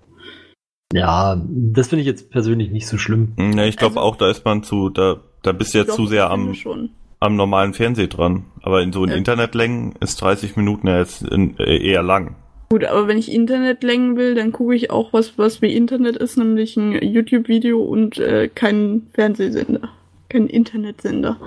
[0.93, 3.33] Ja, das finde ich jetzt persönlich nicht so schlimm.
[3.37, 6.07] Ne, ich glaube Also- auch, da ist man zu, da, da bist du Doch, zu
[6.07, 6.91] sehr am, Schon.
[7.19, 8.45] Am normalen Fernseh dran.
[8.61, 9.15] Aber in so in Ja.
[9.15, 12.35] Internetlängen ist 30 Minuten ja jetzt in, äh, eher lang.
[12.69, 16.17] Gut, aber wenn ich Internet längen will, dann gucke ich auch was, was wie Internet
[16.17, 19.89] ist, nämlich ein YouTube-Video und äh, kein Fernsehsender,
[20.29, 21.37] kein Internetsender.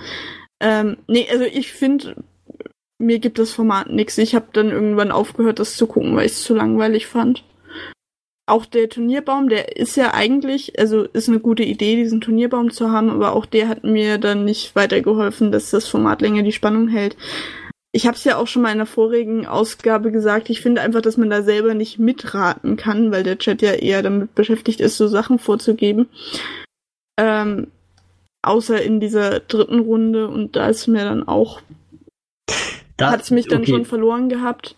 [0.60, 2.16] Ähm, nee, also ich finde,
[2.98, 4.16] mir gibt das Format nichts.
[4.18, 7.44] Ich habe dann irgendwann aufgehört, das zu gucken, weil ich es zu langweilig fand.
[8.48, 12.90] Auch der Turnierbaum, der ist ja eigentlich, also ist eine gute Idee, diesen Turnierbaum zu
[12.90, 16.88] haben, aber auch der hat mir dann nicht weitergeholfen, dass das Format länger die Spannung
[16.88, 17.16] hält.
[17.92, 21.00] ich habe es ja auch schon mal in der vorigen Ausgabe gesagt, ich finde einfach,
[21.02, 24.96] dass man da selber nicht mitraten kann, weil der Chat ja eher damit beschäftigt ist,
[24.98, 26.08] so Sachen vorzugeben.
[27.18, 27.68] Ähm,
[28.42, 31.60] außer in dieser dritten Runde und da ist mir dann auch,
[32.96, 33.70] Da- hat es mich dann okay.
[33.72, 34.76] schon verloren gehabt.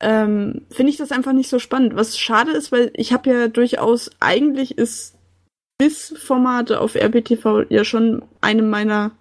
[0.00, 1.94] Ähm, finde ich das einfach nicht so spannend.
[1.94, 5.14] Was schade ist, weil ich habe ja durchaus, eigentlich ist
[5.78, 9.12] Quiz-Formate auf RBTV ja schon eine meiner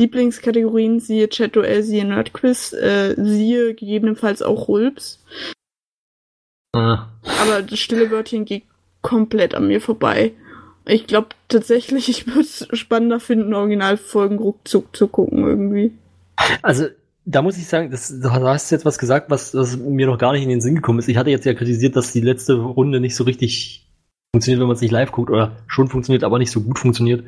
[0.00, 5.24] Lieblingskategorien, siehe Chat-Duell, siehe Nerdquiz, äh, siehe gegebenenfalls auch Rulps.
[6.74, 7.08] Ah,
[7.40, 8.64] Aber das stille Wörtchen geht
[9.02, 10.32] komplett an mir vorbei.
[10.86, 15.92] Ich glaube tatsächlich, ich würde es spannender finden, Originalfolgen ruckzuck zu gucken irgendwie.
[16.62, 16.88] Also,
[17.26, 20.32] da muss ich sagen, das, du hast jetzt was gesagt, was, was mir noch gar
[20.32, 21.08] nicht in den Sinn gekommen ist.
[21.08, 23.88] Ich hatte jetzt ja kritisiert, dass die letzte Runde nicht so richtig
[24.34, 27.24] funktioniert, wenn man es nicht live guckt, oder schon funktioniert, aber nicht so gut funktioniert.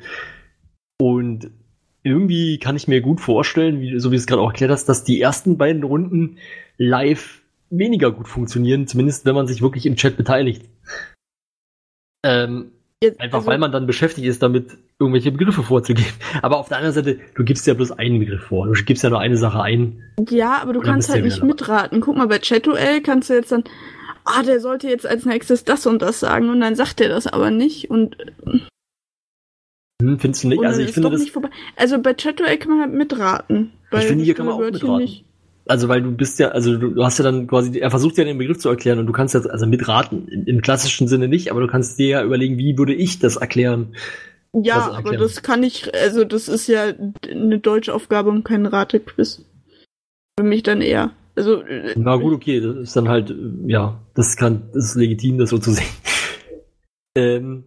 [1.01, 1.51] Und
[2.03, 4.87] irgendwie kann ich mir gut vorstellen, wie, so wie du es gerade auch erklärt hast,
[4.87, 6.39] dass die ersten beiden Runden
[6.77, 7.41] live
[7.71, 10.69] weniger gut funktionieren, zumindest wenn man sich wirklich im Chat beteiligt.
[12.25, 12.73] Ähm,
[13.03, 16.09] Jetzt, Einfach also, weil man dann beschäftigt ist, damit irgendwelche Begriffe vorzugeben.
[16.43, 18.67] Aber auf der anderen Seite, du gibst ja bloß einen Begriff vor.
[18.67, 20.03] Du gibst ja nur eine Sache ein.
[20.31, 22.01] Ja, aber du kannst halt nicht mitraten.
[22.01, 23.65] Guck mal, bei Chat-Duell kannst du jetzt dann,
[24.25, 27.27] ah, der sollte jetzt als nächstes das und das sagen und dann sagt er das
[27.27, 28.17] aber nicht und,
[30.01, 30.65] Hm, findest du nicht?
[30.65, 31.37] Also ich finde das, nicht.
[31.77, 33.73] Also bei Chat-Duell kann man halt mitraten.
[33.91, 34.89] Bei finde, hier kann man auch mitraten.
[34.89, 35.27] Wörtchen
[35.67, 38.39] also weil du bist ja, also du, hast ja dann quasi, er versucht ja den
[38.39, 41.61] Begriff zu erklären und du kannst jetzt, also mitraten, im, im klassischen Sinne nicht, aber
[41.61, 43.95] du kannst dir ja überlegen, wie würde ich das erklären?
[44.53, 45.23] Ja, Was aber erklären?
[45.23, 46.93] das kann ich, also das ist ja
[47.31, 49.45] eine deutsche Aufgabe und kein Ratequiz.
[50.39, 51.12] Für mich dann eher.
[51.35, 53.35] Also, äh, Na gut, okay, das ist dann halt, äh,
[53.67, 55.87] ja, das kann, das ist legitim, das so zu sehen.
[57.17, 57.64] ähm,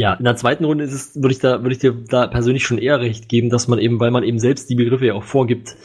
[0.00, 2.64] ja, in der zweiten Runde ist es, würde ich da, würde ich dir da persönlich
[2.64, 5.22] schon eher recht geben, dass man eben, weil man eben selbst die Begriffe ja auch
[5.22, 5.76] vorgibt,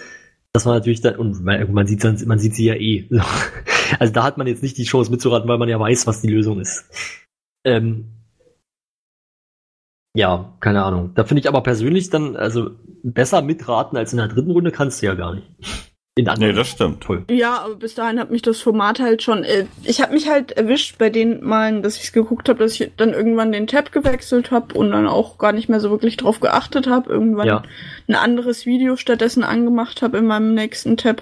[0.58, 3.08] dass man natürlich dann, und man, sieht man sieht sie ja eh.
[3.10, 3.22] So.
[4.00, 6.28] Also da hat man jetzt nicht die Chance mitzuraten, weil man ja weiß, was die
[6.28, 6.84] Lösung ist.
[7.64, 8.18] Ähm,
[10.14, 11.14] ja, keine Ahnung.
[11.16, 12.72] Da finde ich aber persönlich dann, also
[13.04, 15.48] besser mitraten als in der dritten Runde kannst du ja gar nicht.
[16.18, 16.52] In anderen.
[16.52, 17.02] Nee, das stimmt.
[17.02, 17.24] Toll.
[17.30, 19.44] Ja, aber bis dahin hat mich das Format halt schon.
[19.44, 22.80] Äh, ich habe mich halt erwischt bei den Malen, dass ich es geguckt habe, dass
[22.80, 26.18] ich dann irgendwann den Tab gewechselt habe und dann auch gar nicht mehr so wirklich
[26.18, 27.10] drauf geachtet habe.
[27.10, 27.64] Irgendwann Ja.
[28.08, 31.22] ein anderes Video stattdessen angemacht habe in meinem nächsten Tab.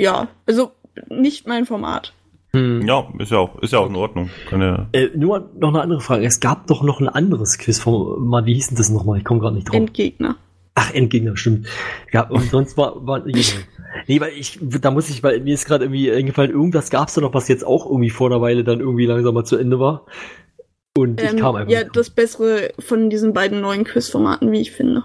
[0.00, 0.72] Ja, also
[1.08, 2.12] nicht mein Format.
[2.54, 2.86] Hm.
[2.86, 4.28] Ja, ist ja auch, ist ja auch in Ordnung.
[4.50, 6.26] Kann ja, Äh, nur noch eine andere Frage.
[6.26, 9.18] Es gab doch noch ein anderes Quiz vom, mal, wie hieß denn das nochmal?
[9.18, 9.76] Ich komme gerade nicht drauf.
[9.76, 10.36] Endgegner.
[10.74, 11.66] Ach, Endgegner, stimmt.
[12.12, 15.84] Ja, und sonst war, war nee, weil ich, da muss ich, weil mir ist gerade
[15.84, 18.80] irgendwie eingefallen, irgendwas gab es da noch, was jetzt auch irgendwie vor einer Weile dann
[18.80, 20.06] irgendwie langsam mal zu Ende war.
[20.96, 24.72] Und ich Ähm, kam einfach ja, das Bessere von diesen beiden neuen Quizformaten, wie ich
[24.72, 25.04] finde.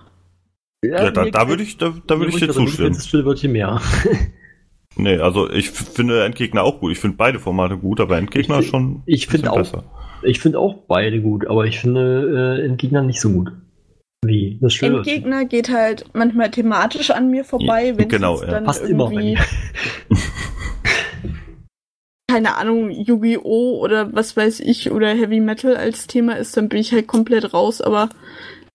[0.83, 2.93] ja, da, mir da gefällt- würde ich, da, da würde ich dir also zustimmen.
[2.93, 3.81] Das Stillwörtchen mehr.
[4.99, 6.91] Nee, also ich finde Endgegner auch gut.
[6.91, 9.03] Ich finde beide Formate gut, aber Endgegner Ich find- schon.
[9.05, 9.83] ich finde auch-
[10.23, 13.51] Ich finde auch beide gut, aber ich finde äh, Endgegner nicht so gut.
[14.25, 14.57] Wie?
[14.61, 15.13] Das Stillwörtchen.
[15.13, 18.47] Endgegner geht halt manchmal thematisch an mir vorbei, Ja, wenn genau, es ja.
[18.47, 19.45] dann Passt immer irgendwie, mir.
[22.29, 23.79] keine Ahnung, Yu-Gi-Oh!
[23.79, 27.53] oder was weiß ich, oder Heavy Metal als Thema ist, dann bin ich halt komplett
[27.53, 28.09] raus, aber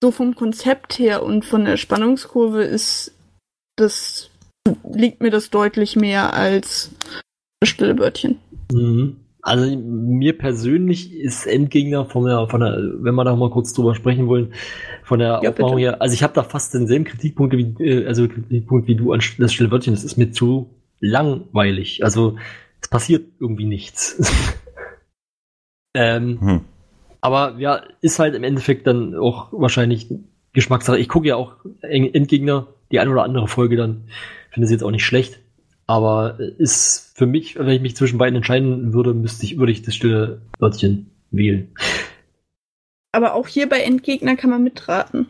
[0.03, 3.13] so vom Konzept her und von der Spannungskurve ist
[3.77, 4.31] das,
[4.91, 6.91] liegt mir das deutlich mehr als
[7.61, 8.39] das Stille Wörtchen.
[8.73, 9.17] Mhm.
[9.45, 13.97] Also mir persönlich ist Endgegner von der, von der, wenn wir da mal kurz drüber
[13.97, 14.55] sprechen wollen,
[15.03, 15.89] von der Ja, Aufmachung bitte.
[15.91, 19.21] her, also ich habe da fast denselben Kritikpunkt wie, äh, also Kritikpunkt wie du an
[19.39, 19.95] das stille Wörtchen.
[19.95, 20.71] Das ist mir zu
[21.01, 22.05] langweilig.
[22.05, 22.37] Also
[22.81, 24.23] es passiert irgendwie nichts.
[25.95, 26.61] ähm, Hm.
[27.21, 30.07] aber ja, ist halt im Endeffekt dann auch wahrscheinlich
[30.53, 30.99] Geschmackssache.
[30.99, 34.05] Ich gucke ja auch Endgegner, die eine oder andere Folge dann,
[34.51, 35.41] finde sie jetzt auch nicht schlecht.
[35.87, 39.83] Aber ist für mich, wenn ich mich zwischen beiden entscheiden würde, müsste ich, würde ich
[39.83, 41.73] das stille Wörtchen wählen.
[43.13, 45.27] Aber auch hier bei Endgegner kann man mitraten.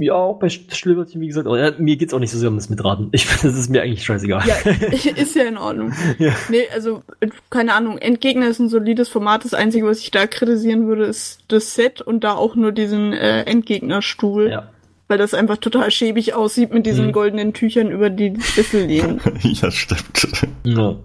[0.00, 2.48] Ja, auch bei stille Wörtchen, wie gesagt, aber, ja, mir geht's auch nicht so sehr
[2.48, 3.08] um das Mitraten.
[3.12, 4.42] Ich finde, das ist mir eigentlich scheißegal.
[4.46, 4.56] Ja,
[5.16, 5.92] ist ja in Ordnung.
[6.18, 6.32] Ja.
[6.48, 7.02] Nee, also,
[7.50, 9.44] keine Ahnung, Endgegner ist ein solides Format.
[9.44, 13.12] Das Einzige, was ich da kritisieren würde, ist das Set und da auch nur diesen
[13.12, 14.50] äh, Endgegnerstuhl.
[14.50, 14.70] ja.
[15.10, 17.12] Weil das einfach total schäbig aussieht mit diesen Mhm.
[17.12, 19.20] goldenen Tüchern über die Schlüssellehnen.
[19.42, 20.28] ja, stimmt.
[20.62, 20.96] ja.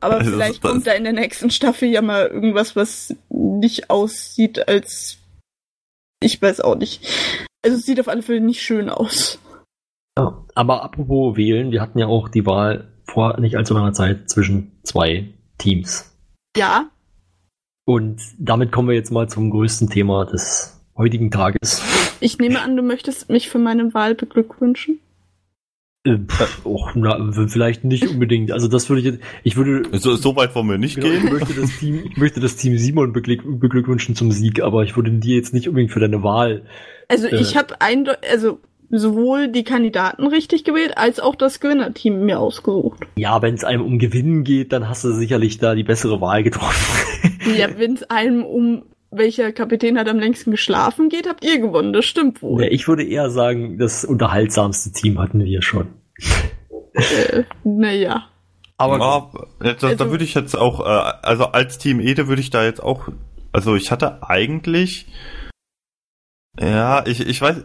[0.00, 4.66] Aber Also, vielleicht kommt da in der nächsten Staffel ja mal irgendwas, was nicht aussieht
[4.66, 5.18] als.
[6.22, 7.06] Ich weiß auch nicht.
[7.62, 9.38] Also es sieht auf alle Fälle nicht schön aus.
[10.18, 14.30] Ja, aber apropos wählen, wir hatten ja auch die Wahl vor nicht allzu langer Zeit
[14.30, 15.28] zwischen zwei
[15.58, 16.16] Teams.
[16.56, 16.88] Ja,
[17.86, 21.82] Und damit kommen wir jetzt mal zum größten Thema des heutigen Tages.
[22.20, 25.00] ich nehme an, du möchtest mich für meine Wahl beglückwünschen.
[26.06, 26.18] Äh,
[26.64, 27.18] och, na,
[27.48, 28.52] vielleicht nicht unbedingt.
[28.52, 31.22] Also das würde ich jetzt, ich würde, So, so weit wollen wir nicht genau, ich
[31.22, 31.32] gehen.
[31.32, 35.10] möchte das Team, ich möchte das Team Simon beglück, beglückwünschen zum Sieg, aber ich würde
[35.12, 36.62] dir jetzt nicht unbedingt für deine Wahl.
[37.08, 37.36] Also Äh.
[37.40, 43.00] ich habe eindeutig, also sowohl die Kandidaten richtig gewählt, als auch das Gewinnerteam mir ausgesucht.
[43.16, 46.42] Ja, wenn es einem um Gewinnen geht, dann hast du sicherlich da die bessere Wahl
[46.42, 47.00] getroffen.
[47.56, 48.82] Ja, wenn es einem um
[49.16, 51.92] welcher Kapitän hat am längsten geschlafen geht, habt ihr gewonnen.
[51.92, 52.62] Das stimmt wohl.
[52.62, 55.88] ja, ich würde eher sagen, das unterhaltsamste Team hatten wir schon.
[56.94, 58.28] Äh, naja.
[58.76, 62.40] Aber Ja, da, da Also- würde ich jetzt auch, äh, also als Team Ede würde
[62.40, 63.08] ich da jetzt auch,
[63.52, 65.06] also ich hatte eigentlich,
[66.60, 67.64] ja, ich, ich weiß,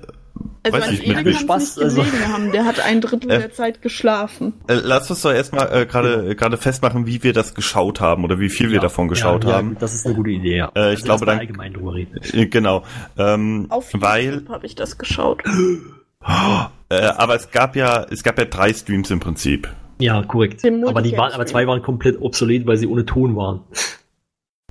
[0.62, 2.52] Also Weiß wie kann Spaß, nicht also- haben.
[2.52, 3.40] Der hat ein Drittel Äh.
[3.40, 4.54] der Zeit geschlafen.
[4.68, 8.40] äh, lass uns doch erstmal äh, gerade gerade festmachen, wie wir das geschaut haben oder
[8.40, 9.74] wie viel wir Ja, davon geschaut ja, haben.
[9.74, 10.72] Ja, das ist eine gute Idee, ja.
[10.76, 12.20] Äh, ich glaube, erst mal dann- allgemein drüber reden.
[12.34, 12.84] Äh, Genau,
[13.18, 15.44] ähm, Auf weil, YouTube habe ich das geschaut.
[16.90, 19.70] äh, aber es gab ja, es gab ja drei Streams im Prinzip.
[20.00, 20.62] Ja, korrekt.
[20.86, 23.62] Aber die waren, aber zwei waren komplett obsolet, weil sie ohne Ton waren.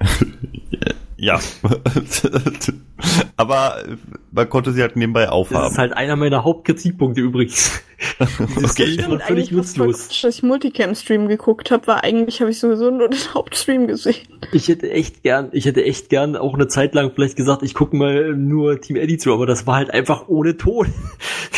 [1.20, 1.40] Ja,
[3.36, 3.82] aber
[4.30, 5.72] man konnte sie halt nebenbei Das aufhaben.
[5.72, 7.80] ist halt einer meiner Hauptkritikpunkte übrigens.
[8.20, 8.94] Okay.
[8.94, 10.08] Stream war völlig nutzlos.
[10.22, 14.26] Dass ich Multicam-Stream geguckt habe, war eigentlich habe ich sowieso nur den Hauptstream gesehen.
[14.52, 17.74] Ich hätte echt gern, ich hätte echt gern auch eine Zeit lang vielleicht gesagt, ich
[17.74, 20.92] gucke mal nur Team Eddie zu, aber das war halt einfach ohne Ton.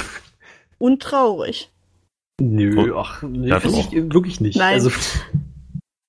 [0.79, 1.71] Und traurig.
[2.41, 4.59] Nö, ach, nee, Ja, ich wirklich nicht.
[4.59, 4.75] Nein.
[4.75, 4.91] Also,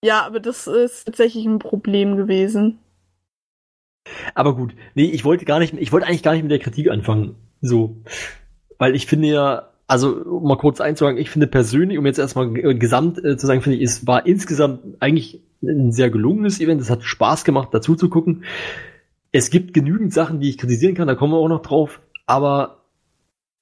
[0.04, 2.80] Ja, aber das ist tatsächlich ein Problem gewesen.
[4.36, 4.76] Aber gut.
[4.95, 7.36] Nee, ich wollte gar nicht, ich wollte eigentlich gar nicht mit der Kritik anfangen.
[7.62, 8.02] So.
[8.78, 12.56] Weil ich finde ja, also um mal kurz einzusagen, ich finde persönlich, um jetzt erstmal
[12.58, 16.82] äh, gesamt äh, zu sagen, finde ich, es war insgesamt eigentlich ein sehr gelungenes Event.
[16.82, 18.43] Es hat Spaß gemacht, dazu zu gucken.
[19.32, 22.02] Es gibt genügend Sachen, die ich kritisieren kann, da kommen wir auch noch drauf.
[22.26, 22.80] Aber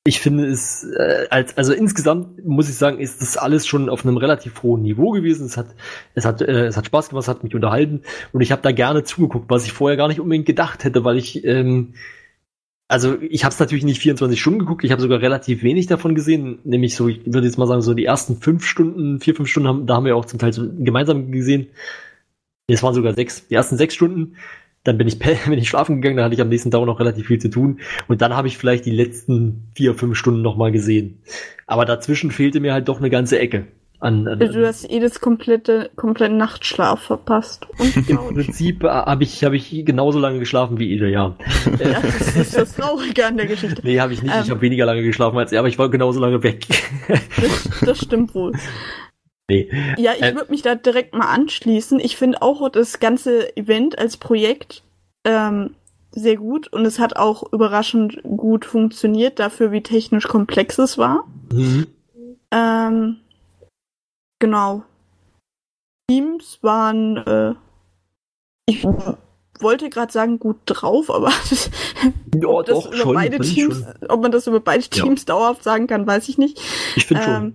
[0.05, 4.05] ich finde es, äh, als, also insgesamt muss ich sagen, ist das alles schon auf
[4.05, 5.45] einem relativ hohen Niveau gewesen.
[5.45, 5.75] Es hat,
[6.15, 8.71] es hat, äh, es hat Spaß gemacht, es hat mich unterhalten und ich habe da
[8.71, 11.93] gerne zugeguckt, was ich vorher gar nicht unbedingt gedacht hätte, weil ich, ähm,
[12.87, 16.15] also ich habe es natürlich nicht 24 Stunden geguckt, ich habe sogar relativ wenig davon
[16.15, 19.49] gesehen, nämlich so, ich würde jetzt mal sagen, so die ersten fünf Stunden, vier, fünf
[19.49, 21.67] Stunden, haben, da haben wir auch zum Teil so gemeinsam gesehen.
[22.67, 24.35] Es waren sogar sechs, die ersten sechs Stunden.
[24.83, 27.27] Dann bin ich, bin ich schlafen gegangen, da hatte ich am nächsten Tag noch relativ
[27.27, 27.79] viel zu tun.
[28.07, 31.21] Und dann habe ich vielleicht die letzten vier, fünf Stunden nochmal gesehen.
[31.67, 33.67] Aber dazwischen fehlte mir halt doch eine ganze Ecke.
[34.01, 37.67] An, an, Du hast Ediths komplette, kompletten Nachtschlaf verpasst.
[37.77, 38.17] Und Im.
[38.33, 41.35] Prinzip äh, habe ich, hab ich genauso lange geschlafen wie Ede, ja.
[41.79, 43.81] Ja, das ist das Traurige an der Geschichte.
[43.83, 44.33] nee, habe ich nicht.
[44.33, 44.51] ich Ähm.
[44.51, 46.65] habe weniger lange geschlafen als er, aber ich war genauso lange weg.
[47.09, 48.53] Das, das stimmt wohl.
[49.49, 49.69] Nee.
[49.97, 50.35] Ja, ich Äh.
[50.35, 51.99] würde mich da direkt mal anschließen.
[51.99, 54.83] Ich finde auch das ganze Event als Projekt
[55.25, 55.75] ähm,
[56.11, 61.25] sehr gut und es hat auch überraschend gut funktioniert dafür, wie technisch komplex es war.
[61.51, 61.87] Mhm.
[62.51, 63.17] Ähm,
[64.39, 64.83] genau.
[66.09, 67.53] Teams waren, äh,
[68.65, 68.85] ich
[69.61, 71.31] wollte gerade sagen, gut drauf, aber
[72.35, 73.17] Ja, doch, schon.
[73.41, 73.85] Teams, schon.
[74.09, 75.03] ob man das über beide Ja.
[75.03, 76.59] Teams dauerhaft sagen kann, weiß ich nicht.
[76.95, 77.53] Ich finde schon.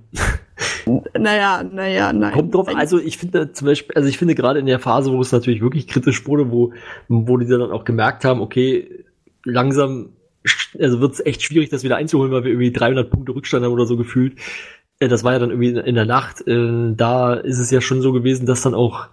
[0.86, 2.32] Ähm, naja, naja, nein.
[2.32, 5.20] Kommt drauf, also ich finde zum Beispiel, also ich finde gerade in der Phase, wo
[5.20, 6.72] es natürlich wirklich kritisch wurde, wo,
[7.08, 9.04] wo die dann auch gemerkt haben, okay,
[9.44, 10.10] langsam,
[10.78, 13.72] also wird es echt schwierig, das wieder einzuholen, weil wir irgendwie 300 Punkte Rückstand haben
[13.72, 14.38] oder so gefühlt.
[15.00, 16.46] Äh, Das war ja dann irgendwie in- in der Nacht.
[16.46, 19.06] Äh, Da ist es ja schon so gewesen, dass dann auch,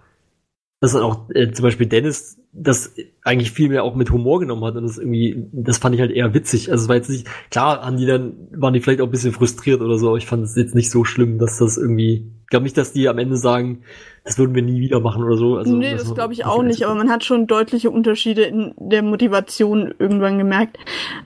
[0.80, 2.94] dass dann auch äh, zum Beispiel Dennis das
[3.24, 6.10] eigentlich viel mehr auch mit Humor genommen hat und das irgendwie, das fand ich halt
[6.10, 6.70] eher witzig.
[6.70, 9.32] Also es war jetzt nicht, klar haben die dann, waren die vielleicht auch ein bisschen
[9.32, 12.48] frustriert oder so, aber ich fand es jetzt nicht so schlimm, dass das irgendwie, ich
[12.48, 13.82] glaube nicht, dass die am Ende sagen,
[14.24, 15.56] das würden wir nie wieder machen oder so.
[15.56, 18.74] Also, nee, das man- glaube ich auch nicht, aber man hat schon deutliche Unterschiede in
[18.76, 20.76] der Motivation irgendwann gemerkt.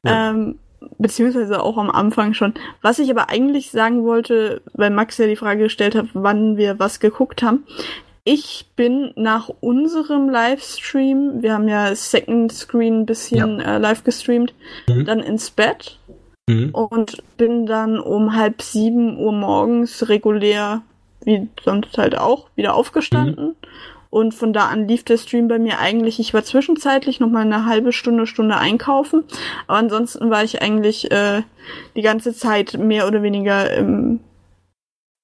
[0.05, 0.31] Ja.
[0.31, 0.57] Ähm,
[0.99, 2.55] beziehungsweise auch am Anfang schon.
[2.83, 6.79] Was ich aber eigentlich sagen wollte, weil Max ja die Frage gestellt hat, wann wir
[6.79, 7.65] was geguckt haben.
[8.29, 14.53] Ich bin nach unserem Livestream, wir haben ja Second Screen ein bisschen äh, live gestreamt,
[14.89, 15.05] Mhm.
[15.05, 16.01] dann ins Bett
[16.49, 16.71] Mhm.
[16.73, 20.83] und bin dann um halb sieben Uhr morgens regulär,
[21.25, 23.55] wie sonst halt auch, wieder aufgestanden.
[24.11, 26.19] Und von da an lief der Stream bei mir eigentlich.
[26.19, 29.23] Ich war zwischenzeitlich noch mal eine halbe Stunde, Stunde einkaufen.
[29.69, 31.43] Aber ansonsten war ich eigentlich äh,
[31.95, 34.19] die ganze Zeit mehr oder weniger ähm,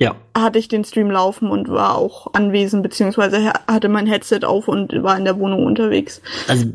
[0.03, 0.17] Ja.
[0.37, 4.69] hatte ich den Stream laufen und war auch anwesend, beziehungsweise ha- hatte mein Headset auf
[4.69, 6.21] und war in der Wohnung unterwegs.
[6.49, 6.67] Also,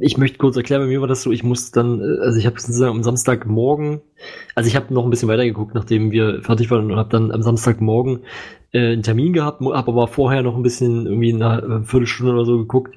[0.00, 2.46] ich möchte kurz erklären, bei mir war das so, ich musste dann, äh, also ich
[2.46, 4.00] habe sozusagen am Samstagmorgen,
[4.54, 7.42] also ich habe noch ein bisschen weitergeguckt, nachdem wir fertig waren und habe dann am
[7.42, 8.20] Samstagmorgen
[8.72, 12.44] äh, einen Termin gehabt, habe aber vorher noch ein bisschen, irgendwie eine äh, Viertelstunde oder
[12.44, 12.96] so geguckt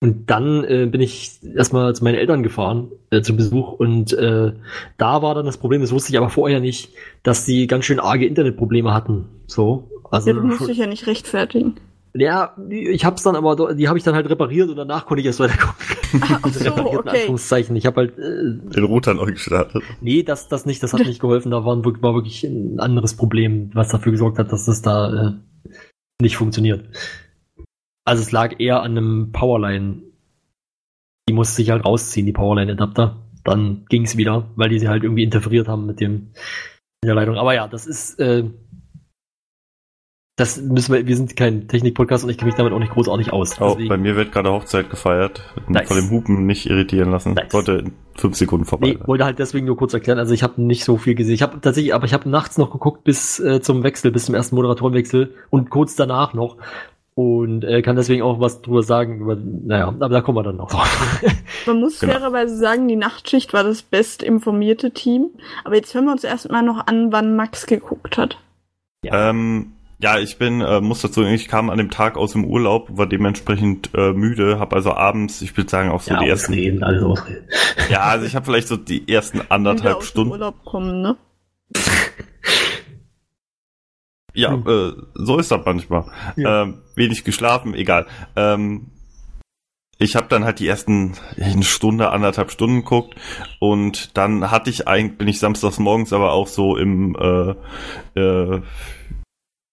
[0.00, 4.52] Und dann äh, bin ich erstmal zu meinen Eltern gefahren äh, zu Besuch und äh,
[4.98, 6.90] da war dann das Problem, das wusste ich aber vorher nicht,
[7.22, 9.24] dass sie ganz schön arge Internetprobleme hatten.
[9.46, 11.76] So, also Ja, du musst dich ja nicht rechtfertigen.
[12.14, 15.20] ja, die- ich hab's dann aber, die habe ich dann halt repariert und danach konnte
[15.22, 16.22] ich erst weiter gucken.
[16.42, 17.08] Ach so, Repariert in okay.
[17.20, 17.74] Anführungszeichen.
[17.76, 19.82] Ich habe halt äh, Den Router neu gestartet.
[20.02, 21.50] Nee, das, das nicht, das hat nicht geholfen.
[21.50, 25.70] Da war, war wirklich ein anderes Problem, was dafür gesorgt hat, dass das da äh,
[26.20, 26.84] nicht funktioniert.
[28.06, 30.02] Also es lag eher an einem Powerline.
[31.28, 33.16] Die musste sich halt rausziehen, die Powerline-Adapter.
[33.44, 36.28] Dann ging's wieder, weil die sie halt irgendwie interferiert haben mit dem
[37.02, 37.36] mit der Leitung.
[37.36, 38.44] Aber ja, das ist äh,
[40.36, 43.32] das müssen wir, wir sind kein Technik-Podcast und ich kenne mich damit auch nicht großartig
[43.32, 43.58] aus.
[43.58, 45.42] Oh, bei mir wird gerade Hochzeit gefeiert.
[45.66, 45.88] Nice.
[45.88, 47.32] Von dem Hupen nicht irritieren lassen.
[47.32, 47.50] Nice.
[47.50, 50.18] Sollte in fünf Sekunden vorbei Nee, wollte halt deswegen nur kurz erklären.
[50.18, 51.34] Also ich habe nicht so viel gesehen.
[51.34, 54.34] Ich habe tatsächlich, aber ich habe nachts noch geguckt bis äh, zum Wechsel, bis zum
[54.34, 56.58] ersten Moderatorenwechsel und kurz danach noch.
[57.18, 59.20] Und äh, kann deswegen auch was drüber sagen.
[59.20, 61.22] Über, naja, aber da kommen wir dann noch drauf.
[61.66, 62.12] Man muss Genau.
[62.12, 65.30] fairerweise sagen, die Nachtschicht war das best informierte Team.
[65.64, 68.36] Aber jetzt hören wir uns erstmal noch an, wann Max geguckt hat.
[69.02, 72.44] Ähm, ja, ich bin, äh, muss dazu, sagen, ich kam an dem Tag aus dem
[72.44, 76.82] Urlaub, war dementsprechend äh, müde, habe also abends, ich würde sagen auch so die ersten,
[76.82, 77.48] alles Ausreden.
[77.88, 81.16] ja, also ich habe vielleicht so die ersten anderthalb aus dem Stunden, Urlaub kommen, ne?
[84.36, 84.64] ja, Hm.
[84.66, 86.04] äh, so ist das manchmal.
[86.36, 86.62] Ja.
[86.62, 88.06] Ähm, wenig geschlafen, egal.
[88.36, 88.88] Ähm,
[89.98, 93.14] ich habe dann halt die ersten eine Stunde, anderthalb Stunden geguckt
[93.60, 98.62] und dann hatte ich eigentlich, bin ich samstags morgens aber auch so im, äh, äh,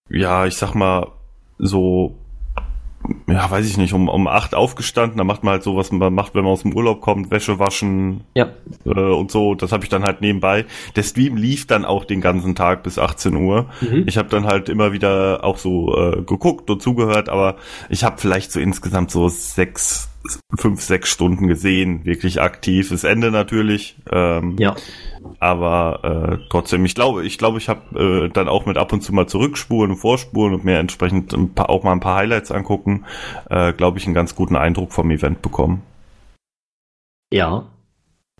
[0.09, 1.11] ja, ich sag mal,
[1.57, 2.17] so,
[3.27, 6.13] ja, weiß ich nicht, um, um acht aufgestanden, da macht man halt so, was man
[6.13, 8.49] macht, wenn man aus dem Urlaub kommt, Wäsche waschen Ja,
[8.85, 10.65] äh, und so, das habe ich dann halt nebenbei.
[10.95, 13.67] Der Stream lief dann auch den ganzen Tag bis 18 Uhr.
[13.81, 14.03] mhm.
[14.07, 17.55] Ich habe dann halt immer wieder auch so äh, geguckt und zugehört, aber
[17.89, 20.09] ich habe vielleicht so insgesamt so sechs,
[20.57, 22.89] fünf, sechs Stunden gesehen, wirklich aktiv.
[22.89, 24.75] Das Ende natürlich, ähm, ja.
[25.39, 29.01] Aber äh, trotzdem, ich glaube, ich glaube, ich habe äh, dann auch mit ab und
[29.01, 33.05] zu mal Zurückspulen und Vorspulen und mir entsprechend paar, auch mal ein paar Highlights angucken,
[33.49, 35.81] äh, glaube ich, einen ganz guten Eindruck vom Event bekommen.
[37.31, 37.65] Ja.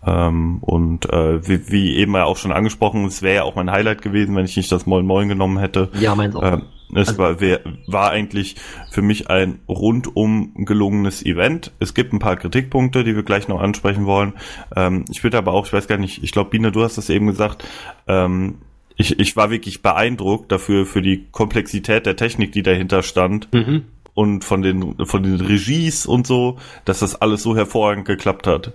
[0.06, 3.70] Ähm, und äh, wie, wie eben ja auch schon angesprochen, es wäre ja auch mein
[3.70, 5.90] Highlight gewesen, wenn ich nicht das Moin Moin genommen hätte.
[5.98, 6.42] Ja, meins auch.
[6.42, 6.62] Ähm,
[6.94, 8.56] es Also- war, wär, war eigentlich
[8.90, 11.72] für mich ein rundum gelungenes Event.
[11.80, 14.34] Es gibt ein paar Kritikpunkte, die wir gleich noch ansprechen wollen.
[14.76, 17.10] Ähm, ich würde aber auch, ich weiß gar nicht, ich glaube, Biene, du hast das
[17.10, 17.64] eben gesagt,
[18.06, 18.56] ähm,
[18.96, 23.86] ich, ich war wirklich beeindruckt dafür, für die Komplexität der Technik, die dahinter stand mhm.
[24.12, 28.72] und von den, von den Regies und so, dass das alles so hervorragend geklappt hat.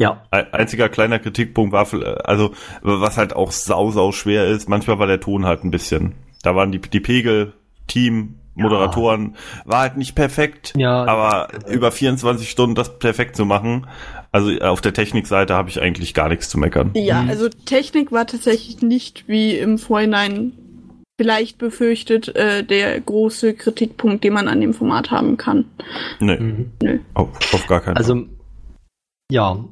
[0.00, 0.22] Ja.
[0.30, 1.86] Ein- einziger kleiner Kritikpunkt war,
[2.24, 2.52] also
[2.82, 6.14] was halt auch sau, sau schwer ist, manchmal war der Ton halt ein bisschen.
[6.42, 7.52] Da waren die, die Pegel,
[7.88, 11.04] Team, Moderatoren, war halt nicht perfekt, Ja.
[11.04, 13.86] aber über 24 Stunden das perfekt zu machen,
[14.32, 16.90] also auf der Technikseite habe ich eigentlich gar nichts zu meckern.
[16.94, 17.28] Ja, Mhm.
[17.30, 20.52] also Technik war tatsächlich nicht wie im Vorhinein
[21.20, 25.64] vielleicht befürchtet äh, der große Kritikpunkt, den man an dem Format haben kann.
[26.20, 26.70] Nee, Mhm.
[27.14, 28.02] auf, auf gar keinen Fall.
[28.02, 28.24] Also,
[29.30, 29.64] ja.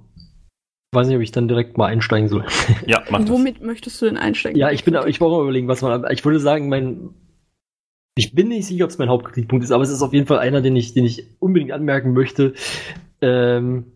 [0.96, 2.46] Weiß nicht, ob ich dann direkt mal einsteigen soll.
[2.86, 3.28] Ja, mach das.
[3.28, 4.58] Womit möchtest du denn einsteigen?
[4.58, 7.10] Ja, ich bin, ich brauche mal überlegen, was man, ich würde sagen, mein,
[8.14, 10.38] ich bin nicht sicher, ob es mein Hauptkritikpunkt ist, aber es ist auf jeden Fall
[10.38, 12.54] einer, den ich, den ich unbedingt anmerken möchte.
[13.20, 13.92] Ähm,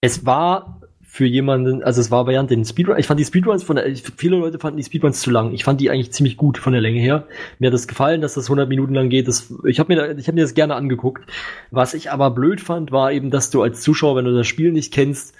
[0.00, 3.76] es war für jemanden, also es war während den Speedrun, ich fand die Speedruns von
[3.76, 5.52] der, viele Leute fanden die Speedruns zu lang.
[5.52, 7.28] Ich fand die eigentlich ziemlich gut von der Länge her.
[7.60, 9.28] Mir hat das gefallen, dass das 100 Minuten lang geht.
[9.28, 11.30] Das, ich habe mir, ich habe mir das gerne angeguckt.
[11.70, 14.72] Was ich aber blöd fand, war eben, dass du als Zuschauer, wenn du das Spiel
[14.72, 15.36] nicht kennst,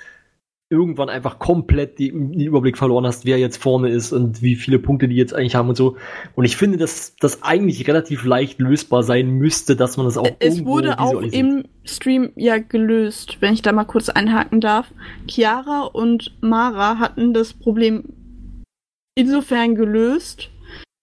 [0.70, 4.78] irgendwann einfach komplett die, den Überblick verloren hast, wer jetzt vorne ist und wie viele
[4.78, 5.96] Punkte die jetzt eigentlich haben und so.
[6.36, 10.28] Und ich finde, dass das eigentlich relativ leicht lösbar sein müsste, dass man das auch
[10.38, 14.86] es wurde auch im Stream ja gelöst, wenn ich da mal kurz einhaken darf.
[15.28, 18.04] Chiara und Mara hatten das Problem
[19.16, 20.50] insofern gelöst,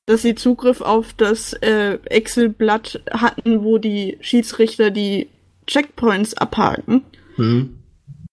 [0.06, 5.28] dass sie Zugriff auf das äh, Excel-Blatt hatten, wo die Schiedsrichter die
[5.68, 7.02] Checkpoints abhaken.
[7.36, 7.77] Hm.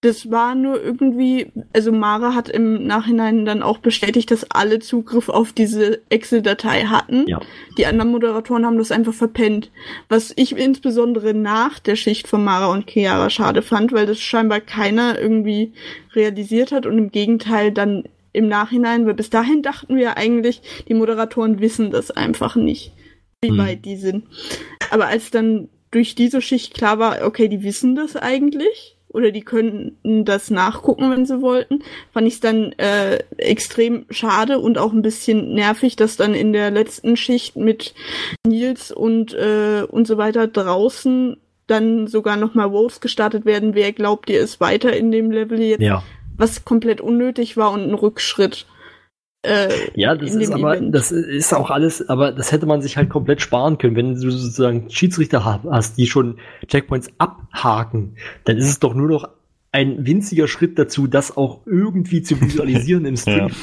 [0.05, 5.31] Das war nur irgendwie, also Mara hat im Nachhinein dann auch bestätigt, dass alle Zugriff
[5.31, 7.26] auf diese Excel-Datei hatten.
[7.26, 7.40] Ja.
[7.78, 9.70] Die anderen Moderatoren haben das einfach verpennt.
[10.10, 14.60] Was ich insbesondere nach der Schicht von Mara und Chiara schade fand, weil das scheinbar
[14.60, 15.72] keiner irgendwie
[16.14, 18.05] realisiert hat und im Gegenteil dann
[18.35, 22.93] im Nachhinein, weil bis dahin dachten wir eigentlich, die Moderatoren wissen das einfach nicht,
[23.40, 23.56] wie Hm.
[23.56, 24.26] weit die sind.
[24.90, 29.42] Aber als dann durch diese Schicht klar war, okay, die wissen das eigentlich oder die
[29.42, 31.82] könnten das nachgucken, wenn sie wollten,
[32.12, 36.52] fand ich es dann äh, extrem schade und auch ein bisschen nervig, dass dann in
[36.52, 37.94] der letzten Schicht mit
[38.46, 41.36] Nils und äh, und so weiter draußen
[41.66, 43.74] dann sogar nochmal Votes gestartet werden.
[43.74, 45.80] Wer glaubt ihr ist weiter in dem Level jetzt?
[45.80, 46.02] Ja.
[46.36, 48.66] Was komplett unnötig war und ein Rückschritt.
[49.44, 50.94] Äh, Ja, das ist aber, Event.
[50.94, 53.94] das ist auch alles, aber das hätte man sich halt komplett sparen können.
[53.96, 59.08] Wenn du sozusagen Schiedsrichter ha- hast, die schon Checkpoints abhaken, dann ist es doch nur
[59.08, 59.28] noch
[59.70, 63.48] ein winziger Schritt dazu, das auch irgendwie zu visualisieren im Stream.
[63.48, 63.54] Ja.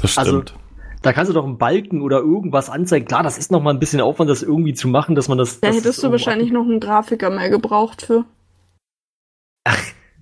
[0.00, 0.54] Das Also, stimmt.
[1.02, 3.04] Da kannst du doch einen Balken oder irgendwas anzeigen.
[3.06, 5.60] Klar, das ist noch mal ein bisschen Aufwand, das irgendwie zu machen, dass man das.
[5.60, 8.24] da hättest es du wahrscheinlich noch einen Grafiker mehr gebraucht für.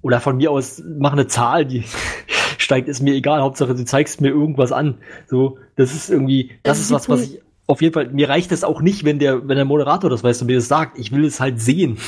[0.00, 1.84] Oder von mir aus, mach eine Zahl, die
[2.72, 3.42] steigt, ist mir egal.
[3.42, 4.96] Hauptsache, du zeigst mir irgendwas an.
[5.26, 8.50] So, das ist irgendwie, das Also ist was, was ich, auf jeden Fall, mir reicht
[8.50, 10.98] es auch nicht, wenn der, wenn der Moderator das weiß und mir das sagt.
[10.98, 11.98] Ich will es halt sehen.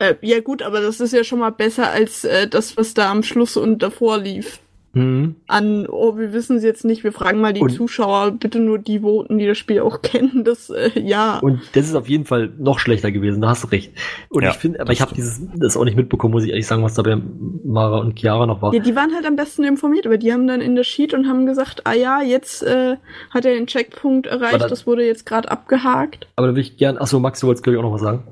[0.00, 3.10] Äh, ja gut, aber das ist ja schon mal besser als äh, das, was da
[3.10, 4.58] am Schluss und davor lief.
[4.94, 5.34] Mhm.
[5.48, 8.78] An, oh, wir wissen es jetzt nicht, wir fragen mal die Und- Zuschauer, bitte nur
[8.78, 10.44] die voten, die das Spiel auch kennen.
[10.44, 11.38] Das, äh, ja.
[11.40, 13.92] Und das ist auf jeden Fall noch schlechter gewesen, da hast du recht.
[14.30, 16.50] Und Ja, ich finde, aber das ich habe dieses, das auch nicht mitbekommen, muss ich
[16.50, 17.16] ehrlich sagen, was da bei
[17.64, 18.72] Mara und Chiara noch war.
[18.74, 21.28] Ja, die waren halt am besten informiert, aber die haben dann in der Sheet und
[21.28, 22.96] haben gesagt, ah ja, jetzt äh,
[23.30, 26.28] hat er den Checkpunkt erreicht, dann- das wurde jetzt gerade abgehakt.
[26.36, 28.22] Aber da will ich gern, achso, Max, du wolltest glaube ich auch noch was sagen.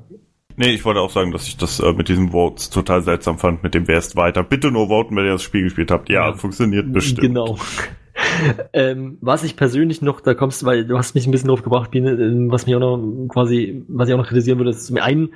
[0.55, 3.63] Nee, ich wollte auch sagen, dass ich das äh, mit diesen Votes total seltsam fand,
[3.63, 4.43] mit dem wer ist weiter.
[4.43, 6.09] Bitte nur voten, wenn ihr das Spiel gespielt habt.
[6.09, 6.33] Ja, Ja.
[6.33, 7.21] funktioniert bestimmt.
[7.21, 7.57] Genau.
[8.73, 11.91] ähm, was ich persönlich noch, da kommst, weil du hast mich ein bisschen drauf gebracht,
[11.91, 14.97] Biene, ähm, was mich auch noch quasi, was ich auch noch kritisieren würde, ist zum
[14.97, 15.33] einen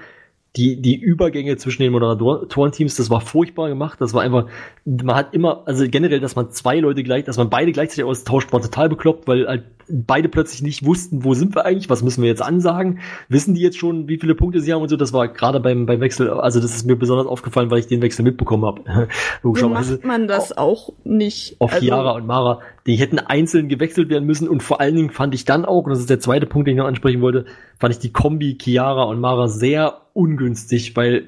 [0.56, 4.02] die, die Übergänge zwischen den Moderatorenteams, das war furchtbar gemacht.
[4.02, 4.48] Das war einfach,
[4.85, 8.52] man hat immer, also generell, dass man zwei Leute gleich, dass man beide gleichzeitig austauscht,
[8.53, 12.22] war total bekloppt, weil halt beide plötzlich nicht wussten, wo sind wir eigentlich, was müssen
[12.22, 12.99] wir jetzt ansagen,
[13.30, 14.97] wissen die jetzt schon, wie viele Punkte sie haben und so.
[14.97, 18.01] Das war gerade beim, beim Wechsel, also das ist mir besonders aufgefallen, weil ich den
[18.01, 18.84] Wechsel mitbekommen habe.
[19.41, 21.55] So Logischerweise macht man das auch nicht.
[21.59, 25.09] auf Also, Chiara und Mara, die hätten einzeln gewechselt werden müssen und vor allen Dingen
[25.09, 27.45] fand ich dann auch, und das ist der zweite Punkt, den ich noch ansprechen wollte,
[27.80, 31.26] fand ich die Kombi Chiara und Mara sehr ungünstig, weil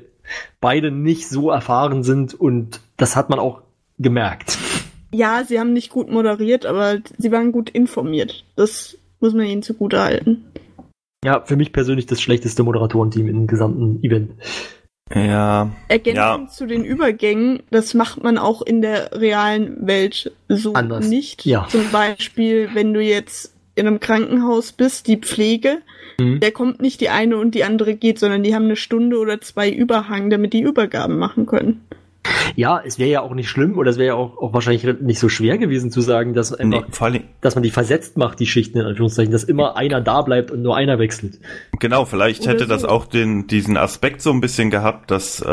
[0.60, 3.61] beide nicht so erfahren sind und das hat man auch
[3.98, 4.57] gemerkt.
[5.11, 8.45] Ja, sie haben nicht gut moderiert, aber sie waren gut informiert.
[8.56, 10.45] Das muss man ihnen zugute halten.
[11.26, 14.31] Ja, für mich persönlich das schlechteste Moderatorenteam im gesamten Event.
[15.14, 15.72] Ja.
[15.88, 16.48] Ergänzend Ja.
[16.49, 21.07] zu den Übergängen, das macht man auch in der realen Welt so Anders.
[21.07, 21.45] nicht.
[21.45, 21.68] Ja.
[21.69, 25.80] Zum Beispiel, wenn du jetzt in einem Krankenhaus bist, die Pflege,
[26.19, 26.40] Mhm.
[26.41, 29.41] der kommt nicht die eine und die andere geht, sondern die haben eine Stunde oder
[29.41, 31.81] zwei Überhang, damit die Übergaben machen können.
[32.56, 35.19] Ja, es wäre ja auch nicht schlimm oder es wäre ja auch, auch wahrscheinlich nicht
[35.19, 38.45] so schwer gewesen zu sagen, dass Nee, einfach, Dingen, dass man die versetzt macht, die
[38.47, 41.39] Schichten in Anführungszeichen, dass immer einer da bleibt und nur einer wechselt.
[41.80, 45.45] genau, vielleicht Oder hätte das auch den, diesen Aspekt so ein bisschen gehabt, dass äh,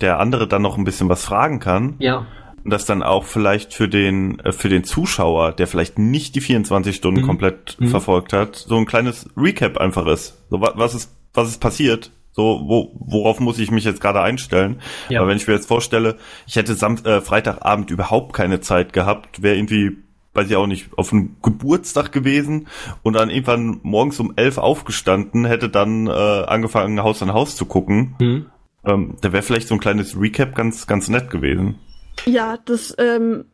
[0.00, 1.94] der andere dann noch ein bisschen was fragen kann.
[1.98, 2.26] Ja.
[2.62, 6.40] Und das dann auch vielleicht für den, äh, für den Zuschauer, der vielleicht nicht die
[6.42, 7.26] 24 Stunden Mhm.
[7.26, 7.88] komplett Mhm.
[7.88, 10.36] verfolgt hat, so ein kleines Recap einfach ist.
[10.50, 12.10] So, wa was ist, was ist passiert?
[12.32, 14.80] So, wo, worauf muss ich mich jetzt gerade einstellen?
[15.08, 15.20] Ja.
[15.20, 16.16] Aber wenn ich mir jetzt vorstelle,
[16.46, 19.96] ich hätte Sam äh, Freitagabend überhaupt keine Zeit gehabt, wäre irgendwie,
[20.34, 22.68] weiß ich auch nicht, auf einem Geburtstag gewesen
[23.02, 27.64] und dann irgendwann morgens um elf aufgestanden, hätte dann äh, angefangen, Haus an Haus zu
[27.64, 28.14] gucken.
[28.20, 28.46] Mhm.
[28.84, 31.78] Ähm, da wäre vielleicht so ein kleines Recap ganz, ganz nett gewesen.
[32.26, 33.44] Ja, das, ähm,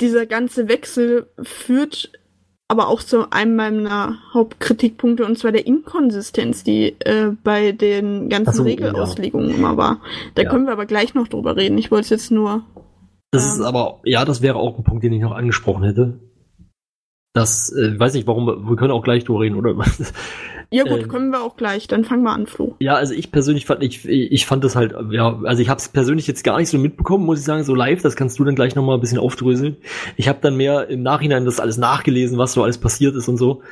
[0.00, 2.12] dieser ganze Wechsel führt
[2.70, 8.52] aber auch zu einem meiner Hauptkritikpunkte, und zwar der Inkonsistenz, die äh, bei den ganzen
[8.52, 10.00] so, Regelauslegungen immer war.
[10.34, 10.50] Da Ja.
[10.50, 11.78] können wir aber gleich noch drüber reden.
[11.78, 12.62] Ich wollte es jetzt nur.
[13.30, 13.52] Das Ähm.
[13.60, 16.20] ist aber, ja, das wäre auch ein Punkt, den ich noch angesprochen hätte.
[17.32, 19.74] Das, äh, weiß nicht, warum, wir können auch gleich drüber reden, oder?
[20.70, 21.08] Ja gut, Ähm.
[21.08, 21.86] können wir auch gleich.
[21.86, 22.76] Dann fangen wir an, Flo.
[22.80, 25.88] ja, also ich persönlich fand, ich, ich fand das halt, ja, also ich habe es
[25.88, 28.54] persönlich jetzt gar nicht so mitbekommen, muss ich sagen, so live, das kannst du dann
[28.54, 29.76] gleich nochmal ein bisschen aufdröseln.
[30.16, 33.38] Ich habe dann mehr im Nachhinein das alles nachgelesen, was so alles passiert ist und
[33.38, 33.62] so.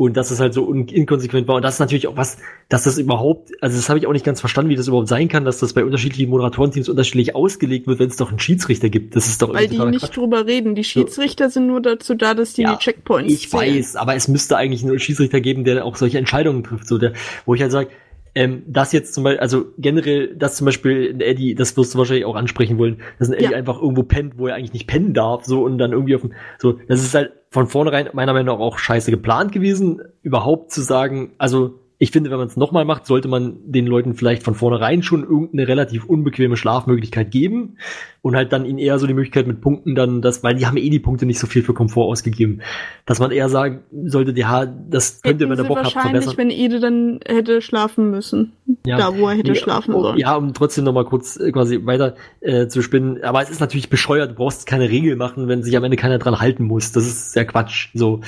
[0.00, 1.56] Und dass es halt so inkonsequent war.
[1.56, 2.38] Und das ist natürlich auch was,
[2.68, 5.26] dass das überhaupt, also das habe ich auch nicht ganz verstanden, wie das überhaupt sein
[5.26, 9.16] kann, dass das bei unterschiedlichen Moderatorenteams unterschiedlich ausgelegt wird, wenn es doch einen Schiedsrichter gibt.
[9.16, 10.16] Das ist doch Weil die nicht Quatsch.
[10.16, 10.76] drüber reden.
[10.76, 14.28] Die Schiedsrichter sind nur dazu da, dass die Ja, die Checkpoints Ich weiß, aber es
[14.28, 17.14] müsste eigentlich einen Schiedsrichter geben, der auch solche Entscheidungen trifft, so der,
[17.44, 17.88] wo ich halt sage,
[18.36, 21.98] ähm, das jetzt zum Beispiel, also generell, dass zum Beispiel ein Eddie, das wirst du
[21.98, 23.56] wahrscheinlich auch ansprechen wollen, dass ein Eddie Ja.
[23.56, 26.34] einfach irgendwo pennt, wo er eigentlich nicht pennen darf, so und dann irgendwie auf dem,
[26.58, 30.82] so, das ist halt von vornherein meiner Meinung nach auch scheiße geplant gewesen, überhaupt zu
[30.82, 34.54] sagen, also ich finde, wenn man es nochmal macht, sollte man den Leuten vielleicht von
[34.54, 37.78] vornherein schon irgendeine relativ unbequeme Schlafmöglichkeit geben
[38.22, 40.76] und halt dann ihnen eher so die Möglichkeit mit Punkten dann, das, weil die haben
[40.76, 42.60] eh die Punkte nicht so viel für Komfort ausgegeben,
[43.04, 46.24] dass man eher sagen sollte, ja, das könnt ihr, Hätten wenn ihr Bock habt, wahrscheinlich,
[46.24, 46.36] verbessern.
[46.36, 48.52] wenn Ede dann hätte schlafen müssen.
[48.86, 48.96] Ja.
[48.96, 50.18] Da, wo er hätte Nee, schlafen oh, sollen.
[50.18, 53.24] Ja, um trotzdem noch mal kurz äh, quasi weiter äh, zu spinnen.
[53.24, 54.30] Aber es ist natürlich bescheuert.
[54.30, 56.92] Du brauchst keine Regel machen, wenn sich am Ende keiner dran halten muss.
[56.92, 57.88] Das ist sehr Quatsch.
[57.94, 58.20] So.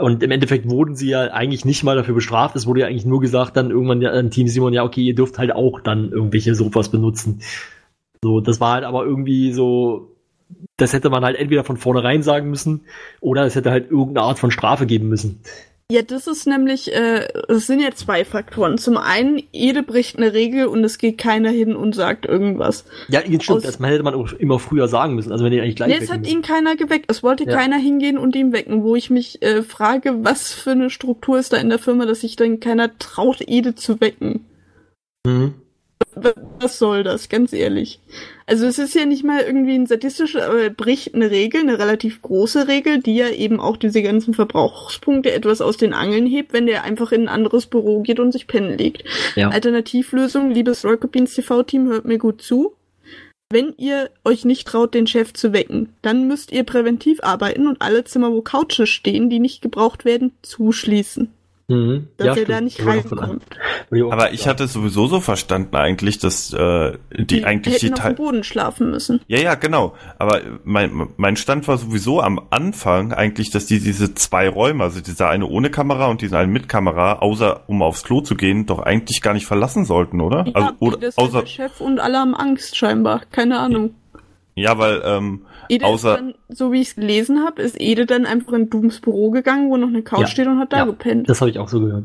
[0.00, 2.56] Und im Endeffekt wurden sie ja eigentlich nicht mal dafür bestraft.
[2.56, 5.38] Es wurde ja eigentlich nur gesagt, dann irgendwann an Team Simon, ja, okay, ihr dürft
[5.38, 7.42] halt auch dann irgendwelche Sofas benutzen.
[8.22, 10.16] So, das war halt aber irgendwie so,
[10.76, 12.82] das hätte man halt entweder von vornherein sagen müssen
[13.20, 15.40] oder es hätte halt irgendeine Art von Strafe geben müssen.
[15.90, 18.78] Ja, das ist nämlich, äh, es sind ja zwei Faktoren.
[18.78, 22.84] Zum einen, jede bricht eine Regel und es geht keiner hin und sagt irgendwas.
[23.08, 25.32] Ja, jetzt stimmt, Aus- das hätte man auch immer früher sagen müssen.
[25.32, 26.32] Also wenn die eigentlich gleich Nee, es hat müssen.
[26.36, 27.06] ihn keiner geweckt.
[27.10, 27.56] Es wollte Ja.
[27.56, 31.52] keiner hingehen und ihn wecken, wo ich mich äh, frage, was für eine Struktur ist
[31.52, 34.46] da in der Firma, dass sich dann keiner traut, Ede zu wecken.
[35.26, 35.54] Mhm.
[36.60, 38.00] Was soll das, ganz ehrlich?
[38.46, 41.78] Also es ist ja nicht mal irgendwie ein sadistischer, aber er bricht eine Regel, eine
[41.78, 46.52] relativ große Regel, die ja eben auch diese ganzen Verbrauchspunkte etwas aus den Angeln hebt,
[46.52, 49.04] wenn der einfach in ein anderes Büro geht und sich pennen legt.
[49.36, 49.50] Ja.
[49.50, 52.74] Alternativlösung, liebes Rocketbeans TV-Team, hört mir gut zu.
[53.52, 57.82] Wenn ihr euch nicht traut, den Chef zu wecken, dann müsst ihr präventiv arbeiten und
[57.82, 61.32] alle Zimmer, wo Couches stehen, die nicht gebraucht werden, zuschließen.
[61.70, 62.08] Mhm.
[62.16, 62.50] Dass Ja, er stimmt.
[62.50, 63.42] da nicht Das reinkommt.
[64.10, 67.94] Aber ich hatte es sowieso so verstanden eigentlich, dass äh, die, Die eigentlich die hätten
[67.94, 69.20] auf Teil dem Boden schlafen müssen.
[69.28, 69.94] Ja, ja, genau.
[70.18, 75.00] Aber mein, mein Stand war sowieso am Anfang eigentlich, dass die diese zwei Räume, also
[75.00, 78.66] dieser eine ohne Kamera und diesen einen mit Kamera, außer um aufs Klo zu gehen,
[78.66, 80.44] doch eigentlich gar nicht verlassen sollten, oder?
[80.46, 83.22] Ja, also, oder halt außer, der Chef und alle haben Angst scheinbar.
[83.30, 83.94] Keine Ahnung.
[84.60, 88.06] Ja, weil, ähm, Ede außer- ist dann, so wie ich es gelesen habe, ist Ede
[88.06, 90.26] dann einfach in Dooms Büro gegangen, wo noch eine Couch Ja.
[90.26, 90.84] steht und hat da Ja.
[90.84, 91.28] gepennt.
[91.28, 92.04] Das habe ich auch so gehört.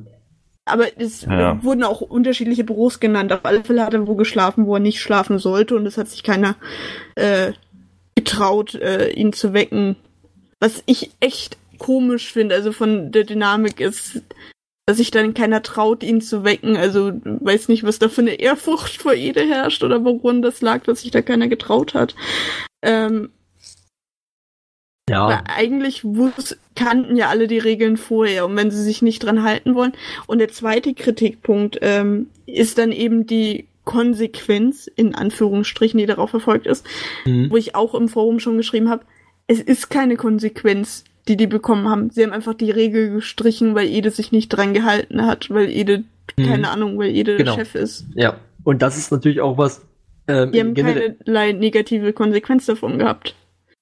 [0.65, 1.63] Aber es Ja.
[1.63, 3.31] wurden auch unterschiedliche Büros genannt.
[3.31, 6.07] Auf alle Fälle hat er wo geschlafen, wo er nicht schlafen sollte und es hat
[6.07, 6.55] sich keiner
[7.15, 7.51] äh,
[8.15, 9.95] getraut, äh, ihn zu wecken.
[10.59, 14.21] Was ich echt komisch finde, also von der Dynamik ist,
[14.87, 16.77] dass sich dann keiner traut, ihn zu wecken.
[16.77, 20.83] Also weiß nicht, was da für eine Ehrfurcht vor Ede herrscht oder woran das lag,
[20.83, 22.15] dass sich da keiner getraut hat.
[22.83, 23.29] Ähm,
[25.09, 25.27] Ja.
[25.27, 29.43] weil eigentlich wus kannten ja alle die Regeln vorher und wenn sie sich nicht dran
[29.43, 29.93] halten wollen.
[30.27, 36.65] Und der zweite Kritikpunkt ähm, ist dann eben die Konsequenz, in Anführungsstrichen, die darauf verfolgt
[36.67, 36.85] ist,
[37.25, 37.49] Mhm.
[37.51, 39.05] wo ich auch im Forum schon geschrieben habe,
[39.47, 42.09] es ist keine Konsequenz, die die bekommen haben.
[42.11, 46.03] Sie haben einfach die Regel gestrichen, weil Ede sich nicht dran gehalten hat, weil Ede,
[46.37, 46.43] Mhm.
[46.45, 47.55] keine Ahnung, weil Ede Genau.
[47.55, 48.05] Chef ist.
[48.15, 48.37] Ja.
[48.63, 49.85] Und das ist natürlich auch was.
[50.27, 53.35] Ähm, Die haben keinerlei negative Konsequenz davon gehabt.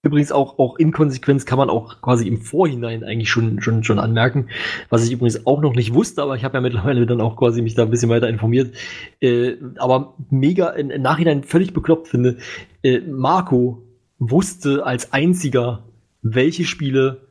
[0.05, 4.49] Übrigens auch, auch Inkonsequenz kann man auch quasi im Vorhinein eigentlich schon, schon, schon anmerken.
[4.89, 7.61] Was ich übrigens auch noch nicht wusste, aber ich habe ja mittlerweile dann auch quasi
[7.61, 8.75] mich da ein bisschen weiter informiert.
[9.21, 12.35] Äh, aber mega im, im Nachhinein völlig bekloppt finde.
[12.83, 13.81] Äh, Marco
[14.19, 15.85] wusste als einziger,
[16.21, 17.21] welche Spiele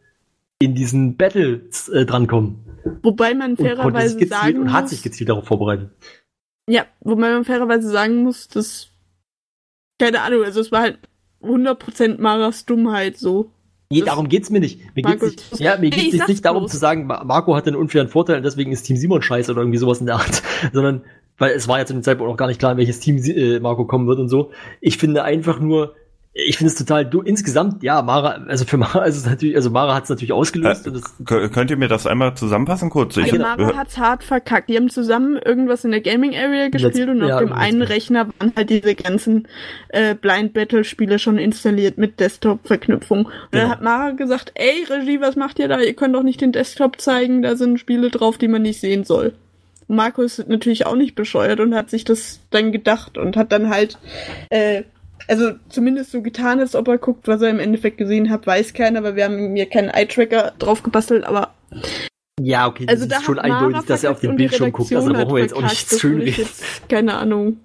[0.65, 2.57] in diesen Battles äh, drankommen.
[3.03, 5.91] Wobei man fairerweise sagen und hat muss, sich gezielt darauf vorbereitet.
[6.69, 8.89] Ja, wobei man fairerweise sagen muss, dass,
[10.01, 10.99] keine Ahnung, also es war halt
[11.43, 13.51] 100% Maras Dummheit so.
[13.91, 14.81] Nee, Das- darum geht's mir nicht.
[14.97, 17.55] Mir Marco- geht's nicht, ja, mir Nee, geht's sag's nicht darum zu sagen, Ma- Marco
[17.55, 20.17] hatte einen unfairen Vorteil und deswegen ist Team Simon scheiße oder irgendwie sowas in der
[20.17, 21.03] Art, sondern
[21.39, 23.59] weil es war ja zu dem Zeitpunkt auch gar nicht klar, in welches Team äh,
[23.61, 24.51] Marco kommen wird und so.
[24.81, 25.95] Ich finde einfach nur,
[26.35, 29.69] ich finde es total, du, insgesamt, ja, Mara, also für Mara ist es natürlich, also
[29.71, 32.89] Mara hat es natürlich ausgelöst Äh, und das, kö- könnt ihr mir das einmal zusammenfassen
[32.89, 33.17] kurz?
[33.19, 33.57] Ich, Also genau.
[33.57, 34.71] Mara hat's hart verkackt.
[34.71, 38.29] Die haben zusammen irgendwas in der Gaming Area gespielt und ja, auf dem einen Rechner
[38.39, 39.47] waren halt diese ganzen
[39.89, 43.27] äh, Blind Battle Spiele schon installiert mit Desktop-Verknüpfung.
[43.27, 43.71] Und dann Genau.
[43.73, 45.81] hat Mara gesagt, ey Regie, was macht ihr da?
[45.81, 49.05] Ihr könnt doch nicht den Desktop zeigen, da sind Spiele drauf, die man nicht sehen
[49.05, 49.35] soll.
[49.89, 53.53] Und Marco ist natürlich auch nicht bescheuert und hat sich das dann gedacht und hat
[53.53, 53.99] dann halt,
[54.49, 54.85] äh,
[55.33, 58.75] also zumindest so getan, als ob er guckt, was er im Endeffekt gesehen hat, weiß
[58.75, 61.55] keiner, weil wir haben mir keinen Eye-Tracker drauf gebastelt, aber
[62.41, 65.13] ja, okay, das also da ist schon eindeutig, dass er auf den Bildschirm guckt, also
[65.13, 65.93] brauchen wir jetzt auch nicht verkackt.
[65.93, 66.49] Das schön würde ich reden.
[66.49, 67.59] jetzt, keine Ahnung.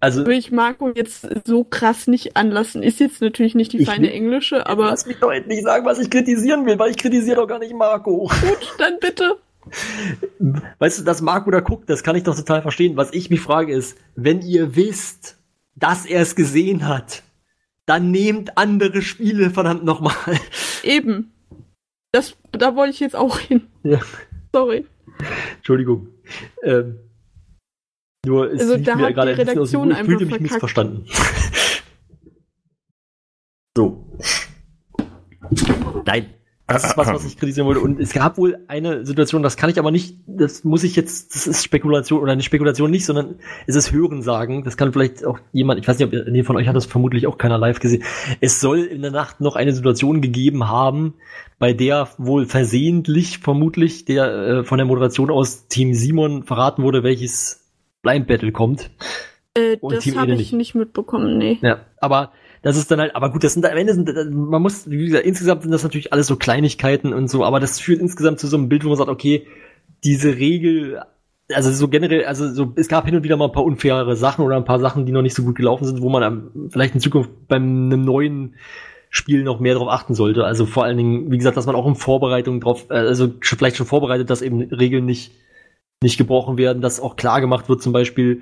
[0.00, 2.82] Also, Würde ich Marco jetzt so krass nicht anlassen.
[2.82, 5.98] Ist jetzt natürlich nicht die feine will- englische, aber lass mich doch endlich sagen, was
[5.98, 8.28] ich kritisieren will, weil ich kritisiere doch gar nicht Marco.
[8.28, 9.38] gut, dann bitte.
[10.78, 12.96] Weißt du, dass Marco da guckt, das kann ich doch total verstehen.
[12.96, 15.38] Was ich mich frage ist, wenn ihr wisst,
[15.74, 17.22] dass er es gesehen hat,
[17.86, 20.14] dann nehmt andere Spiele, verdammt nochmal.
[20.82, 21.32] Eben.
[22.12, 23.66] Das, da wollte ich jetzt auch hin.
[23.82, 24.00] Ja.
[24.52, 24.86] Sorry.
[25.56, 26.08] Entschuldigung.
[26.62, 26.98] Ähm,
[28.24, 29.90] nur es Also da mir hat gerade die ein bisschen aus dem Redaktion.
[29.90, 30.72] Ich fühlte einfach mich verkackt.
[30.76, 31.06] missverstanden.
[33.76, 34.06] so.
[36.04, 36.34] Nein.
[36.72, 37.80] Das ist was, was ich kritisieren wollte.
[37.80, 41.34] Und es gab wohl eine Situation, das kann ich aber nicht, das muss ich jetzt,
[41.34, 43.36] das ist Spekulation oder eine Spekulation nicht, sondern
[43.66, 44.64] es ist Hörensagen.
[44.64, 47.26] Das kann vielleicht auch jemand, ich weiß nicht, ob nee, von euch hat das vermutlich
[47.26, 48.02] auch keiner live gesehen.
[48.40, 51.14] Es soll in der Nacht noch eine Situation gegeben haben,
[51.58, 57.02] bei der wohl versehentlich vermutlich der äh, von der Moderation aus Team Simon verraten wurde,
[57.02, 57.70] welches
[58.02, 58.90] Blind Battle kommt.
[59.54, 60.52] Äh, das habe ich nicht.
[60.54, 61.58] nicht mitbekommen, nee.
[61.62, 62.32] Ja, aber
[62.62, 65.26] das ist dann halt, aber gut, das sind am Ende sind, man muss, wie gesagt,
[65.26, 68.56] insgesamt sind das natürlich alles so Kleinigkeiten und so, aber das führt insgesamt zu so
[68.56, 69.46] einem Bild, wo man sagt, okay,
[70.04, 71.02] diese Regel,
[71.52, 74.44] also so generell, also so, es gab hin und wieder mal ein paar unfaire Sachen
[74.44, 77.00] oder ein paar Sachen, die noch nicht so gut gelaufen sind, wo man vielleicht in
[77.00, 78.54] Zukunft beim einem neuen
[79.10, 80.44] Spiel noch mehr darauf achten sollte.
[80.44, 83.76] Also vor allen Dingen, wie gesagt, dass man auch in Vorbereitung drauf, äh, also vielleicht
[83.76, 85.32] schon vorbereitet, dass eben Regeln nicht,
[86.02, 88.40] nicht gebrochen werden, dass auch klar gemacht wird, zum Beispiel,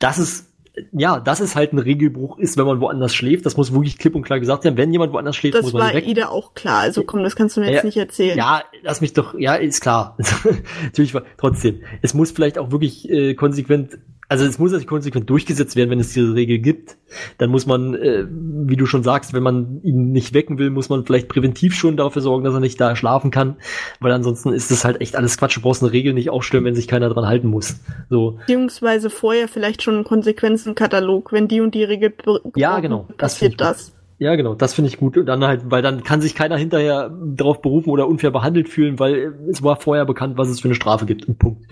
[0.00, 0.51] dass es
[0.92, 3.44] ja, das ist halt ein Regelbruch ist, wenn man woanders schläft.
[3.44, 4.76] Das muss wirklich klipp und klar gesagt werden.
[4.78, 6.08] Wenn jemand woanders schläft, Das muss man war direkt.
[6.08, 6.80] Ida auch klar.
[6.80, 8.38] Also komm, das kannst du mir jetzt Ja, nicht erzählen.
[8.38, 10.16] Ja, lass mich doch, ja, ist klar.
[10.82, 11.82] Natürlich, war- trotzdem.
[12.00, 13.98] Es muss vielleicht auch wirklich äh, konsequent,
[14.32, 16.96] also es muss natürlich konsequent durchgesetzt werden, wenn es diese Regel gibt.
[17.36, 20.88] Dann muss man, äh, wie du schon sagst, wenn man ihn nicht wecken will, muss
[20.88, 23.56] man vielleicht präventiv schon dafür sorgen, dass er nicht da schlafen kann.
[24.00, 25.58] Weil ansonsten ist das halt echt alles Quatsch.
[25.58, 27.76] Du brauchst eine Regel nicht aufstellen, wenn sich keiner dran halten muss.
[28.08, 28.38] So.
[28.38, 31.30] Beziehungsweise vorher vielleicht schon einen Konsequenzenkatalog.
[31.30, 32.14] Wenn die und die Regel
[32.56, 33.08] Ja, genau.
[33.18, 33.66] Das finde passiert ich gut.
[33.66, 33.92] das.
[34.18, 35.18] Ja, genau, das finde ich gut.
[35.18, 38.98] Und dann halt, weil dann kann sich keiner hinterher darauf berufen oder unfair behandelt fühlen,
[38.98, 41.26] weil es war vorher bekannt, was es für eine Strafe gibt.
[41.38, 41.66] Punkt.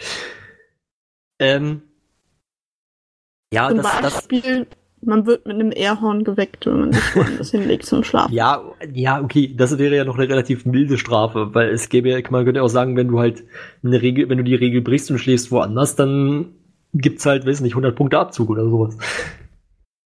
[1.39, 1.83] Ähm,
[3.53, 4.67] ja, Zum das, das, Beispiel,
[5.03, 8.33] man wird mit einem Airhorn geweckt, wenn man sich woanders hinlegt zum Schlafen.
[8.33, 8.63] ja,
[8.93, 12.45] ja, okay, das wäre ja noch eine relativ milde Strafe, weil es gäbe ja, man
[12.45, 13.43] könnte auch sagen, wenn du halt
[13.83, 16.55] eine Regel, wenn du die Regel brichst und schläfst woanders, dann
[16.93, 18.97] gibt's halt, weiß nicht, 100 Punkte Abzug oder sowas.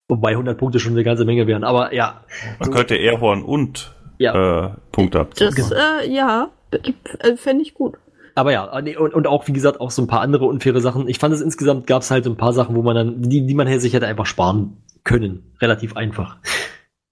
[0.08, 2.24] Wobei 100 Punkte schon eine ganze Menge wären, aber ja.
[2.60, 4.66] Man könnte Airhorn und Ja.
[4.66, 5.52] äh, Punkte abziehen.
[5.56, 7.96] Das, äh, ja, äh, fände ich gut.
[8.36, 11.08] Aber ja, nee, und, und auch, wie gesagt, auch so ein paar andere unfaire Sachen.
[11.08, 13.46] Ich fand es insgesamt gab es halt so ein paar Sachen, wo man dann, die,
[13.46, 15.54] die man sich hätte einfach sparen können.
[15.58, 16.36] Relativ einfach.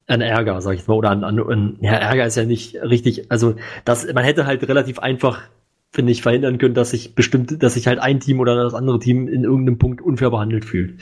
[0.06, 2.76] An Ärger, sag ich jetzt mal, oder an, an, an ja, Ärger ist ja nicht
[2.76, 3.54] richtig, also
[3.86, 5.40] das, man hätte halt relativ einfach,
[5.90, 8.98] finde ich, verhindern können, dass sich bestimmt, dass sich halt ein Team oder das andere
[8.98, 11.00] Team in irgendeinem Punkt unfair behandelt fühlt.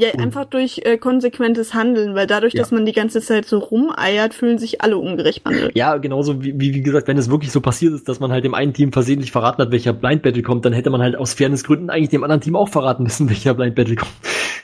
[0.00, 2.62] Ja, einfach durch äh, konsequentes Handeln, weil dadurch, Ja.
[2.62, 5.76] dass man die ganze Zeit so rumeiert, fühlen sich alle ungerecht behandelt.
[5.76, 8.54] Ja, genauso wie, wie, gesagt, wenn es wirklich so passiert ist, dass man halt dem
[8.54, 11.90] einen Team versehentlich verraten hat, welcher Blind Battle kommt, dann hätte man halt aus Fairnessgründen
[11.90, 14.12] eigentlich dem anderen Team auch verraten müssen, welcher Blind Battle kommt.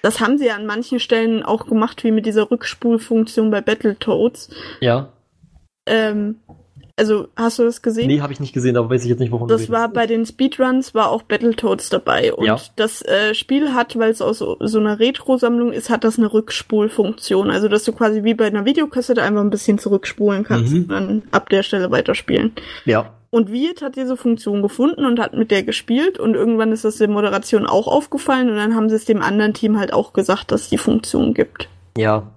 [0.00, 4.48] Das haben sie ja an manchen Stellen auch gemacht, wie mit dieser Rückspulfunktion bei Battletoads.
[4.80, 5.12] Ja.
[5.86, 6.36] Ähm,
[6.98, 8.08] also, hast du das gesehen?
[8.08, 10.06] Nee, habe ich nicht gesehen, aber weiß ich jetzt nicht, wovon du Das war bei
[10.06, 12.32] den Speedruns, war auch Battletoads dabei.
[12.34, 12.58] Und Ja.
[12.76, 16.32] das äh, Spiel hat, weil es aus so, so einer Retro-Sammlung ist, hat das eine
[16.32, 17.50] Rückspulfunktion.
[17.50, 20.80] Also, dass du quasi wie bei einer Videokassette einfach ein bisschen zurückspulen kannst Mhm.
[20.82, 22.52] und dann ab der Stelle weiterspielen.
[22.84, 23.12] Ja.
[23.30, 26.96] Und Wirt hat diese Funktion gefunden und hat mit der gespielt und irgendwann ist das
[26.96, 30.50] der Moderation auch aufgefallen und dann haben sie es dem anderen Team halt auch gesagt,
[30.50, 31.68] dass es die Funktion gibt.
[31.98, 32.30] Ja.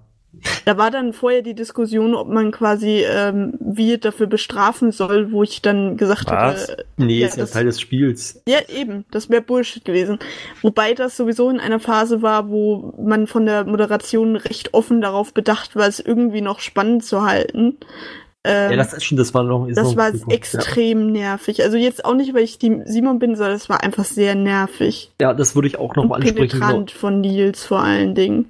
[0.64, 5.42] Da war dann vorher die Diskussion, ob man quasi ähm, Wirt dafür bestrafen soll, wo
[5.42, 6.68] ich dann gesagt Was?
[6.68, 8.40] hatte, Nee, Ja, ist ja das- Teil des Spiels.
[8.46, 10.18] ja, eben, das wäre Bullshit gewesen.
[10.62, 15.32] Wobei das sowieso in einer Phase war, wo man von der Moderation recht offen darauf
[15.34, 17.76] bedacht war, es irgendwie noch spannend zu halten.
[18.44, 19.68] Ähm, Ja, das ist schon, das war noch.
[19.68, 21.62] Das noch war Zukunft, extrem nervig.
[21.62, 25.12] Also jetzt auch nicht, weil ich die Simon bin, sondern es war einfach sehr nervig.
[25.20, 26.48] Ja, ja das würde ich auch noch mal Und ansprechen.
[26.48, 26.66] Genau.
[26.66, 28.46] penetrant von Nils vor allen Dingen.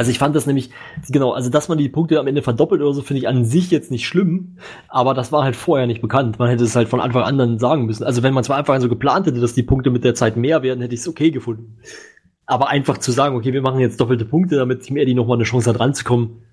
[0.00, 0.70] Also ich fand das nämlich,
[1.10, 3.70] genau, also dass man die Punkte am Ende verdoppelt oder so, finde ich an sich
[3.70, 4.56] jetzt nicht schlimm,
[4.88, 6.38] aber das war halt vorher nicht bekannt.
[6.38, 8.04] Man hätte es halt von Anfang an dann sagen müssen.
[8.04, 10.62] Also wenn man zwar einfach so geplant hätte, dass die Punkte mit der Zeit mehr
[10.62, 11.76] werden, hätte ich es okay gefunden.
[12.46, 15.34] Aber einfach zu sagen, okay, wir machen jetzt doppelte Punkte, damit Team Eddie noch mal
[15.34, 16.44] eine Chance hat ranzukommen,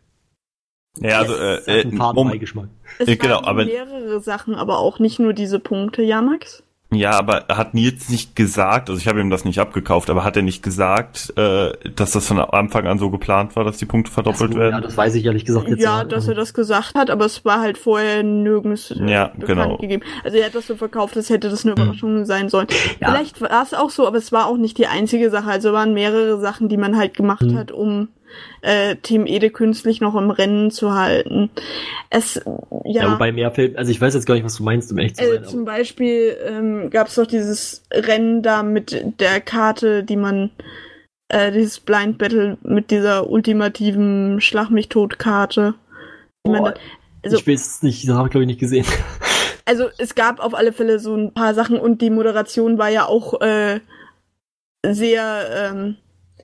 [0.99, 2.67] Ja, also, äh, hat äh, faden Beigeschmack.
[2.99, 6.63] Es Ja, genau, waren aber- mehrere Sachen, aber auch nicht nur diese Punkte, ja, Max?
[6.91, 10.37] Ja, aber hat Nils nicht gesagt, also ich habe ihm das nicht abgekauft, aber hat
[10.37, 14.09] er nicht gesagt, äh, dass das von Anfang an so geplant war, dass die Punkte
[14.11, 14.81] verdoppelt Ja, werden?
[14.83, 16.13] das weiß ich ehrlich gesagt jetzt Ja, nicht.
[16.13, 19.77] dass er das gesagt hat, aber es war halt vorher nirgends äh, Ja, bekannt genau.
[19.77, 20.03] gegeben.
[20.23, 22.67] Also er hat das so verkauft, als hätte das eine Überraschung sein sollen.
[23.01, 23.09] Ja.
[23.11, 25.49] Vielleicht war es auch so, aber es war auch nicht die einzige Sache.
[25.49, 27.57] Also waren mehrere Sachen, die man halt gemacht Hm.
[27.57, 28.07] hat, um
[28.61, 31.49] äh, Team Ede künstlich noch im Rennen zu halten.
[32.09, 32.35] Es,
[32.85, 34.97] ja, Ja, wobei mehr fällt, also ich weiß jetzt gar nicht, was du meinst, um
[34.97, 35.45] echt zu äh, sein.
[35.45, 40.49] zum Beispiel ähm, gab es doch dieses Rennen da mit der Karte, die man
[41.29, 45.73] äh, dieses Blind Battle mit dieser ultimativen Schlag mich tot Karte.
[46.45, 46.73] die da-
[47.23, 48.85] also- ich weiß es nicht, das habe ich glaube ich nicht gesehen.
[49.69, 53.05] Also es gab auf alle Fälle so ein paar Sachen und die Moderation war ja
[53.05, 53.81] auch äh,
[54.85, 55.97] sehr, ähm,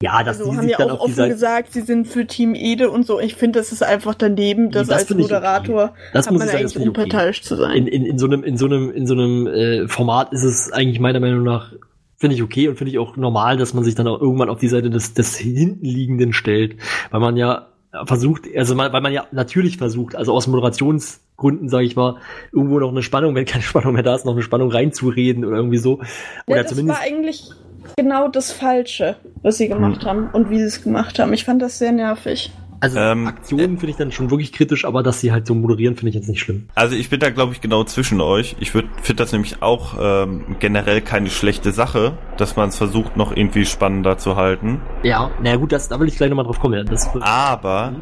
[0.04, 3.08] Ja, dass also die haben ja auch offen gesagt, sie sind für Team Ede und
[3.08, 3.22] so.
[3.22, 5.22] Ich finde, das ist einfach daneben, dass das als ich okay.
[5.22, 7.02] Moderator das muss man sagen, das eigentlich ich okay.
[7.04, 7.72] unparteiisch zu sein.
[7.78, 10.74] in, in, in so einem, in so einem, in so einem äh, Format ist es
[10.74, 11.72] eigentlich meiner Meinung nach,
[12.18, 14.60] finde ich okay und finde ich auch normal, dass man sich dann auch irgendwann auf
[14.60, 16.76] die Seite des, des Hintenliegenden stellt.
[17.12, 17.70] Weil man ja
[18.04, 22.18] versucht, also man, weil man ja natürlich versucht, also aus Moderationsgründen, sage ich mal,
[22.52, 25.56] irgendwo noch eine Spannung, wenn keine Spannung mehr da ist, noch eine Spannung reinzureden oder
[25.56, 26.02] irgendwie so.
[26.46, 27.00] Oder ja, das zumindest.
[27.00, 27.52] war eigentlich
[27.98, 31.34] genau das Falsche, was sie gemacht haben und wie sie es gemacht haben.
[31.34, 32.52] Ich fand das sehr nervig.
[32.80, 35.96] Also Ähm, Aktionen finde ich dann schon wirklich kritisch, aber dass sie halt so moderieren,
[35.96, 36.68] finde ich jetzt nicht schlimm.
[36.76, 38.58] Also ich bin da, glaube ich, genau zwischen euch.
[38.60, 43.34] Ich finde das nämlich auch ähm, generell keine schlechte Sache, dass man es versucht, noch
[43.34, 44.82] irgendwie spannender zu halten.
[45.04, 46.74] Ja, naja gut, das, da will ich gleich nochmal drauf kommen.
[46.74, 46.84] Ja.
[46.84, 47.94] Das, Aber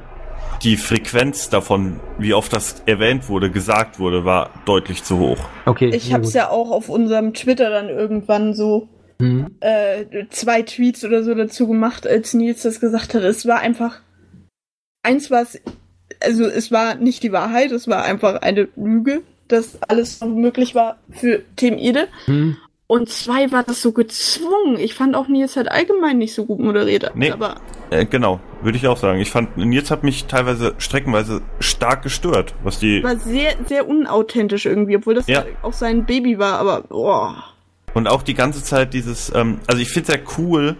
[0.64, 5.38] die Frequenz davon, wie oft das erwähnt wurde, gesagt wurde, war deutlich zu hoch.
[5.68, 5.92] okay.
[5.94, 6.34] Ich hab's gut.
[6.34, 8.88] ja auch auf unserem Twitter dann irgendwann so
[9.22, 9.56] Hm.
[9.62, 13.24] äh, zwei Tweets oder so dazu gemacht, als Nils das gesagt hat.
[13.24, 14.00] Es war einfach
[15.04, 15.60] eins was,
[16.24, 20.76] also es war nicht die Wahrheit, es war einfach eine Lüge, dass alles noch möglich
[20.76, 22.08] war für Team Ede.
[22.26, 22.58] Hm.
[22.88, 24.78] Und zwei war das so gezwungen.
[24.78, 27.12] Ich fand auch Nils hat allgemein nicht so gut moderiert.
[27.16, 27.32] Nee.
[27.32, 27.56] Aber
[27.90, 29.20] Äh, genau, würde ich auch sagen.
[29.22, 34.66] Ich fand, Nils hat mich teilweise streckenweise stark gestört, was die war sehr, sehr unauthentisch
[34.66, 35.46] irgendwie, obwohl das Ja.
[35.62, 37.44] auch sein Baby war, aber boah.
[37.94, 40.78] Und auch die ganze Zeit dieses, ähm, also ich finde es ja cool,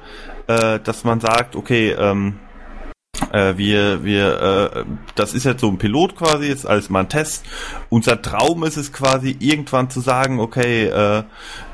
[0.48, 2.40] äh, dass man sagt, okay, ähm,
[3.32, 4.86] äh, wir, wir, äh,
[5.16, 7.46] das ist jetzt so ein Pilot quasi, jetzt als mal ein Test.
[7.90, 11.24] Unser Traum ist es quasi, irgendwann zu sagen, okay, äh,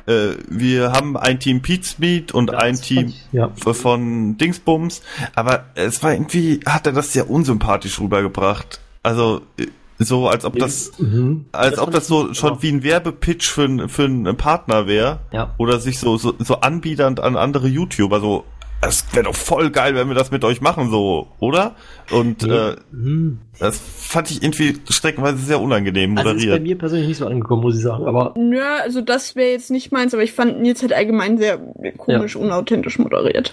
[0.08, 3.50] äh, wir haben ein Team Pizmeet und Ja, ein Team ich- ja.
[3.56, 5.02] von Dingsbums,
[5.36, 8.80] aber es war irgendwie, hat er das sehr unsympathisch rübergebracht.
[9.04, 9.68] Also, äh,
[10.00, 11.46] so als ob das, Mhm.
[11.52, 14.86] als Das ob das so schon aber- wie ein Werbepitch für, ein- für einen Partner
[14.88, 15.20] wäre.
[15.32, 15.54] Ja.
[15.58, 18.44] Oder sich so, so, so anbiedernd an andere YouTuber, so,
[18.80, 21.76] es wäre doch voll geil, wenn wir das mit euch machen, so, oder?
[22.12, 23.40] Und äh, Hm.
[23.58, 26.62] das fand ich irgendwie streckenweise sehr unangenehm Also ist bei moderiert.
[26.64, 28.06] mir persönlich nicht so angekommen, muss ich sagen.
[28.06, 31.58] Aber Nö, also das wäre jetzt nicht meins, aber ich fand Nils hat allgemein sehr
[31.98, 33.52] komisch, unauthentisch moderiert.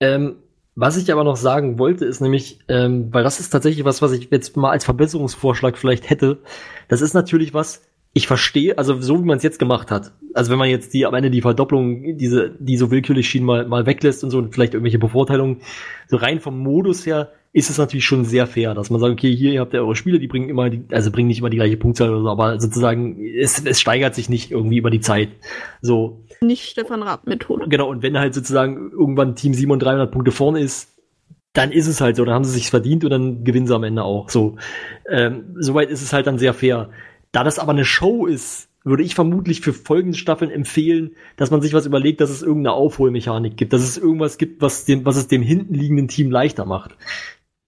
[0.00, 0.34] Ähm,
[0.74, 4.12] was ich aber noch sagen wollte, ist nämlich, ähm, weil das ist tatsächlich was, was
[4.12, 6.38] ich jetzt mal als Verbesserungsvorschlag vielleicht hätte.
[6.88, 7.82] Das ist natürlich was,
[8.14, 10.12] ich verstehe, also so wie man es jetzt gemacht hat.
[10.34, 13.66] Also wenn man jetzt die am Ende die Verdopplung, diese, die so willkürlich schien, mal,
[13.66, 15.62] mal weglässt und so und vielleicht irgendwelche Bevorteilungen,
[16.08, 19.34] so rein vom Modus her ist es natürlich schon sehr fair, dass man sagt, okay,
[19.34, 21.58] hier ihr habt ja eure Spiele, die bringen immer, die, also bringen nicht immer die
[21.58, 25.28] gleiche Punktzahl oder so, aber sozusagen, es, es steigert sich nicht irgendwie über die Zeit.
[25.82, 27.66] So, Nicht Stefan Raab-Methode.
[27.68, 30.88] Genau, und wenn halt sozusagen irgendwann Team 7 und 300 Punkte vorne ist,
[31.52, 33.84] dann ist es halt so, dann haben sie sich's verdient und dann gewinnen sie am
[33.84, 34.30] Ende auch.
[34.30, 34.56] So,
[35.10, 36.88] ähm, soweit ist es halt dann sehr fair.
[37.32, 41.62] Da das aber eine Show ist, würde ich vermutlich für folgende Staffeln empfehlen, dass man
[41.62, 45.16] sich was überlegt, dass es irgendeine Aufholmechanik gibt, dass es irgendwas gibt, was dem, was
[45.16, 46.96] es dem hinten liegenden Team leichter macht.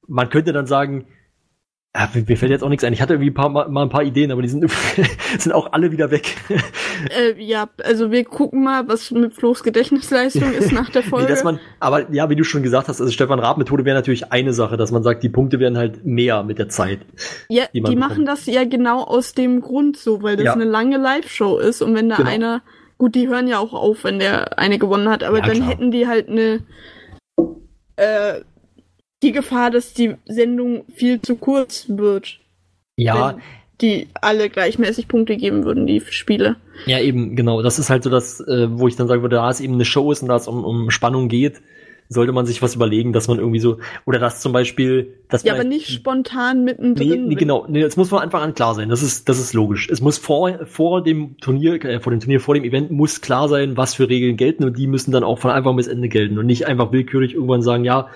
[0.06, 1.06] Man könnte dann sagen,
[1.96, 2.92] ja, mir mir fällt jetzt auch nichts ein.
[2.92, 4.68] Ich hatte irgendwie ein paar, mal, ein paar Ideen, aber die sind,
[5.38, 6.34] sind auch alle wieder weg.
[7.10, 11.32] Äh, ja, also wir gucken mal, was mit Flo's Gedächtnisleistung ist nach der Folge.
[11.32, 14.32] Nee, man, aber ja, wie du schon gesagt hast, also Stefan Raab Methode wäre natürlich
[14.32, 17.00] eine Sache, dass man sagt, die Punkte werden halt mehr mit der Zeit.
[17.48, 20.52] ja, die die, machen das ja genau aus dem Grund so, weil das Ja.
[20.54, 22.30] eine lange Live-Show ist und wenn da Genau.
[22.30, 22.62] einer,
[22.98, 25.68] gut, die hören ja auch auf, wenn der eine gewonnen hat, aber Ja, dann klar.
[25.68, 26.60] hätten die halt eine,
[27.96, 28.40] äh,
[29.24, 32.38] die Gefahr, dass die Sendung viel zu kurz wird,
[32.96, 33.42] Ja, wenn
[33.80, 36.56] die alle gleichmäßig Punkte geben würden, die Spiele.
[36.86, 37.60] ja eben, genau.
[37.62, 39.84] Das ist halt so das, äh, wo ich dann sagen würde, da es eben eine
[39.84, 41.60] Show ist und da es um, um Spannung geht,
[42.08, 45.54] sollte man sich was überlegen, dass man irgendwie so, oder dass zum Beispiel, dass Ja,
[45.54, 47.26] man aber nicht spontan Nee, mittendrin.
[47.28, 47.66] nee, genau.
[47.68, 48.90] Nee, das muss von Anfang an klar sein.
[48.90, 49.88] Das ist, das ist logisch.
[49.90, 53.48] Es muss vor, vor dem Turnier, äh, vor dem Turnier, vor dem Event muss klar
[53.48, 56.38] sein, was für Regeln gelten und die müssen dann auch von Anfang bis Ende gelten
[56.38, 58.08] und nicht einfach willkürlich irgendwann sagen, ja,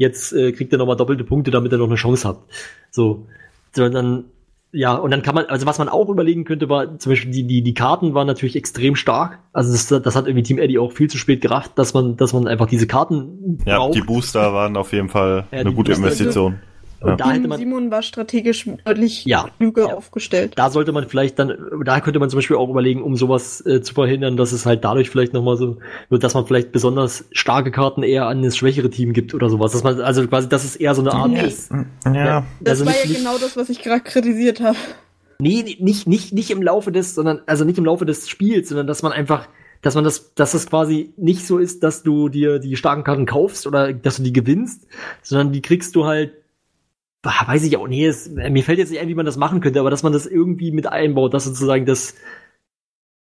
[0.00, 2.50] jetzt äh, kriegt ihr nochmal doppelte Punkte, damit ihr noch eine Chance habt.
[2.90, 3.26] So.
[3.72, 4.24] Sondern,
[4.72, 7.42] ja, und dann kann man, also was man auch überlegen könnte, war zum Beispiel die,
[7.44, 9.38] die, die Karten waren natürlich extrem stark.
[9.52, 12.32] Also das, das hat irgendwie Team Eddie auch viel zu spät gerafft, dass man, dass
[12.32, 13.94] man einfach diese Karten Ja, braucht.
[13.94, 16.60] die Booster waren auf jeden Fall Ja, eine gute Booster- Investition.
[17.00, 19.48] Und da hätte man, Simon war strategisch deutlich Ja.
[19.58, 19.94] klüger Ja.
[19.94, 20.52] aufgestellt.
[20.56, 23.80] da sollte man vielleicht dann, da könnte man zum Beispiel auch überlegen, um sowas äh,
[23.82, 25.78] zu verhindern, dass es halt dadurch vielleicht nochmal so
[26.08, 29.72] wird, dass man vielleicht besonders starke Karten eher an das schwächere Team gibt oder sowas.
[29.72, 31.46] Dass man, also quasi, dass es eher so eine Art Nee.
[31.46, 31.70] ist.
[32.06, 32.44] Ja.
[32.60, 34.76] Das also war nicht- ja genau das, was ich gerade kritisiert habe.
[35.38, 38.86] Nee, nicht, nicht, nicht im Laufe des, sondern, also nicht im Laufe des Spiels, sondern
[38.86, 39.48] dass man einfach,
[39.80, 43.24] dass man das, dass es quasi nicht so ist, dass du dir die starken Karten
[43.24, 44.86] kaufst oder dass du die gewinnst,
[45.22, 46.32] sondern die kriegst du halt,
[47.22, 49.80] weiß ich auch, nee, es, mir fällt jetzt nicht ein, wie man das machen könnte,
[49.80, 52.14] aber dass man das irgendwie mit einbaut, dass sozusagen das,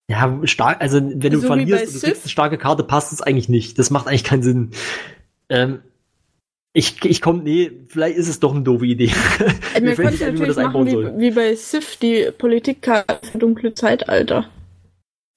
[0.10, 3.14] ja, stark, also wenn du So wie verlierst und du kriegst eine starke Karte, passt
[3.14, 3.78] es eigentlich nicht.
[3.78, 4.72] Das macht eigentlich keinen Sinn.
[5.50, 5.80] Ähm,
[6.74, 9.12] ich, ich komm, nee, vielleicht ist es doch eine doofe Idee.
[9.74, 11.14] Äh, Mir Man fällt könnte wie man natürlich das machen soll.
[11.18, 14.50] wie, wie bei Sif, die Politikkarte dunkle Zeitalter.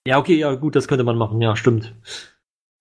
[0.07, 1.95] Ja, okay, ja, gut, das könnte man machen, ja, stimmt.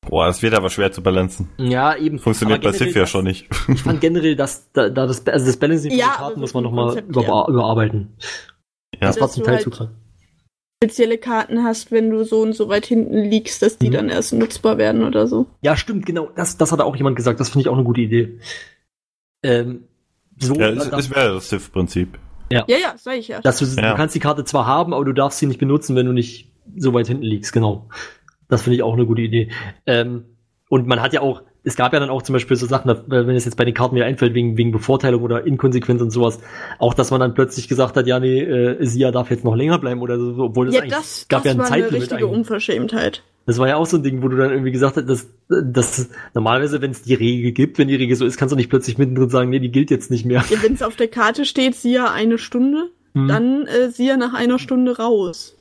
[0.08, 1.50] Boah, das wird aber schwer zu balancen.
[1.58, 2.20] Ja, eben.
[2.20, 3.48] Funktioniert bei Sif generell ja schon nicht.
[3.68, 6.40] Ich fand generell, dass da, da das, also das Balancing von Ja, den aber Karten
[6.40, 7.46] muss man nochmal über, her.
[7.50, 8.14] überarbeiten.
[8.94, 9.08] Ja.
[9.08, 9.90] Das war zum Teil halt- zu krass.
[10.82, 13.94] Spezielle Karten hast, wenn du so und so weit hinten liegst, dass die Mhm.
[13.94, 15.46] dann erst nutzbar werden oder so.
[15.62, 16.30] Ja, stimmt, genau.
[16.38, 17.42] Das, das hat auch jemand gesagt.
[17.42, 18.40] Das finde ich auch eine gute Idee.
[19.44, 19.84] Ähm,
[20.40, 20.54] so.
[20.56, 22.18] Ja, es, es wäre das Civ-Prinzip.
[22.52, 23.42] Ja, ja, sag ich ja.
[23.42, 23.92] dass du, Ja.
[23.92, 26.50] du kannst die Karte zwar haben, aber du darfst sie nicht benutzen, wenn du nicht
[26.78, 27.90] so weit hinten liegst, genau.
[28.50, 29.50] Das finde ich auch eine gute Idee.
[29.86, 30.26] Ähm,
[30.68, 33.36] und man hat ja auch, es gab ja dann auch zum Beispiel so Sachen, wenn
[33.36, 36.40] es jetzt bei den Karten mir einfällt, wegen, wegen Bevorteilung oder Inkonsequenz und sowas,
[36.80, 39.78] auch dass man dann plötzlich gesagt hat, ja, nee, äh, Sia darf jetzt noch länger
[39.80, 42.02] bleiben oder so, obwohl es ja, eigentlich das, gab das ja ein war eine Zeitlimit
[42.02, 42.38] richtige eigentlich.
[42.38, 43.24] Unverschämtheit.
[43.46, 46.10] Das war ja auch so ein Ding, wo du dann irgendwie gesagt hast, dass, dass
[46.36, 48.98] normalerweise, wenn es die Regel gibt, wenn die Regel so ist, kannst du nicht plötzlich
[48.98, 50.44] mittendrin sagen, nee, die gilt jetzt nicht mehr.
[50.50, 53.28] Ja, Wenn es auf der Karte steht, Sia eine Stunde, Hm.
[53.28, 55.56] dann äh, Sia nach einer Stunde raus.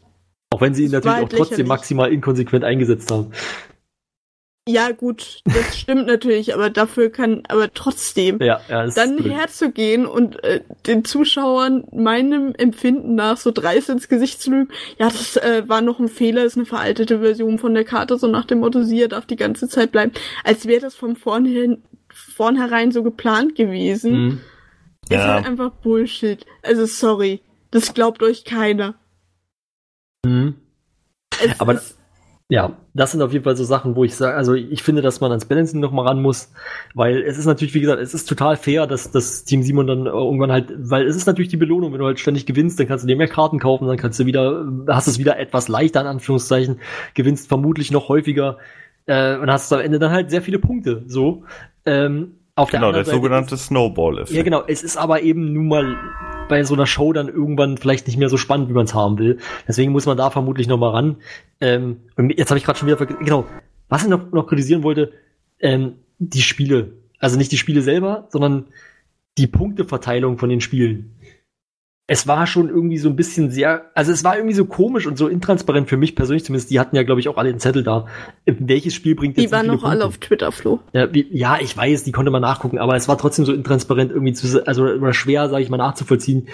[0.50, 1.66] Auch wenn sie ihn natürlich auch trotzdem lächerlich.
[1.68, 3.32] maximal inkonsequent eingesetzt haben.
[4.70, 8.38] Ja, gut, das stimmt natürlich, aber dafür kann, aber trotzdem.
[8.42, 9.32] Ja, ja, Dann ist blöd.
[9.32, 14.68] herzugehen und äh, den Zuschauern meinem Empfinden nach so dreist ins Gesicht zu lügen,
[14.98, 18.26] ja, das äh, war noch ein Fehler, ist eine veraltete Version von der Karte, so
[18.26, 20.12] nach dem Motto, Sia darf die ganze Zeit bleiben,
[20.44, 24.12] als wäre das von vornherein, vornherein so geplant gewesen.
[24.12, 24.40] Mhm.
[25.08, 25.32] Ist Ja.
[25.34, 26.44] halt einfach Bullshit.
[26.62, 28.96] Also sorry, das glaubt euch keiner.
[30.28, 30.54] Mhm.
[31.58, 31.80] Aber-
[32.50, 35.20] Ja, das sind auf jeden Fall so Sachen, wo ich sage, also ich finde, dass
[35.20, 36.50] man ans Balancing noch mal ran muss,
[36.94, 40.06] weil es ist natürlich, wie gesagt, es ist total fair, dass das Team Simon dann
[40.06, 43.04] irgendwann halt, weil es ist natürlich die Belohnung, wenn du halt ständig gewinnst, dann kannst
[43.04, 46.06] du dir mehr Karten kaufen, dann kannst du wieder, hast es wieder etwas leichter in
[46.06, 46.80] Anführungszeichen,
[47.12, 48.56] gewinnst vermutlich noch häufiger
[49.04, 51.02] äh, und hast am Ende dann halt sehr viele Punkte.
[51.06, 51.44] So.
[51.84, 54.36] Ähm, auf der Genau, der Seite sogenannte Snowball-Effekt.
[54.36, 54.62] Ja, genau.
[54.66, 55.96] Es ist aber eben nun mal
[56.48, 59.18] bei so einer Show dann irgendwann vielleicht nicht mehr so spannend, wie man es haben
[59.18, 59.38] will.
[59.66, 61.16] Deswegen muss man da vermutlich noch mal ran.
[61.60, 63.24] Ähm, und jetzt habe ich gerade schon wieder vergessen.
[63.24, 63.46] Genau.
[63.88, 65.12] Was ich noch, noch kritisieren wollte,
[65.60, 66.92] ähm, die Spiele.
[67.18, 68.66] Also nicht die Spiele selber, sondern
[69.38, 71.14] die Punkteverteilung von den Spielen.
[72.10, 75.18] Es war schon irgendwie so ein bisschen sehr, also es war irgendwie so komisch und
[75.18, 76.70] so intransparent für mich persönlich zumindest.
[76.70, 78.06] Die hatten ja, glaube ich, auch alle den Zettel da.
[78.46, 80.80] Welches Spiel bringt jetzt die waren noch alle auf Twitter, Flo.
[80.94, 84.10] Ja, wie, ja, ich weiß, die konnte man nachgucken, aber es war trotzdem so intransparent
[84.10, 86.48] irgendwie zu, also oder schwer, sage ich mal, nachzuvollziehen,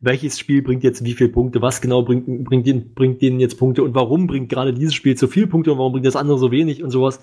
[0.00, 3.58] welches Spiel bringt jetzt wie viele Punkte, was genau bringt, bringt, den, bringt denen jetzt
[3.58, 6.38] Punkte und warum bringt gerade dieses Spiel so viele Punkte und warum bringt das andere
[6.38, 7.20] so wenig und sowas.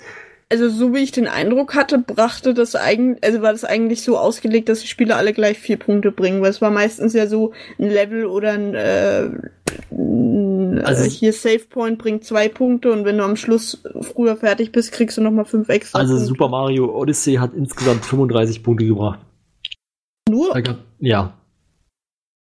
[0.50, 4.18] Also so wie ich den Eindruck hatte, brachte das eigentlich, also war das eigentlich so
[4.18, 7.52] ausgelegt, dass die Spieler alle gleich vier Punkte bringen, weil es war meistens ja so
[7.78, 9.30] ein Level oder ein äh,
[9.92, 14.38] ein, Also- äh, hier Save Point bringt zwei Punkte und wenn du am Schluss früher
[14.38, 16.00] fertig bist, kriegst du nochmal fünf extra.
[16.00, 16.28] Also Punkte.
[16.28, 19.20] Super Mario Odyssey hat insgesamt 35 Punkte gebracht.
[20.30, 20.56] Nur,
[21.00, 21.34] Ja,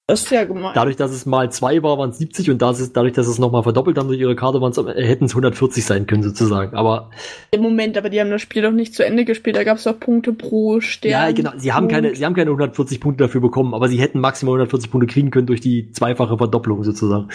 [0.08, 0.74] das ist ja gemein.
[0.76, 3.40] dadurch, dass es mal zwei war, waren es 70 und das ist, dadurch, dass es
[3.40, 4.60] nochmal verdoppelt haben durch ihre Karte,
[4.96, 6.76] hätten es 140 sein können sozusagen.
[6.76, 7.10] Aber
[7.50, 9.84] Im Moment, aber die haben das Spiel doch nicht zu Ende gespielt, da gab es
[9.84, 11.12] doch Punkte pro Stern.
[11.12, 14.20] ja, genau, sie haben keine, sie haben keine 140 Punkte dafür bekommen, aber sie hätten
[14.20, 17.30] maximal 140 Punkte kriegen können durch die zweifache Verdopplung sozusagen.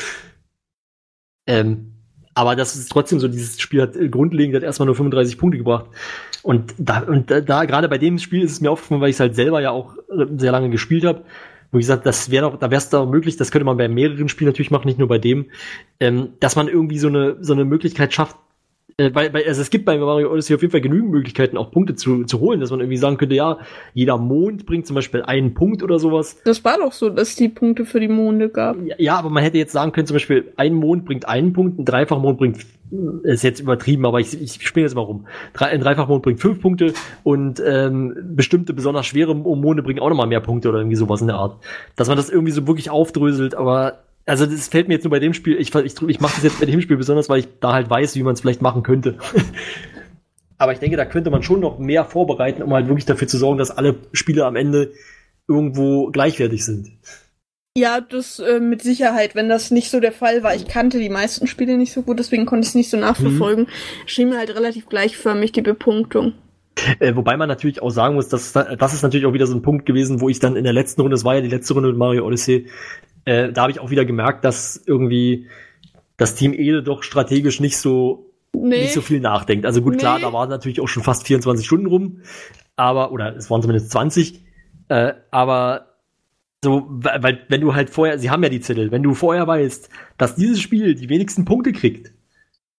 [1.49, 1.95] Ähm,
[2.35, 5.59] aber das ist trotzdem so, dieses Spiel hat äh, grundlegend hat erstmal nur 35 Punkte
[5.59, 5.87] gebracht.
[6.43, 9.17] Und da, und da, da gerade bei dem Spiel ist es mir aufgefallen, weil ich
[9.17, 11.25] es halt selber ja auch äh, sehr lange gespielt habe,
[11.73, 13.89] wo ich gesagt, das wäre doch, da wäre es da möglich, das könnte man bei
[13.89, 15.47] mehreren Spielen natürlich machen, nicht nur bei dem,
[16.01, 18.37] ähm, dass man irgendwie so eine, so eine Möglichkeit schafft,
[19.01, 21.71] äh, weil, weil, also es gibt bei Mario Odyssey auf jeden Fall genügend Möglichkeiten, auch
[21.71, 23.59] Punkte zu, zu holen, dass man irgendwie sagen könnte, ja,
[23.95, 26.39] jeder Mond bringt zum Beispiel einen Punkt oder sowas.
[26.45, 28.77] Das war doch so, dass die Punkte für die Monde gab.
[28.85, 31.79] Ja, Ja, aber man hätte jetzt sagen können, zum Beispiel, ein Mond bringt einen Punkt,
[31.79, 32.59] ein Dreifachmond bringt,
[33.23, 35.27] ist jetzt übertrieben, aber ich, ich spinne jetzt mal rum.
[35.53, 40.27] Drei, ein Dreifachmond bringt fünf Punkte und ähm, bestimmte besonders schwere Monde bringen auch nochmal
[40.27, 41.57] mehr Punkte oder irgendwie sowas in der Art.
[41.97, 45.19] Dass man das irgendwie so wirklich aufdröselt, aber also das fällt mir jetzt nur bei
[45.19, 47.73] dem Spiel, ich, ich, ich mache das jetzt bei dem Spiel besonders, weil ich da
[47.73, 49.19] halt weiß, wie man es vielleicht machen könnte.
[50.59, 53.39] aber ich denke, da könnte man schon noch mehr vorbereiten, um halt wirklich dafür zu
[53.39, 54.93] sorgen, dass alle Spiele am Ende
[55.49, 56.91] irgendwo gleichwertig sind.
[57.77, 60.55] Ja, das äh, mit Sicherheit, wenn das nicht so der Fall war.
[60.55, 63.69] Ich kannte die meisten Spiele nicht so gut, deswegen konnte ich es nicht so nachverfolgen.
[64.07, 66.35] Schien mir halt relativ gleichförmig die Bepunktung.
[66.99, 69.63] Äh, wobei man natürlich auch sagen muss, dass das ist natürlich auch wieder so ein
[69.63, 71.91] Punkt gewesen, wo ich dann in der letzten Runde, das war ja die letzte Runde
[71.91, 72.67] mit Mario Odyssey,
[73.25, 75.49] äh, da habe ich auch wieder gemerkt, dass irgendwie
[76.17, 79.65] das Team Ede doch strategisch nicht so Nee, nicht so viel nachdenkt.
[79.65, 80.23] Also gut, klar, Nee.
[80.25, 82.21] da waren natürlich auch schon fast 24 Stunden rum,
[82.77, 84.45] aber oder es waren zumindest 20,
[84.89, 85.87] äh, aber
[86.63, 89.89] so, weil, wenn du halt vorher, sie haben ja die Zettel, wenn du vorher weißt,
[90.19, 92.13] dass dieses Spiel die wenigsten Punkte kriegt,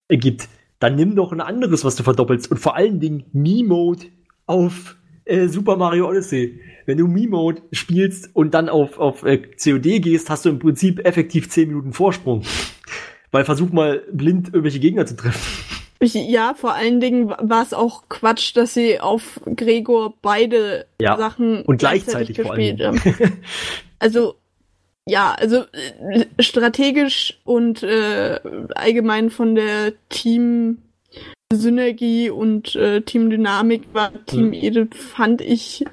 [0.07, 0.49] äh, gibt,
[0.79, 4.07] dann nimm doch ein anderes, was du verdoppelst und vor allen Dingen Me-Mode
[4.45, 6.59] auf äh, Super Mario Odyssey.
[6.85, 11.05] Wenn du Me-Mode spielst und dann auf, auf äh, COD gehst, hast du im Prinzip
[11.05, 12.43] effektiv 10 Minuten Vorsprung.
[13.31, 15.39] Weil versuch mal blind irgendwelche Gegner zu treffen.
[15.99, 21.15] ich, ja, vor allen Dingen war es auch Quatsch, dass sie auf Gregor beide Ja,
[21.17, 22.99] Sachen und gleichzeitig vor allen gespielt haben.
[23.99, 24.35] Also,
[25.07, 28.39] ja, also äh, strategisch und äh,
[28.73, 34.53] allgemein von der Team-Synergie und äh, Teamdynamik war Team Mhm.
[34.53, 35.85] Ede, fand ich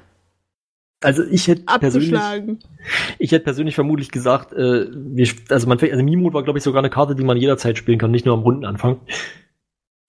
[1.01, 2.59] Also ich hätte persönlich, abgeschlagen.
[3.19, 6.79] ich hätte persönlich vermutlich gesagt, äh, wir, also man, also Mimut war glaube ich sogar
[6.79, 8.99] eine Karte, die man jederzeit spielen kann, nicht nur am Rundenanfang.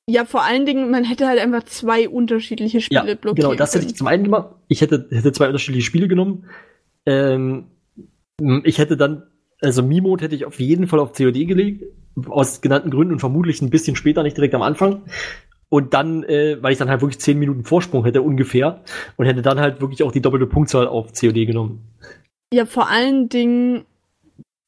[0.08, 3.46] Ja, vor allen Dingen, man hätte halt einfach zwei unterschiedliche Spiele Ja, blockiert.
[3.46, 4.48] genau, das hätte ich zum einen gemacht.
[4.66, 6.46] Ich hätte, hätte zwei unterschiedliche Spiele genommen.
[7.06, 7.66] Ähm,
[8.64, 9.22] ich hätte dann,
[9.60, 11.84] also Mimot hätte ich auf jeden Fall auf COD gelegt,
[12.26, 15.02] aus genannten Gründen und vermutlich ein bisschen später, nicht direkt am Anfang.
[15.70, 18.80] Und dann, äh, weil ich dann halt wirklich zehn Minuten Vorsprung hätte ungefähr
[19.16, 21.80] und hätte dann halt wirklich auch die doppelte Punktzahl auf COD genommen.
[22.52, 23.84] Ja, vor allen Dingen,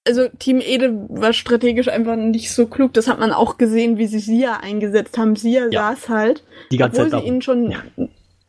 [0.07, 2.93] also Team Ede war strategisch einfach nicht so klug.
[2.95, 5.35] Das hat man auch gesehen, wie sie Sia eingesetzt haben.
[5.35, 5.91] Sia Ja.
[5.93, 7.33] saß halt, Die ganze obwohl Zeit sie da.
[7.35, 7.75] ihn schon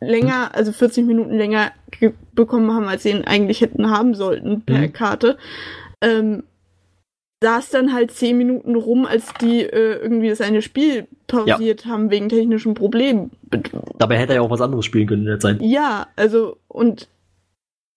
[0.00, 4.62] länger, also 40 Minuten länger ge- bekommen haben, als sie ihn eigentlich hätten haben sollten
[4.62, 4.92] per Mhm.
[4.92, 5.38] Karte.
[6.00, 6.44] Ähm,
[7.44, 12.10] saß dann halt 10 Minuten rum, als die äh, irgendwie das eine Spiel pausiert haben
[12.10, 13.32] wegen technischen Problemen.
[13.98, 15.58] Dabei hätte er ja auch was anderes spielen können in der Zeit.
[15.60, 17.06] Ja, also und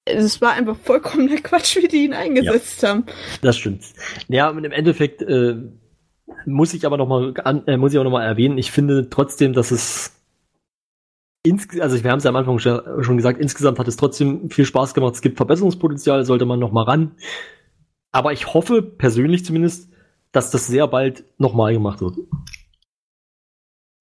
[0.03, 3.05] es war einfach vollkommener Quatsch, wie die ihn eingesetzt haben.
[3.41, 3.83] Das stimmt.
[4.27, 5.55] Ja, und im Endeffekt äh,
[6.45, 7.33] muss ich aber noch mal
[7.67, 8.57] äh, muss ich auch noch mal erwähnen.
[8.57, 10.13] Ich finde trotzdem, dass es
[11.79, 14.65] also wir haben es ja am Anfang schon schon gesagt, insgesamt hat es trotzdem viel
[14.65, 15.15] Spaß gemacht.
[15.15, 17.11] Es gibt Verbesserungspotenzial, sollte man noch mal ran.
[18.17, 19.91] Aber ich hoffe persönlich zumindest,
[20.31, 22.17] dass das sehr bald noch mal gemacht wird.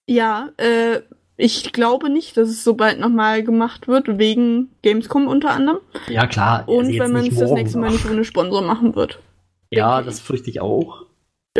[0.09, 1.03] Ja, äh,
[1.37, 5.81] ich glaube nicht, dass es so bald nochmal gemacht wird, wegen Gamescom unter anderem.
[6.09, 6.67] Ja klar.
[6.67, 9.21] Und also jetzt wenn man es das nächste Mal nicht ohne Sponsor machen wird.
[9.69, 11.05] Ja, das fürchte ich auch.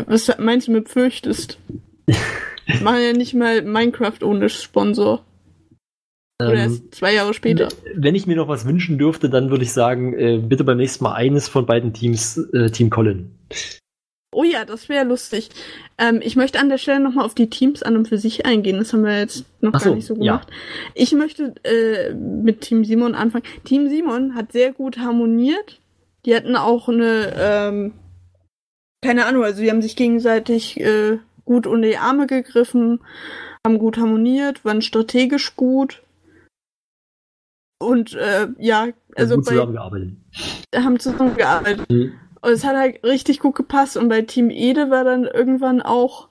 [0.07, 1.59] Was meinst du mit fürchtest?
[2.07, 5.23] Wir machen ja nicht mal Minecraft ohne Sponsor.
[6.41, 7.69] Oder Ähm, erst zwei Jahre später.
[7.95, 11.05] Wenn ich mir noch was wünschen dürfte, dann würde ich sagen, äh, bitte beim nächsten
[11.05, 13.31] Mal eines von beiden Teams, äh, Team Colin.
[14.33, 15.49] Oh ja, das wäre lustig.
[15.97, 18.77] Ähm, ich möchte an der Stelle nochmal auf die Teams an und für sich eingehen.
[18.77, 20.33] Das haben wir jetzt noch so, gar nicht so ja.
[20.37, 20.49] gemacht.
[20.95, 23.45] Ich möchte äh, mit Team Simon anfangen.
[23.65, 25.81] Team Simon hat sehr gut harmoniert.
[26.27, 27.93] Die hatten auch eine, ähm,
[29.03, 33.01] keine Ahnung, also die haben sich gegenseitig äh, gut unter die Arme gegriffen,
[33.65, 36.03] haben gut harmoniert, waren strategisch gut.
[37.79, 40.13] Und äh, ja, also bei, zusammengearbeitet.
[40.75, 41.91] haben zusammengearbeitet.
[41.91, 42.13] Mhm.
[42.41, 43.97] Und es hat halt richtig gut gepasst.
[43.97, 46.29] Und bei Team Ede war dann irgendwann auch,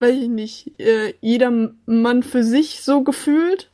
[0.00, 3.70] weiß ich nicht, äh, jeder Mann für sich so gefühlt.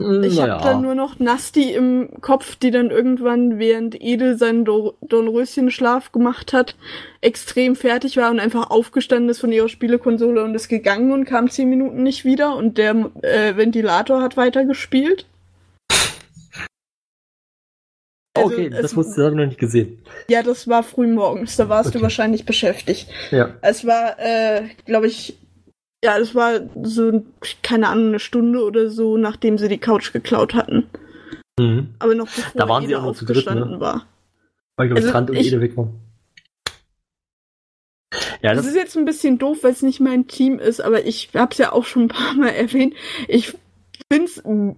[0.00, 0.54] Ich Naja.
[0.54, 6.10] habe dann nur noch Nasti im Kopf, die dann irgendwann, während Ede seinen Do Dornröschenschlaf
[6.10, 6.74] gemacht hat,
[7.20, 11.50] extrem fertig war und einfach aufgestanden ist von ihrer Spielekonsole und ist gegangen und kam
[11.50, 15.26] zehn Minuten nicht wieder und der äh, Ventilator hat weitergespielt.
[18.34, 20.02] Also, okay, es- das musst du noch nicht gesehen.
[20.28, 22.02] Ja, das war früh morgens, da warst du Okay.
[22.04, 23.08] wahrscheinlich beschäftigt.
[23.30, 23.54] Ja.
[23.62, 25.36] Es war, äh, glaube ich,
[26.04, 27.24] ja, es war so,
[27.62, 30.88] keine Ahnung, eine Stunde oder so, nachdem sie die Couch geklaut hatten.
[31.58, 31.94] Mhm.
[31.98, 33.80] Aber noch bevor Da waren sie auch noch zu dritt, ne?
[33.80, 34.06] war.
[34.76, 36.00] Weil ich glaube, Also, Strand und Ede weg waren.
[38.42, 41.04] Ja, Das das, ist jetzt ein bisschen doof, weil es nicht mein Team ist, aber
[41.04, 42.94] ich hab's ja auch schon ein paar Mal erwähnt.
[43.28, 43.54] Ich
[44.10, 44.70] find's mm,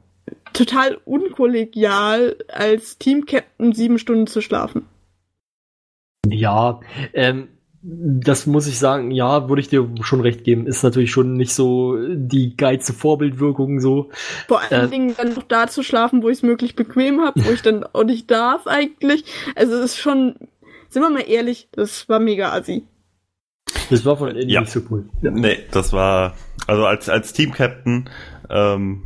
[0.53, 4.87] total unkollegial, als Team-Captain sieben Stunden zu schlafen.
[6.29, 6.81] ja,
[7.15, 7.49] ähm,
[7.85, 10.69] das muss ich sagen, ja, würde ich dir schon recht geben.
[10.69, 14.11] Ist natürlich schon nicht so die geilste Vorbildwirkung so.
[14.47, 14.89] Vor allen Äh.
[14.89, 17.83] Dingen dann noch da zu schlafen, wo ich es möglich bequem habe, wo ich dann
[17.93, 19.24] auch nicht darf eigentlich.
[19.57, 20.37] Also es ist schon,
[20.91, 22.85] sind wir mal ehrlich, das war mega assi.
[23.91, 24.61] Das war von Eddie Ja.
[24.61, 25.07] nicht so cool.
[25.20, 26.37] Nee, das war,
[26.69, 28.09] also als, als Team-Captain,
[28.49, 29.03] ähm,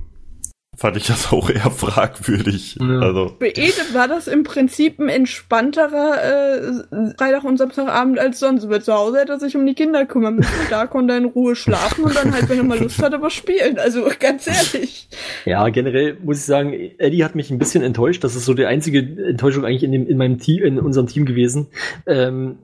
[0.77, 2.77] fand ich das auch eher fragwürdig.
[2.81, 3.01] Ja.
[3.01, 8.69] Also, Für Edith war das im Prinzip ein entspannterer äh, Freitag und Samstagabend als sonst.
[8.69, 10.53] Weil zu Hause hätte er sich um die Kinder kümmern müssen.
[10.70, 13.32] Da konnte er in Ruhe schlafen und dann halt, wenn er mal Lust hatte, was
[13.32, 13.78] spielen.
[13.78, 15.09] Also ganz ehrlich.
[15.44, 18.23] Ja, generell muss ich sagen, Eddie hat mich ein bisschen enttäuscht.
[18.24, 21.24] Das ist so die einzige Enttäuschung eigentlich in, dem, in meinem Team, in unserem Team
[21.24, 21.69] gewesen.
[22.07, 22.59] Ähm,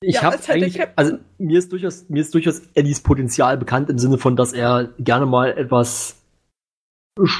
[0.00, 3.98] ich Ja, habe eigentlich, also mir ist durchaus, mir ist durchaus Eddies Potenzial bekannt im
[3.98, 6.21] Sinne von, dass er gerne mal etwas,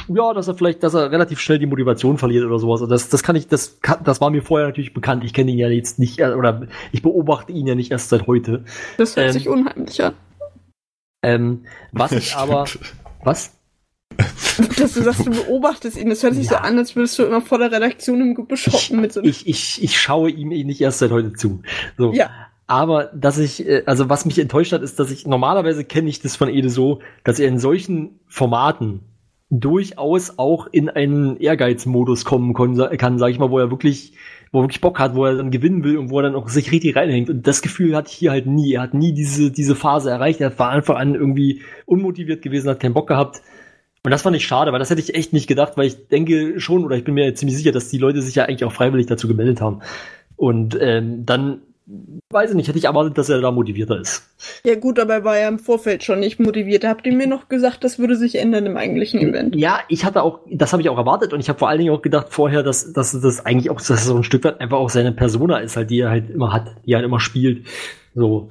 [0.09, 2.87] ja, dass er vielleicht, dass er relativ schnell die Motivation verliert oder sowas.
[2.89, 5.25] Das, das kann ich, das, kann, das war mir vorher natürlich bekannt.
[5.25, 8.27] Ich kenne ihn ja jetzt nicht, äh, oder ich beobachte ihn ja nicht erst seit
[8.27, 8.65] heute.
[8.99, 9.33] Das hört Ähm.
[9.33, 10.15] sich unheimlich an.
[11.23, 12.67] Ähm, was ich aber,
[13.25, 13.57] was?
[14.79, 16.11] Dass du sagst, du beobachtest ihn.
[16.11, 16.61] Das hört sich so Ja.
[16.61, 19.31] an, als würdest du immer vor der Redaktion im Gebüsch hocken mit so einem.
[19.31, 21.63] Ich, ich, ich schaue ihm eh nicht erst seit heute zu.
[21.97, 22.13] So.
[22.13, 22.29] Ja.
[22.67, 26.21] Aber dass ich, äh, also was mich enttäuscht hat, ist, dass ich normalerweise kenne ich
[26.21, 29.01] das von Ede so, dass er in solchen Formaten
[29.55, 32.75] durchaus auch in einen Ehrgeizmodus kommen kann,
[33.19, 34.15] sag ich mal, wo er wirklich,
[34.51, 36.49] wo er wirklich Bock hat, wo er dann gewinnen will und wo er dann auch
[36.49, 37.29] sich richtig reinhängt.
[37.29, 38.73] Und das Gefühl hatte ich hier halt nie.
[38.73, 40.41] Er hat nie diese, diese Phase erreicht.
[40.41, 43.43] Er war Anfang an irgendwie unmotiviert gewesen, hat keinen Bock gehabt.
[44.03, 46.59] Und das fand ich schade, weil das hätte ich echt nicht gedacht, weil ich denke
[46.59, 49.07] schon, oder ich bin mir ziemlich sicher, dass die Leute sich ja eigentlich auch freiwillig
[49.07, 49.81] dazu gemeldet haben.
[50.37, 51.61] Und ähm, dann,
[52.31, 54.29] weiß ich nicht, hätte ich erwartet, dass er da motivierter ist.
[54.65, 56.85] Ja gut, aber er war ja im Vorfeld schon nicht motiviert.
[56.85, 59.55] Habt ihr mir noch gesagt, das würde sich ändern im eigentlichen Event?
[59.55, 61.95] Ja, ich hatte auch, das habe ich auch erwartet und ich habe vor allen Dingen
[61.95, 64.79] auch gedacht vorher, dass, dass das eigentlich auch, dass das so ein Stück weit einfach
[64.79, 67.67] auch seine Persona ist, halt, die er halt immer hat, die er halt immer spielt.
[68.15, 68.51] So.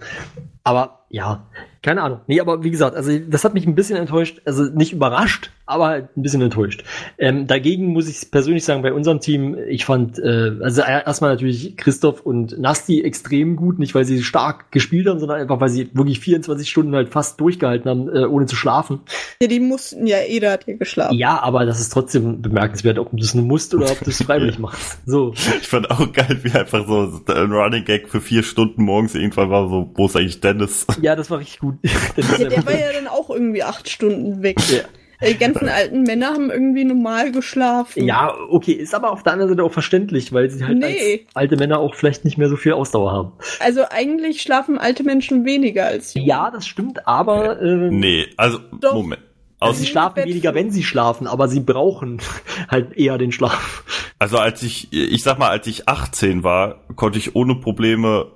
[0.64, 1.48] Aber ja,
[1.82, 2.22] keine Ahnung.
[2.28, 5.88] Nee, aber wie gesagt, also das hat mich ein bisschen enttäuscht, also nicht überrascht, aber
[5.88, 6.84] halt ein bisschen enttäuscht.
[7.18, 11.76] Ähm, dagegen muss ich persönlich sagen, bei unserem Team, ich fand, äh, also erstmal natürlich
[11.78, 15.90] Christoph und Nasti extrem gut, nicht weil sie stark gespielt haben, sondern einfach, weil sie
[15.94, 18.99] wirklich 24 Stunden halt fast durchgehalten haben, äh, ohne zu schlafen.
[19.41, 21.18] Ja, die mussten ja, jeder hat ja geschlafen.
[21.18, 24.22] Ja, aber das ist trotzdem bemerkenswert, ob du das nur musst oder ob du es
[24.24, 24.99] freiwillig machst.
[25.08, 25.34] So.
[25.34, 29.49] Ich fand auch geil, wie einfach so ein Running Gag für vier Stunden morgens irgendwann
[29.49, 30.86] war, so, wo ist eigentlich Dennis?
[31.02, 31.70] Ja, das war richtig gut.
[31.84, 34.57] Ja, der war ja dann auch irgendwie acht Stunden weg.
[34.69, 34.81] Ja.
[35.27, 38.06] Die ganzen alten Männer haben irgendwie normal geschlafen.
[38.07, 41.22] Ja, okay, ist aber auf der anderen Seite auch verständlich, weil sie halt Nee.
[41.27, 43.31] als alte Männer auch vielleicht nicht mehr so viel Ausdauer haben.
[43.60, 46.27] Also eigentlich schlafen alte Menschen weniger als junge.
[46.27, 48.95] Ja, das stimmt, aber äh, Nee, also, Doch.
[48.95, 49.22] Moment.
[49.60, 52.19] also sie schlafen Bett- weniger, wenn sie schlafen, aber sie brauchen
[52.68, 53.84] halt eher den Schlaf.
[54.18, 58.31] also als ich, ich sag mal, als ich 18 war, konnte ich ohne Probleme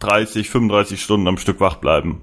[0.00, 2.20] 30, 35 Stunden am Stück wach bleiben.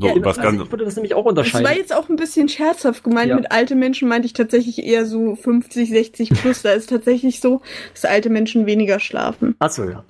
[0.00, 1.66] So, Ja, übers Also ich würde das nämlich auch Das unterscheiden.
[1.66, 3.28] war jetzt auch ein bisschen scherzhaft gemeint.
[3.28, 3.36] Ja.
[3.36, 6.62] Mit alte Menschen meinte ich tatsächlich eher so 50, 60 plus.
[6.62, 7.60] Da ist tatsächlich so,
[7.92, 9.54] dass alte Menschen weniger schlafen.
[9.58, 10.04] Ach so, ja.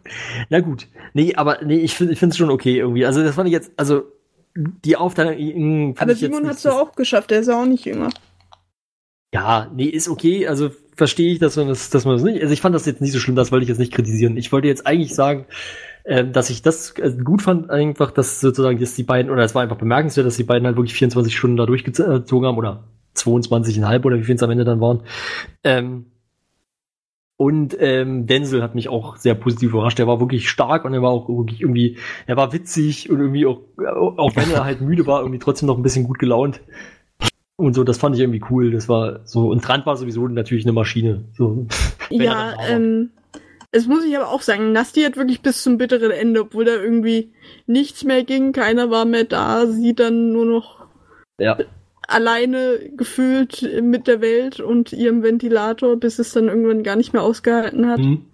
[0.48, 0.86] Na gut.
[1.12, 3.04] Nee, aber nee, ich finde ich finde es schon okay irgendwie.
[3.06, 4.04] Also das fand ich jetzt, also
[4.56, 7.30] die Aufteilung mh, fand Aber Simon hat es doch auch geschafft.
[7.30, 8.10] Der ist auch nicht jünger.
[9.32, 10.46] Ja, nee, ist okay.
[10.48, 12.42] Also verstehe ich, dass man das, dass man das nicht.
[12.42, 14.36] Also ich fand das jetzt nicht so schlimm, das wollte ich jetzt nicht kritisieren.
[14.36, 15.46] Ich wollte jetzt eigentlich sagen,
[16.10, 19.54] ähm, dass ich das äh, gut fand, einfach, dass sozusagen, dass die beiden, oder es
[19.54, 22.82] war einfach bemerkenswert, dass die beiden halt wirklich 24 Stunden da durchgezogen haben, oder
[23.14, 25.04] 22,5 oder wie viel es am Ende dann waren.
[25.62, 26.06] Ähm,
[27.36, 30.00] und ähm, Denzel hat mich auch sehr positiv überrascht.
[30.00, 31.96] Er war wirklich stark und er war auch wirklich irgendwie,
[32.26, 33.60] er war witzig und irgendwie auch,
[34.18, 36.60] auch wenn er halt müde war, irgendwie trotzdem noch ein bisschen gut gelaunt.
[37.54, 38.72] Und so, das fand ich irgendwie cool.
[38.72, 41.26] Das war so, und Trant war sowieso natürlich eine Maschine.
[41.34, 41.68] So.
[42.10, 43.10] Ja, ähm,
[43.72, 46.74] es muss ich aber auch sagen, Nasti hat wirklich bis zum bitteren Ende, obwohl da
[46.74, 47.32] irgendwie
[47.66, 50.86] nichts mehr ging, keiner war mehr da, sie dann nur noch
[51.38, 51.58] Ja.
[52.08, 57.22] alleine gefühlt mit der Welt und ihrem Ventilator, bis es dann irgendwann gar nicht mehr
[57.22, 58.00] ausgehalten hat.
[58.00, 58.26] Mhm.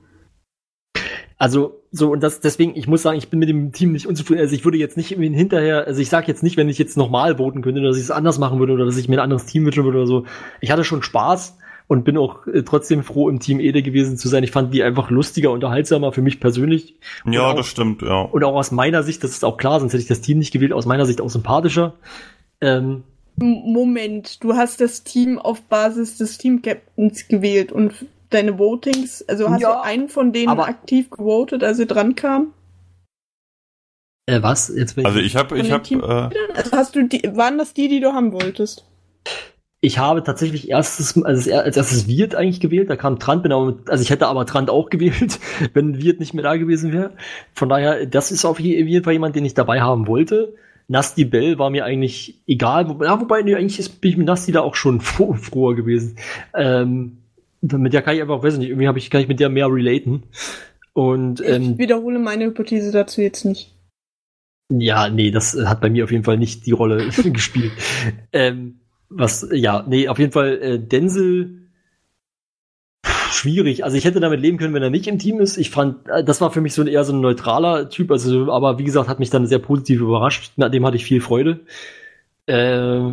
[1.38, 4.40] Also, so, und das, deswegen, ich muss sagen, ich bin mit dem Team nicht unzufrieden.
[4.40, 7.36] Also, ich würde jetzt nicht hinterher, also, ich sage jetzt nicht, wenn ich jetzt nochmal
[7.36, 9.66] voten könnte, dass ich es anders machen würde oder dass ich mir ein anderes Team
[9.66, 10.24] wünschen würde oder so.
[10.62, 11.58] Ich hatte schon Spaß
[11.88, 14.42] und bin auch äh, trotzdem froh, im Team Ede gewesen zu sein.
[14.42, 16.96] Ich fand die einfach lustiger, unterhaltsamer für mich persönlich.
[17.24, 18.22] ja, auch- das stimmt, ja.
[18.22, 20.52] Und auch aus meiner Sicht, das ist auch klar, sonst hätte ich das Team nicht
[20.52, 21.94] gewählt, aus meiner Sicht auch sympathischer.
[22.60, 23.04] Ähm,
[23.38, 27.92] Moment, du hast das Team auf Basis des Team-Captains gewählt und
[28.30, 32.14] deine Votings, also hast Ja, du einen von denen aber- aktiv gewotet, als sie dran
[32.16, 32.52] kam?
[34.28, 34.72] äh, was?
[34.74, 37.88] Jetzt bin Also ich habe, ich habe, äh, Also hast du die, waren das die,
[37.88, 38.84] die du haben wolltest?
[39.82, 43.66] Ich habe tatsächlich erstes, also als erstes Wirt eigentlich gewählt, da kam Trant, bin aber
[43.66, 45.38] mit, also ich hätte aber Trant auch gewählt,
[45.74, 47.12] wenn Wirt nicht mehr da gewesen wäre.
[47.54, 50.54] Von daher, das ist auf je- jeden Fall jemand, den ich dabei haben wollte.
[50.88, 54.26] Nasti Bell war mir eigentlich egal, wo, ja, wobei, nee, eigentlich ist, bin ich mit
[54.26, 56.16] Nasti da auch schon froh, froher gewesen.
[56.54, 57.18] Ähm,
[57.60, 59.48] mit der kann ich einfach, weiß ich nicht, irgendwie habe ich, kann ich mit der
[59.50, 60.24] mehr relaten.
[60.94, 63.74] Und Ich ähm, wiederhole meine Hypothese dazu jetzt nicht.
[64.70, 67.72] ja, nee, das hat bei mir auf jeden Fall nicht die Rolle gespielt.
[68.32, 71.68] Ähm, was, ja, nee, auf jeden Fall äh, Denzel
[73.30, 73.84] schwierig.
[73.84, 75.56] Also ich hätte damit leben können, wenn er nicht im Team ist.
[75.56, 78.10] Ich fand, äh, das war für mich so ein, eher so ein neutraler Typ.
[78.10, 80.52] Also, aber wie gesagt, hat mich dann sehr positiv überrascht.
[80.56, 81.60] Nach dem hatte ich viel Freude.
[82.46, 83.12] Äh,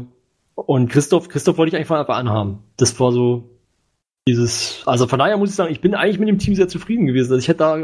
[0.56, 2.60] und Christoph, Christoph wollte ich einfach einfach anhaben.
[2.78, 3.50] Das war so
[4.28, 7.08] dieses, also von daher muss ich sagen, ich bin eigentlich mit dem Team sehr zufrieden
[7.08, 7.34] gewesen.
[7.34, 7.78] Also ich hätte da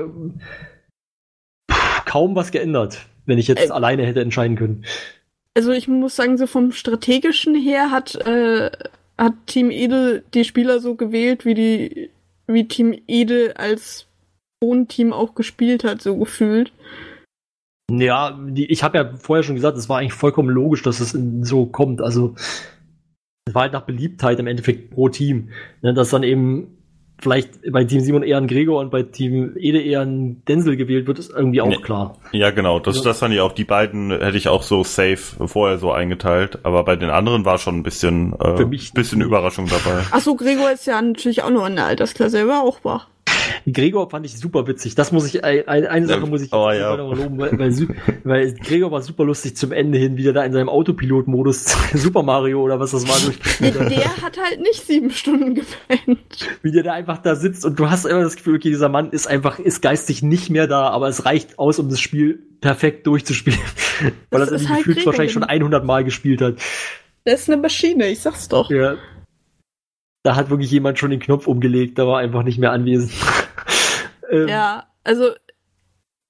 [1.72, 4.86] pff, kaum was geändert, wenn ich jetzt Äh, alleine hätte entscheiden können.
[5.56, 8.72] Also ich muss sagen, so vom strategischen her hat, äh,
[9.18, 12.10] hat Team Ede die Spieler so gewählt, wie die,
[12.48, 14.08] wie Team Ede als
[14.62, 16.72] Wohnteam auch gespielt hat, so gefühlt.
[17.92, 21.18] Ja, die, ich habe ja vorher schon gesagt, es war eigentlich vollkommen logisch, dass es
[21.42, 22.02] so kommt.
[22.02, 22.36] Also
[23.48, 25.50] es war halt nach Beliebtheit im Endeffekt pro Team.
[25.82, 26.78] Ne, dass dann eben
[27.22, 31.08] vielleicht bei Team Simon eher ein Gregor und bei Team Ede eher ein Denzel gewählt
[31.08, 31.78] wird, ist irgendwie auch Nee.
[31.78, 32.16] klar.
[32.32, 35.78] ja genau, das, das fand ich auch, die beiden hätte ich auch so safe vorher
[35.78, 39.68] so eingeteilt, aber bei den anderen war schon ein bisschen, äh, Für mich- bisschen Überraschung
[39.68, 40.02] dabei.
[40.12, 43.08] Ach so, Gregor ist ja natürlich auch noch in der Altersklasse, er war auch wach.
[43.72, 44.96] Gregor fand ich super witzig.
[44.96, 46.96] Das muss ich, ein, eine Sache muss ich oh, ja.
[46.96, 47.88] noch loben, weil, weil,
[48.24, 52.24] weil, Gregor war super lustig zum Ende hin, wie der da in seinem Autopilot-Modus Super
[52.24, 53.92] Mario oder was das war durchgespielt hat.
[53.92, 56.50] Der hat halt nicht sieben Stunden gepennt.
[56.62, 59.12] Wie der da einfach da sitzt und du hast immer das Gefühl, okay, dieser Mann
[59.12, 63.08] ist einfach, ist geistig nicht mehr da, aber es reicht aus, um das Spiel perfekt
[63.08, 63.60] durchzuspielen.
[64.30, 66.56] weil er das halt gefühlt wahrscheinlich schon 100 Mal gespielt hat.
[67.26, 68.70] Das ist eine Maschine, ich sag's doch.
[68.70, 68.98] Ja,
[70.24, 73.12] da hat wirklich jemand schon den Knopf umgelegt, da war einfach nicht mehr anwesend.
[74.30, 75.31] Ähm, ja, also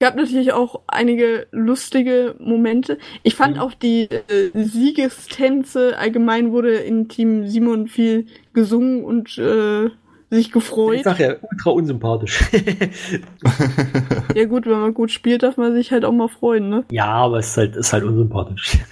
[0.00, 2.98] gab natürlich auch einige lustige Momente.
[3.22, 3.62] Ich fand mhm.
[3.62, 9.90] auch die äh, Siegestänze allgemein wurde in Team Simon viel gesungen und äh,
[10.30, 10.96] sich gefreut.
[10.96, 12.40] Ich sag ja, ultra unsympathisch.
[14.34, 16.84] ja gut, wenn man gut spielt, darf man sich halt auch mal freuen, ne?
[16.90, 18.78] Ja, aber es ist halt, ist halt unsympathisch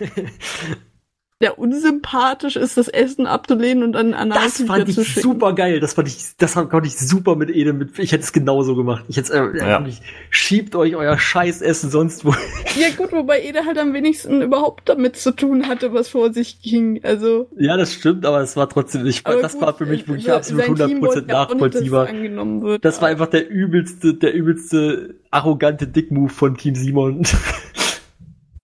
[1.40, 5.78] der unsympathisch ist, das Essen abzulehnen und dann an Das fand ich super geil.
[5.78, 7.96] Das fand ich, das konnte ich super mit Ede mit.
[8.00, 9.04] Ich hätte es genauso gemacht.
[9.06, 9.84] Ich hätte äh, ja.
[9.86, 10.00] ich,
[10.30, 12.34] schiebt euch euer scheiß Essen sonst wo.
[12.78, 16.60] Ja gut, wobei Ede halt am wenigsten überhaupt damit zu tun hatte, was vor sich
[16.60, 17.04] ging.
[17.04, 17.48] Also.
[17.56, 19.26] Ja, das stimmt, aber es war trotzdem nicht.
[19.26, 22.08] Das gut, war für mich wirklich absolut 100% nachvollziehbar.
[22.08, 27.22] Wird, das war einfach der übelste, der übelste arrogante Dickmove von Team Simon.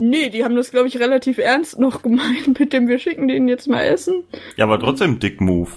[0.00, 3.48] Nee, die haben das, glaube ich, relativ ernst noch gemeint, mit dem wir schicken den
[3.48, 4.24] jetzt mal essen.
[4.56, 5.70] Ja, aber trotzdem Dick Move.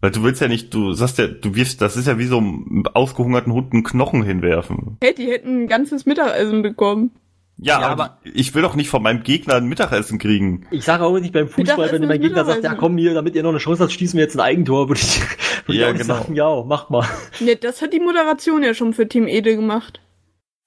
[0.00, 2.36] Weil du willst ja nicht, du sagst ja, du wirfst, das ist ja wie so
[2.36, 4.98] einem ausgehungerten Hund einen Knochen hinwerfen.
[5.02, 7.12] Hey, die hätten ein ganzes Mittagessen bekommen.
[7.56, 10.66] Ja, ja aber, aber, ich will doch nicht von meinem Gegner ein Mittagessen kriegen.
[10.70, 13.42] Ich sage auch nicht beim Fußball, wenn mein Gegner sagt, ja komm hier, damit ihr
[13.42, 15.20] noch eine Chance habt, schießen wir jetzt ein Eigentor, würde ich,
[15.66, 16.14] würd ja, ich genau.
[16.14, 17.06] sagen, ja, mach mal.
[17.40, 20.00] Ne, das hat die Moderation ja schon für Team Ede gemacht.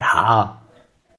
[0.01, 0.66] Ja,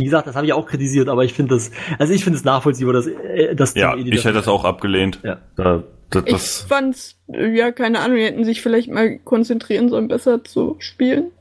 [0.01, 2.45] wie gesagt, das habe ich auch kritisiert, aber ich finde das, also ich finde es
[2.45, 5.19] nachvollziehbar, dass äh, das Ja, ich hätte das auch abgelehnt.
[5.25, 5.41] Ja.
[5.57, 10.45] Da, das, ich fand's, ja, keine Ahnung, die hätten sich vielleicht mal konzentrieren sollen, besser
[10.45, 11.33] zu spielen.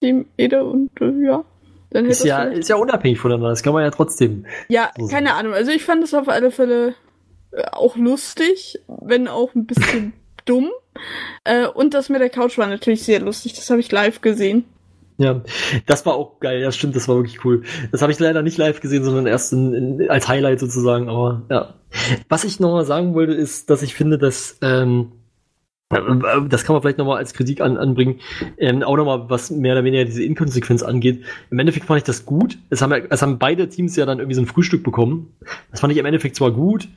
[0.00, 1.44] Team Ede und äh, ja.
[1.90, 4.44] Dann ist ja, ist ja unabhängig voneinander, das kann man ja trotzdem.
[4.68, 5.54] Ja, so keine Ahnung.
[5.54, 6.94] Also ich fand es auf alle Fälle
[7.52, 10.12] äh, auch lustig, wenn auch ein bisschen
[10.44, 10.68] dumm.
[11.44, 14.66] Äh, und das mit der Couch war natürlich sehr lustig, das habe ich live gesehen.
[15.18, 15.42] Ja,
[15.86, 17.64] das war auch geil, ja stimmt, das war wirklich cool.
[17.90, 21.42] Das habe ich leider nicht live gesehen, sondern erst in, in, als Highlight sozusagen, aber
[21.50, 21.74] ja.
[22.28, 25.12] Was ich nochmal sagen wollte, ist, dass ich finde, dass ähm,
[25.90, 28.20] das kann man vielleicht nochmal als Kritik an, anbringen.
[28.58, 31.24] Ähm, auch nochmal, was mehr oder weniger diese Inkonsequenz angeht.
[31.50, 32.58] Im Endeffekt fand ich das gut.
[32.68, 35.34] Es haben, es haben beide Teams ja dann irgendwie so ein Frühstück bekommen.
[35.70, 36.88] Das fand ich im Endeffekt zwar gut,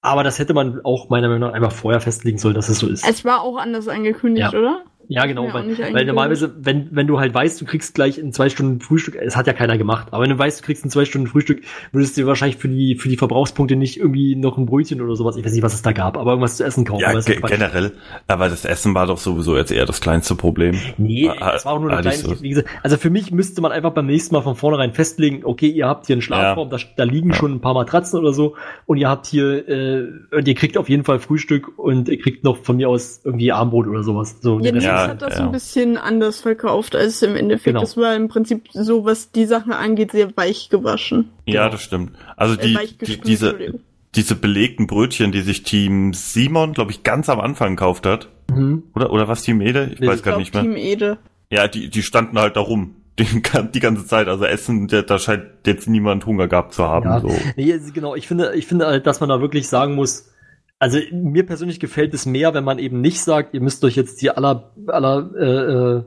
[0.00, 2.88] aber das hätte man auch meiner Meinung nach einfach vorher festlegen sollen, dass es so
[2.88, 3.08] ist.
[3.08, 4.58] Es war auch anders angekündigt, ja.
[4.58, 4.84] oder?
[5.10, 8.50] Ja, genau, weil, weil normalerweise, wenn, wenn du halt weißt, du kriegst gleich in zwei
[8.50, 11.06] Stunden Frühstück, es hat ja keiner gemacht, aber wenn du weißt, du kriegst in zwei
[11.06, 11.62] Stunden Frühstück,
[11.92, 15.16] würdest du dir wahrscheinlich für die, für die Verbrauchspunkte nicht irgendwie noch ein Brötchen oder
[15.16, 17.00] sowas, ich weiß nicht, was es da gab, aber irgendwas zu essen kaufen.
[17.00, 17.92] Ja, ge generell,
[18.26, 20.78] aber das Essen war doch sowieso jetzt eher das kleinste Problem.
[20.98, 22.42] Nee, ah, es war auch nur eine kleine, so.
[22.42, 25.68] wie gesagt, also für mich müsste man einfach beim nächsten Mal von vornherein festlegen, okay,
[25.68, 26.76] ihr habt hier einen Schlafraum, ja.
[26.76, 27.34] da, da liegen ja.
[27.34, 30.90] schon ein paar Matratzen oder so und ihr habt hier, äh, und ihr kriegt auf
[30.90, 34.36] jeden Fall Frühstück und ihr kriegt noch von mir aus irgendwie Armbrot oder sowas.
[34.42, 35.44] So, ja, ja, hat das ja.
[35.44, 37.66] ein bisschen anders verkauft als im Endeffekt.
[37.66, 37.80] Genau.
[37.80, 41.30] Das war im Prinzip so, was die Sachen angeht, sehr weich gewaschen.
[41.46, 41.72] Ja, genau.
[41.72, 42.12] das stimmt.
[42.36, 43.74] Also äh, die, äh, die diese,
[44.14, 48.28] diese belegten Brötchen, die sich Team Simon, glaube ich, ganz am Anfang gekauft hat.
[48.50, 48.84] Mhm.
[48.94, 49.90] Oder, oder was Team Ede?
[49.92, 50.62] Ich nee, weiß gar nicht mehr.
[50.62, 51.18] Team Ede.
[51.50, 52.94] Ja, die, die standen halt da rum.
[53.18, 53.26] Die,
[53.74, 57.06] die ganze Zeit, also Essen, da scheint jetzt niemand Hunger gehabt zu haben.
[57.06, 57.18] Ja.
[57.18, 57.36] So.
[57.56, 60.30] Nee, genau, ich finde, ich finde halt, dass man da wirklich sagen muss,
[60.78, 64.22] also mir persönlich gefällt es mehr, wenn man eben nicht sagt, ihr müsst euch jetzt
[64.22, 66.04] die aller, aller, äh, äh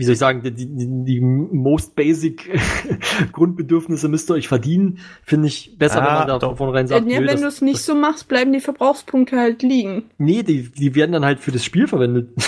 [0.00, 2.56] wie soll ich sagen, die, die, die most basic
[3.32, 7.10] Grundbedürfnisse müsst ihr euch verdienen, finde ich besser, ah, wenn man da von vornherein sagt.
[7.10, 10.04] Ja, wenn du es nicht so machst, bleiben die Verbrauchspunkte halt liegen.
[10.16, 12.30] Nee, die, die werden dann halt für das Spiel verwendet.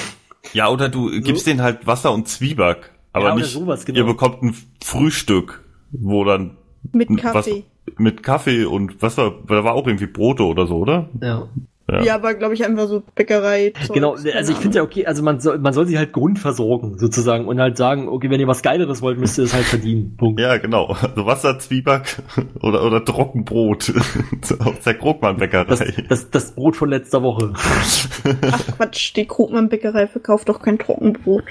[0.55, 1.21] Ja, oder du so?
[1.21, 3.99] gibst denen halt Wasser und Zwieback, aber ja, nicht, sowas, genau.
[3.99, 6.57] ihr bekommt ein Frühstück, wo dann
[6.93, 7.65] mit Kaffee.
[7.87, 11.09] Was, mit Kaffee und Wasser, da war auch irgendwie Brote oder so, oder?
[11.21, 11.49] Ja.
[11.91, 13.73] Ja, ja aber glaube ich einfach so Bäckerei.
[13.93, 17.47] Genau, also ich finde ja okay, also man soll, man soll sie halt grundversorgen sozusagen
[17.47, 20.17] und halt sagen, okay, wenn ihr was Geileres wollt, müsst ihr es halt verdienen.
[20.17, 20.41] Punkt.
[20.41, 20.87] Ja, genau.
[20.87, 22.23] Also Wasser, Zwieback
[22.63, 23.93] oder, oder Trockenbrot
[24.61, 25.65] aus der Krogmann-Bäckerei.
[25.65, 27.53] Das, das, das, Brot von letzter Woche.
[27.55, 31.45] Ach Quatsch, die Krogmann-Bäckerei verkauft doch kein Trockenbrot.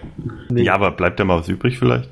[0.50, 0.64] Nee.
[0.64, 2.10] Ja, aber bleibt ja mal was übrig vielleicht?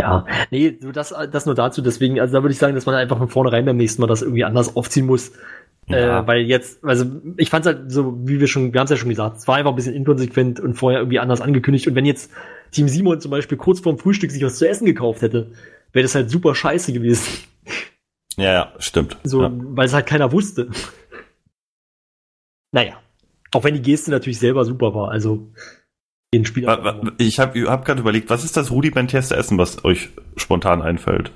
[0.00, 1.82] Ja, nee, das, das nur dazu.
[1.82, 4.22] Deswegen, also da würde ich sagen, dass man einfach von vornherein beim nächsten Mal das
[4.22, 5.32] irgendwie anders aufziehen muss.
[5.88, 6.20] Ja.
[6.20, 7.04] Äh, weil jetzt, also
[7.36, 9.48] ich fand es halt so, wie wir schon, wir haben es ja schon gesagt, es
[9.48, 11.88] war einfach ein bisschen inkonsequent und vorher irgendwie anders angekündigt.
[11.88, 12.30] Und wenn jetzt
[12.70, 15.50] Team Simon zum Beispiel kurz vorm Frühstück sich was zu essen gekauft hätte,
[15.92, 17.26] wäre das halt super scheiße gewesen.
[18.36, 19.16] Ja, ja, stimmt.
[19.24, 19.50] So, ja.
[19.52, 20.70] weil es halt keiner wusste.
[22.72, 22.94] naja.
[23.52, 25.50] Auch wenn die Geste natürlich selber super war, also
[26.32, 26.84] jeden Spieler.
[26.84, 30.82] Wa- wa- Ich habe hab gerade überlegt, was ist das rudimentärste Essen, was euch spontan
[30.82, 31.32] einfällt?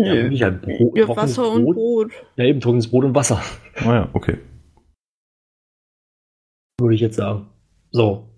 [0.00, 1.74] ja, halt Brot, Ja, Wasser und Brot.
[1.76, 2.12] Brot.
[2.36, 3.42] Ja, eben trockenes Brot und Wasser,
[3.76, 4.38] Ah ja, okay.
[6.80, 7.48] würde ich jetzt sagen.
[7.92, 8.28] So.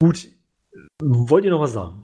[0.00, 0.28] Gut.
[1.02, 2.02] Wollt ihr noch was sagen?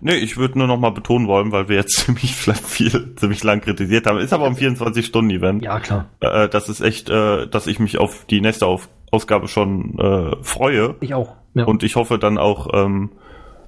[0.00, 3.60] Nee, ich würde nur noch mal betonen wollen, weil wir jetzt ziemlich viel, ziemlich lang
[3.60, 4.18] kritisiert haben.
[4.18, 5.62] Ist aber ein 24-Stunden-Event.
[5.62, 6.10] Ja, klar.
[6.20, 10.36] Äh, das ist echt, äh, dass ich mich auf die nächste auf Ausgabe schon äh,
[10.42, 10.96] freue.
[11.00, 11.36] Ich auch.
[11.54, 11.64] Ja.
[11.64, 13.12] Und ich hoffe dann auch, ähm,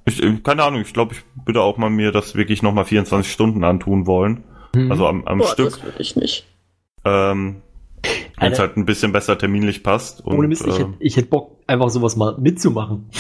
[0.05, 2.85] ich, äh, keine Ahnung, ich glaube, ich würde auch mal mir das wirklich noch mal
[2.85, 4.45] 24 Stunden antun wollen.
[4.75, 4.91] Mhm.
[4.91, 5.71] Also am, am Boah, Stück.
[5.71, 6.47] das würde ich nicht.
[7.05, 7.63] Ähm,
[8.39, 10.25] wenn es halt ein bisschen besser terminlich passt.
[10.25, 13.11] Und, Ohne Mist, ich äh, hätte ich hätt Bock, einfach sowas mal mitzumachen.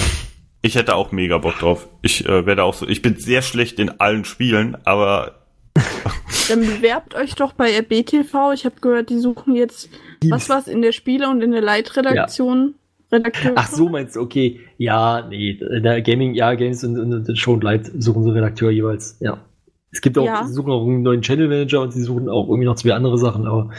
[0.68, 1.88] Ich hätte auch mega Bock drauf.
[2.02, 5.34] Ich äh, werde auch so, ich bin sehr schlecht in allen Spielen, aber
[6.48, 8.52] Dann bewerbt euch doch bei RBTV.
[8.54, 9.90] Ich habe gehört, die suchen jetzt,
[10.28, 12.74] was war's, in der Spiele- und in der Leitredaktion.
[13.10, 13.52] Redakteur.
[13.54, 14.60] Ach so, meinst du, okay.
[14.76, 18.30] Ja, nee, in der Gaming, ja, Games und, und, und Show und Light suchen so
[18.30, 19.38] Redakteur jeweils, ja.
[19.90, 20.44] Es gibt auch, Ja.
[20.44, 23.16] sie suchen auch einen neuen Channel Manager und sie suchen auch irgendwie noch zwei andere
[23.16, 23.70] Sachen, aber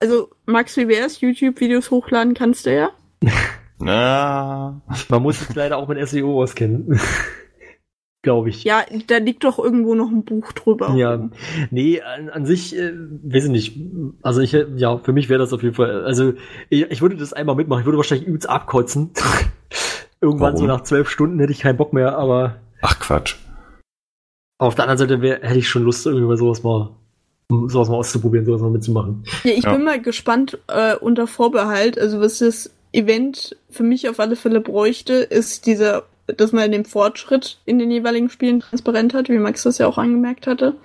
[0.00, 1.20] Also, Max, wie wär's?
[1.20, 2.90] YouTube-Videos hochladen kannst du ja.
[3.80, 7.00] na, man muss sich leider auch mit SEO auskennen.
[8.22, 8.64] Glaube ich.
[8.64, 10.94] Ja, da liegt doch irgendwo noch ein Buch drüber.
[10.94, 11.30] Ja,
[11.70, 13.80] nee, an, an sich, äh, weiß ich nicht.
[14.20, 16.34] Also ich, äh, ja, für mich wäre das auf jeden Fall, also
[16.68, 17.80] ich, ich würde das einmal mitmachen.
[17.80, 19.12] Ich würde wahrscheinlich übelst abkotzen.
[20.20, 20.76] Irgendwann so Warum?
[20.76, 23.36] nach zwölf Stunden hätte ich keinen Bock mehr, aber ach Quatsch.
[24.58, 26.90] auf der anderen Seite wär, hätte ich schon Lust, irgendwie mal sowas mal,
[27.48, 29.24] sowas mal auszuprobieren, sowas mal mitzumachen.
[29.44, 29.72] Ja, ich Ja.
[29.72, 31.98] bin mal gespannt äh, unter Vorbehalt.
[31.98, 36.84] Also was das Event für mich auf alle Fälle bräuchte, ist dieser, dass man den
[36.84, 40.76] Fortschritt in den jeweiligen Spielen transparent hat, wie Max das ja auch angemerkt hatte.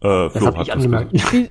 [0.00, 1.12] Äh, Das habe ich angemerkt.
[1.32, 1.50] Wie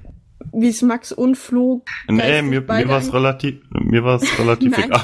[0.53, 1.83] wie es Max und Flo.
[2.07, 5.03] Nee, mir, mir war es relativ, mir war es relativ egal.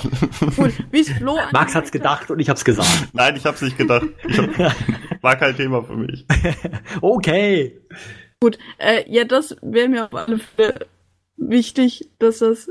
[0.55, 3.09] Gut, wie es Flo Max angemerkt hat's gedacht und ich hab's gesagt.
[3.13, 4.07] Nein, ich hab's nicht gedacht.
[4.27, 4.75] Ich hab,
[5.21, 6.25] war kein Thema für mich.
[7.01, 7.79] okay.
[8.41, 10.87] Gut, äh, ja, das wäre mir auf alle Fälle
[11.37, 12.69] wichtig, dass das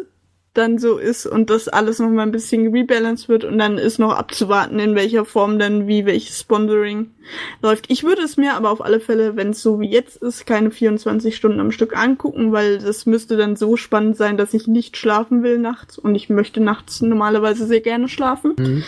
[0.56, 3.98] dann so ist und dass alles noch mal ein bisschen rebalanced wird und dann ist
[3.98, 7.10] noch abzuwarten, in welcher Form dann wie welches Sponsoring
[7.62, 7.90] läuft.
[7.90, 10.70] Ich würde es mir aber auf alle Fälle, wenn es so wie jetzt ist, keine
[10.70, 14.96] 24 Stunden am Stück angucken, weil das müsste dann so spannend sein, dass ich nicht
[14.96, 18.54] schlafen will nachts und ich möchte nachts normalerweise sehr gerne schlafen.
[18.58, 18.84] Mhm.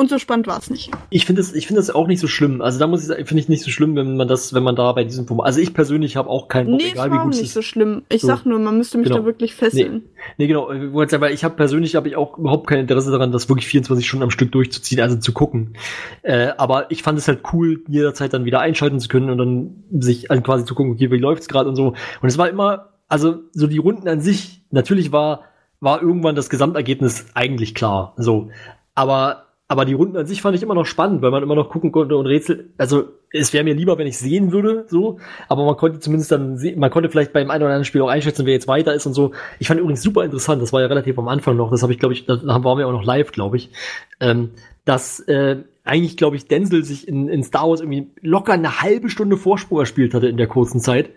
[0.00, 0.90] Und so spannend war es nicht.
[1.10, 2.62] Ich finde das, ich finde auch nicht so schlimm.
[2.62, 4.74] Also da muss ich sagen, finde ich nicht so schlimm, wenn man das, wenn man
[4.74, 5.44] da bei diesem Format.
[5.44, 7.52] Also ich persönlich habe auch keinen Bock, Nee, es egal wie gut es nicht ist.
[7.52, 8.00] so schlimm.
[8.08, 8.28] Ich So.
[8.28, 9.18] sag nur, man müsste mich Genau.
[9.18, 10.04] da wirklich fesseln.
[10.38, 13.10] Nee, genau, ich wollte sagen, weil ich habe persönlich habe ich auch überhaupt kein Interesse
[13.10, 15.74] daran, das wirklich 24 Stunden am Stück durchzuziehen, also zu gucken.
[16.22, 19.84] Äh, aber ich fand es halt cool, jederzeit dann wieder einschalten zu können und dann
[20.00, 21.88] sich also quasi zu gucken, okay, wie läuft's gerade und so.
[22.22, 25.42] Und es war immer, also so die Runden an sich, natürlich war
[25.82, 28.48] war irgendwann das Gesamtergebnis eigentlich klar, so.
[28.94, 31.70] Aber aber die Runden an sich fand ich immer noch spannend, weil man immer noch
[31.70, 32.70] gucken konnte und Rätsel.
[32.76, 35.20] Also es wäre mir lieber, wenn ich sehen würde, so.
[35.46, 38.08] Aber man konnte zumindest dann, se- man konnte vielleicht beim einen oder anderen Spiel auch
[38.08, 39.30] einschätzen, wer jetzt weiter ist und so.
[39.60, 40.60] Ich fand übrigens super interessant.
[40.60, 41.70] Das war ja relativ am Anfang noch.
[41.70, 43.70] Das habe ich, glaube ich, da waren wir auch noch live, glaube ich.
[44.18, 44.50] Ähm,
[44.84, 49.08] dass äh, eigentlich, glaube ich, Denzel sich in, in Star Wars irgendwie locker eine halbe
[49.08, 51.10] Stunde Vorsprung erspielt hatte in der kurzen Zeit.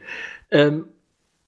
[0.51, 0.85] Ähm,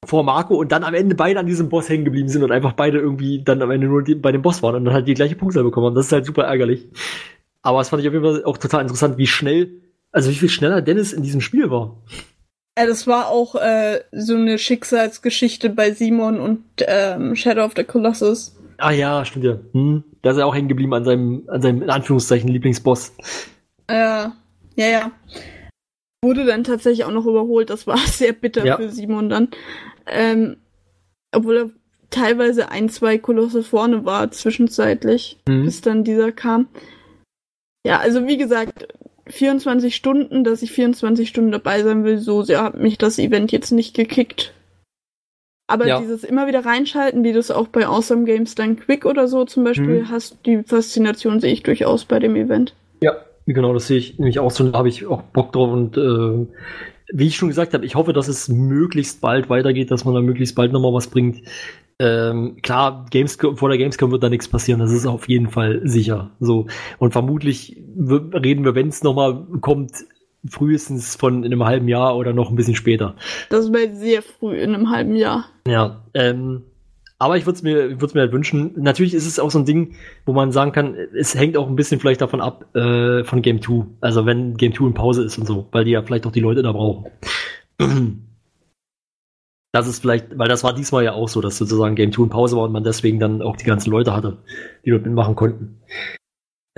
[0.06, 2.74] vor Marco und dann am Ende beide an diesem Boss hängen geblieben sind und einfach
[2.74, 5.14] beide irgendwie dann am Ende nur die, bei dem Boss waren und dann halt die
[5.14, 5.96] gleiche Punktzahl bekommen haben.
[5.96, 6.88] Das ist halt super ärgerlich.
[7.62, 10.50] Aber es fand ich auf jeden Fall auch total interessant, wie schnell, also wie viel
[10.50, 11.98] schneller Dennis in diesem Spiel war.
[12.78, 17.84] Ja, das war auch äh, so eine Schicksalsgeschichte bei Simon und ähm, Shadow of the
[17.84, 18.56] Colossus.
[18.78, 19.60] Ah ja, stimmt ja.
[19.72, 20.04] Hm.
[20.22, 23.14] Da ist er auch hängen geblieben an seinem, an seinem, in Anführungszeichen, Lieblingsboss.
[23.88, 24.32] Äh, ja,
[24.76, 25.12] ja.
[26.22, 27.70] Wurde dann tatsächlich auch noch überholt.
[27.70, 28.78] Das war sehr bitter Ja.
[28.78, 29.50] für Simon dann.
[30.08, 30.58] Ähm,
[31.32, 31.70] obwohl er
[32.10, 35.66] teilweise ein, zwei Kolosse vorne war, zwischenzeitlich, Mhm.
[35.66, 36.68] bis dann dieser kam.
[37.86, 38.88] Ja, also wie gesagt,
[39.28, 43.52] 24 Stunden, dass ich 24 Stunden dabei sein will, so sehr hat mich das Event
[43.52, 44.54] jetzt nicht gekickt.
[45.68, 46.00] Aber Ja.
[46.00, 49.46] dieses immer wieder reinschalten, wie du es auch bei Awesome Games Done Quick oder so
[49.46, 50.10] zum Beispiel Mhm.
[50.10, 52.76] hast, die Faszination sehe ich durchaus bei dem Event.
[53.02, 53.16] Ja,
[53.48, 56.46] genau, das sehe ich nämlich auch so, da habe ich auch Bock drauf und äh,
[57.12, 60.22] wie ich schon gesagt habe, ich hoffe, dass es möglichst bald weitergeht, dass man da
[60.22, 61.42] möglichst bald nochmal was bringt.
[61.98, 65.82] Ähm, klar, Gamescom, vor der Gamescom wird da nichts passieren, das ist auf jeden Fall
[65.86, 66.32] sicher.
[66.40, 66.68] So.
[66.98, 69.92] Und vermutlich reden wir, wenn es nochmal kommt,
[70.48, 73.16] frühestens von in einem halben Jahr oder noch ein bisschen später.
[73.50, 75.46] Das wäre sehr früh in einem halben Jahr.
[75.68, 76.64] Ja, ähm,
[77.18, 78.74] aber ich würde es mir, würd's mir halt wünschen.
[78.76, 81.76] Natürlich ist es auch so ein Ding, wo man sagen kann, es hängt auch ein
[81.76, 83.86] bisschen vielleicht davon ab, äh, von Game 2.
[84.02, 86.42] Also wenn Game 2 in Pause ist und so, weil die ja vielleicht auch die
[86.42, 87.12] Leute da brauchen.
[89.72, 92.30] Das ist vielleicht, weil das war diesmal ja auch so, dass sozusagen Game 2 in
[92.30, 94.38] Pause war und man deswegen dann auch die ganzen Leute hatte,
[94.86, 95.82] die dort mitmachen konnten.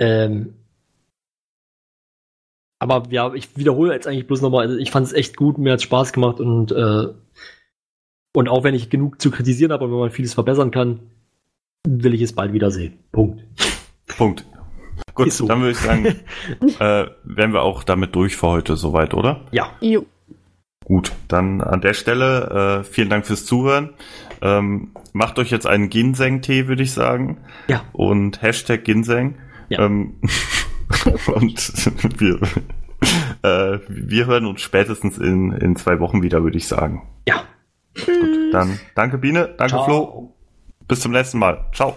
[0.00, 0.54] Ähm,
[2.80, 5.74] aber ja, ich wiederhole jetzt eigentlich bloß nochmal, also ich fand es echt gut, mir
[5.74, 7.06] hat Spaß gemacht und, äh,
[8.38, 11.00] und auch wenn ich genug zu kritisieren habe und wenn man vieles verbessern kann,
[11.84, 13.00] will ich es bald wieder sehen.
[13.10, 13.42] Punkt.
[14.16, 14.46] Punkt.
[15.12, 15.48] Gut, so.
[15.48, 16.04] dann würde ich sagen,
[16.78, 19.40] äh, wären wir auch damit durch für heute soweit, oder?
[19.50, 20.06] Ja, Jo.
[20.84, 23.94] Gut, dann an der Stelle äh, vielen Dank fürs Zuhören.
[24.40, 27.38] Ähm, macht euch jetzt einen Ginseng-Tee, würde ich sagen.
[27.66, 27.86] Ja.
[27.92, 29.34] Und Hashtag Ginseng.
[29.68, 29.84] Ja.
[29.84, 30.14] Ähm,
[31.34, 32.38] und wir,
[33.42, 37.02] äh, wir hören uns spätestens in, in zwei Wochen wieder, würde ich sagen.
[37.26, 37.42] ja.
[38.06, 39.84] Gut, dann danke Biene, danke Ciao.
[39.84, 40.34] Flo.
[40.86, 41.66] Bis zum nächsten Mal.
[41.72, 41.96] Ciao.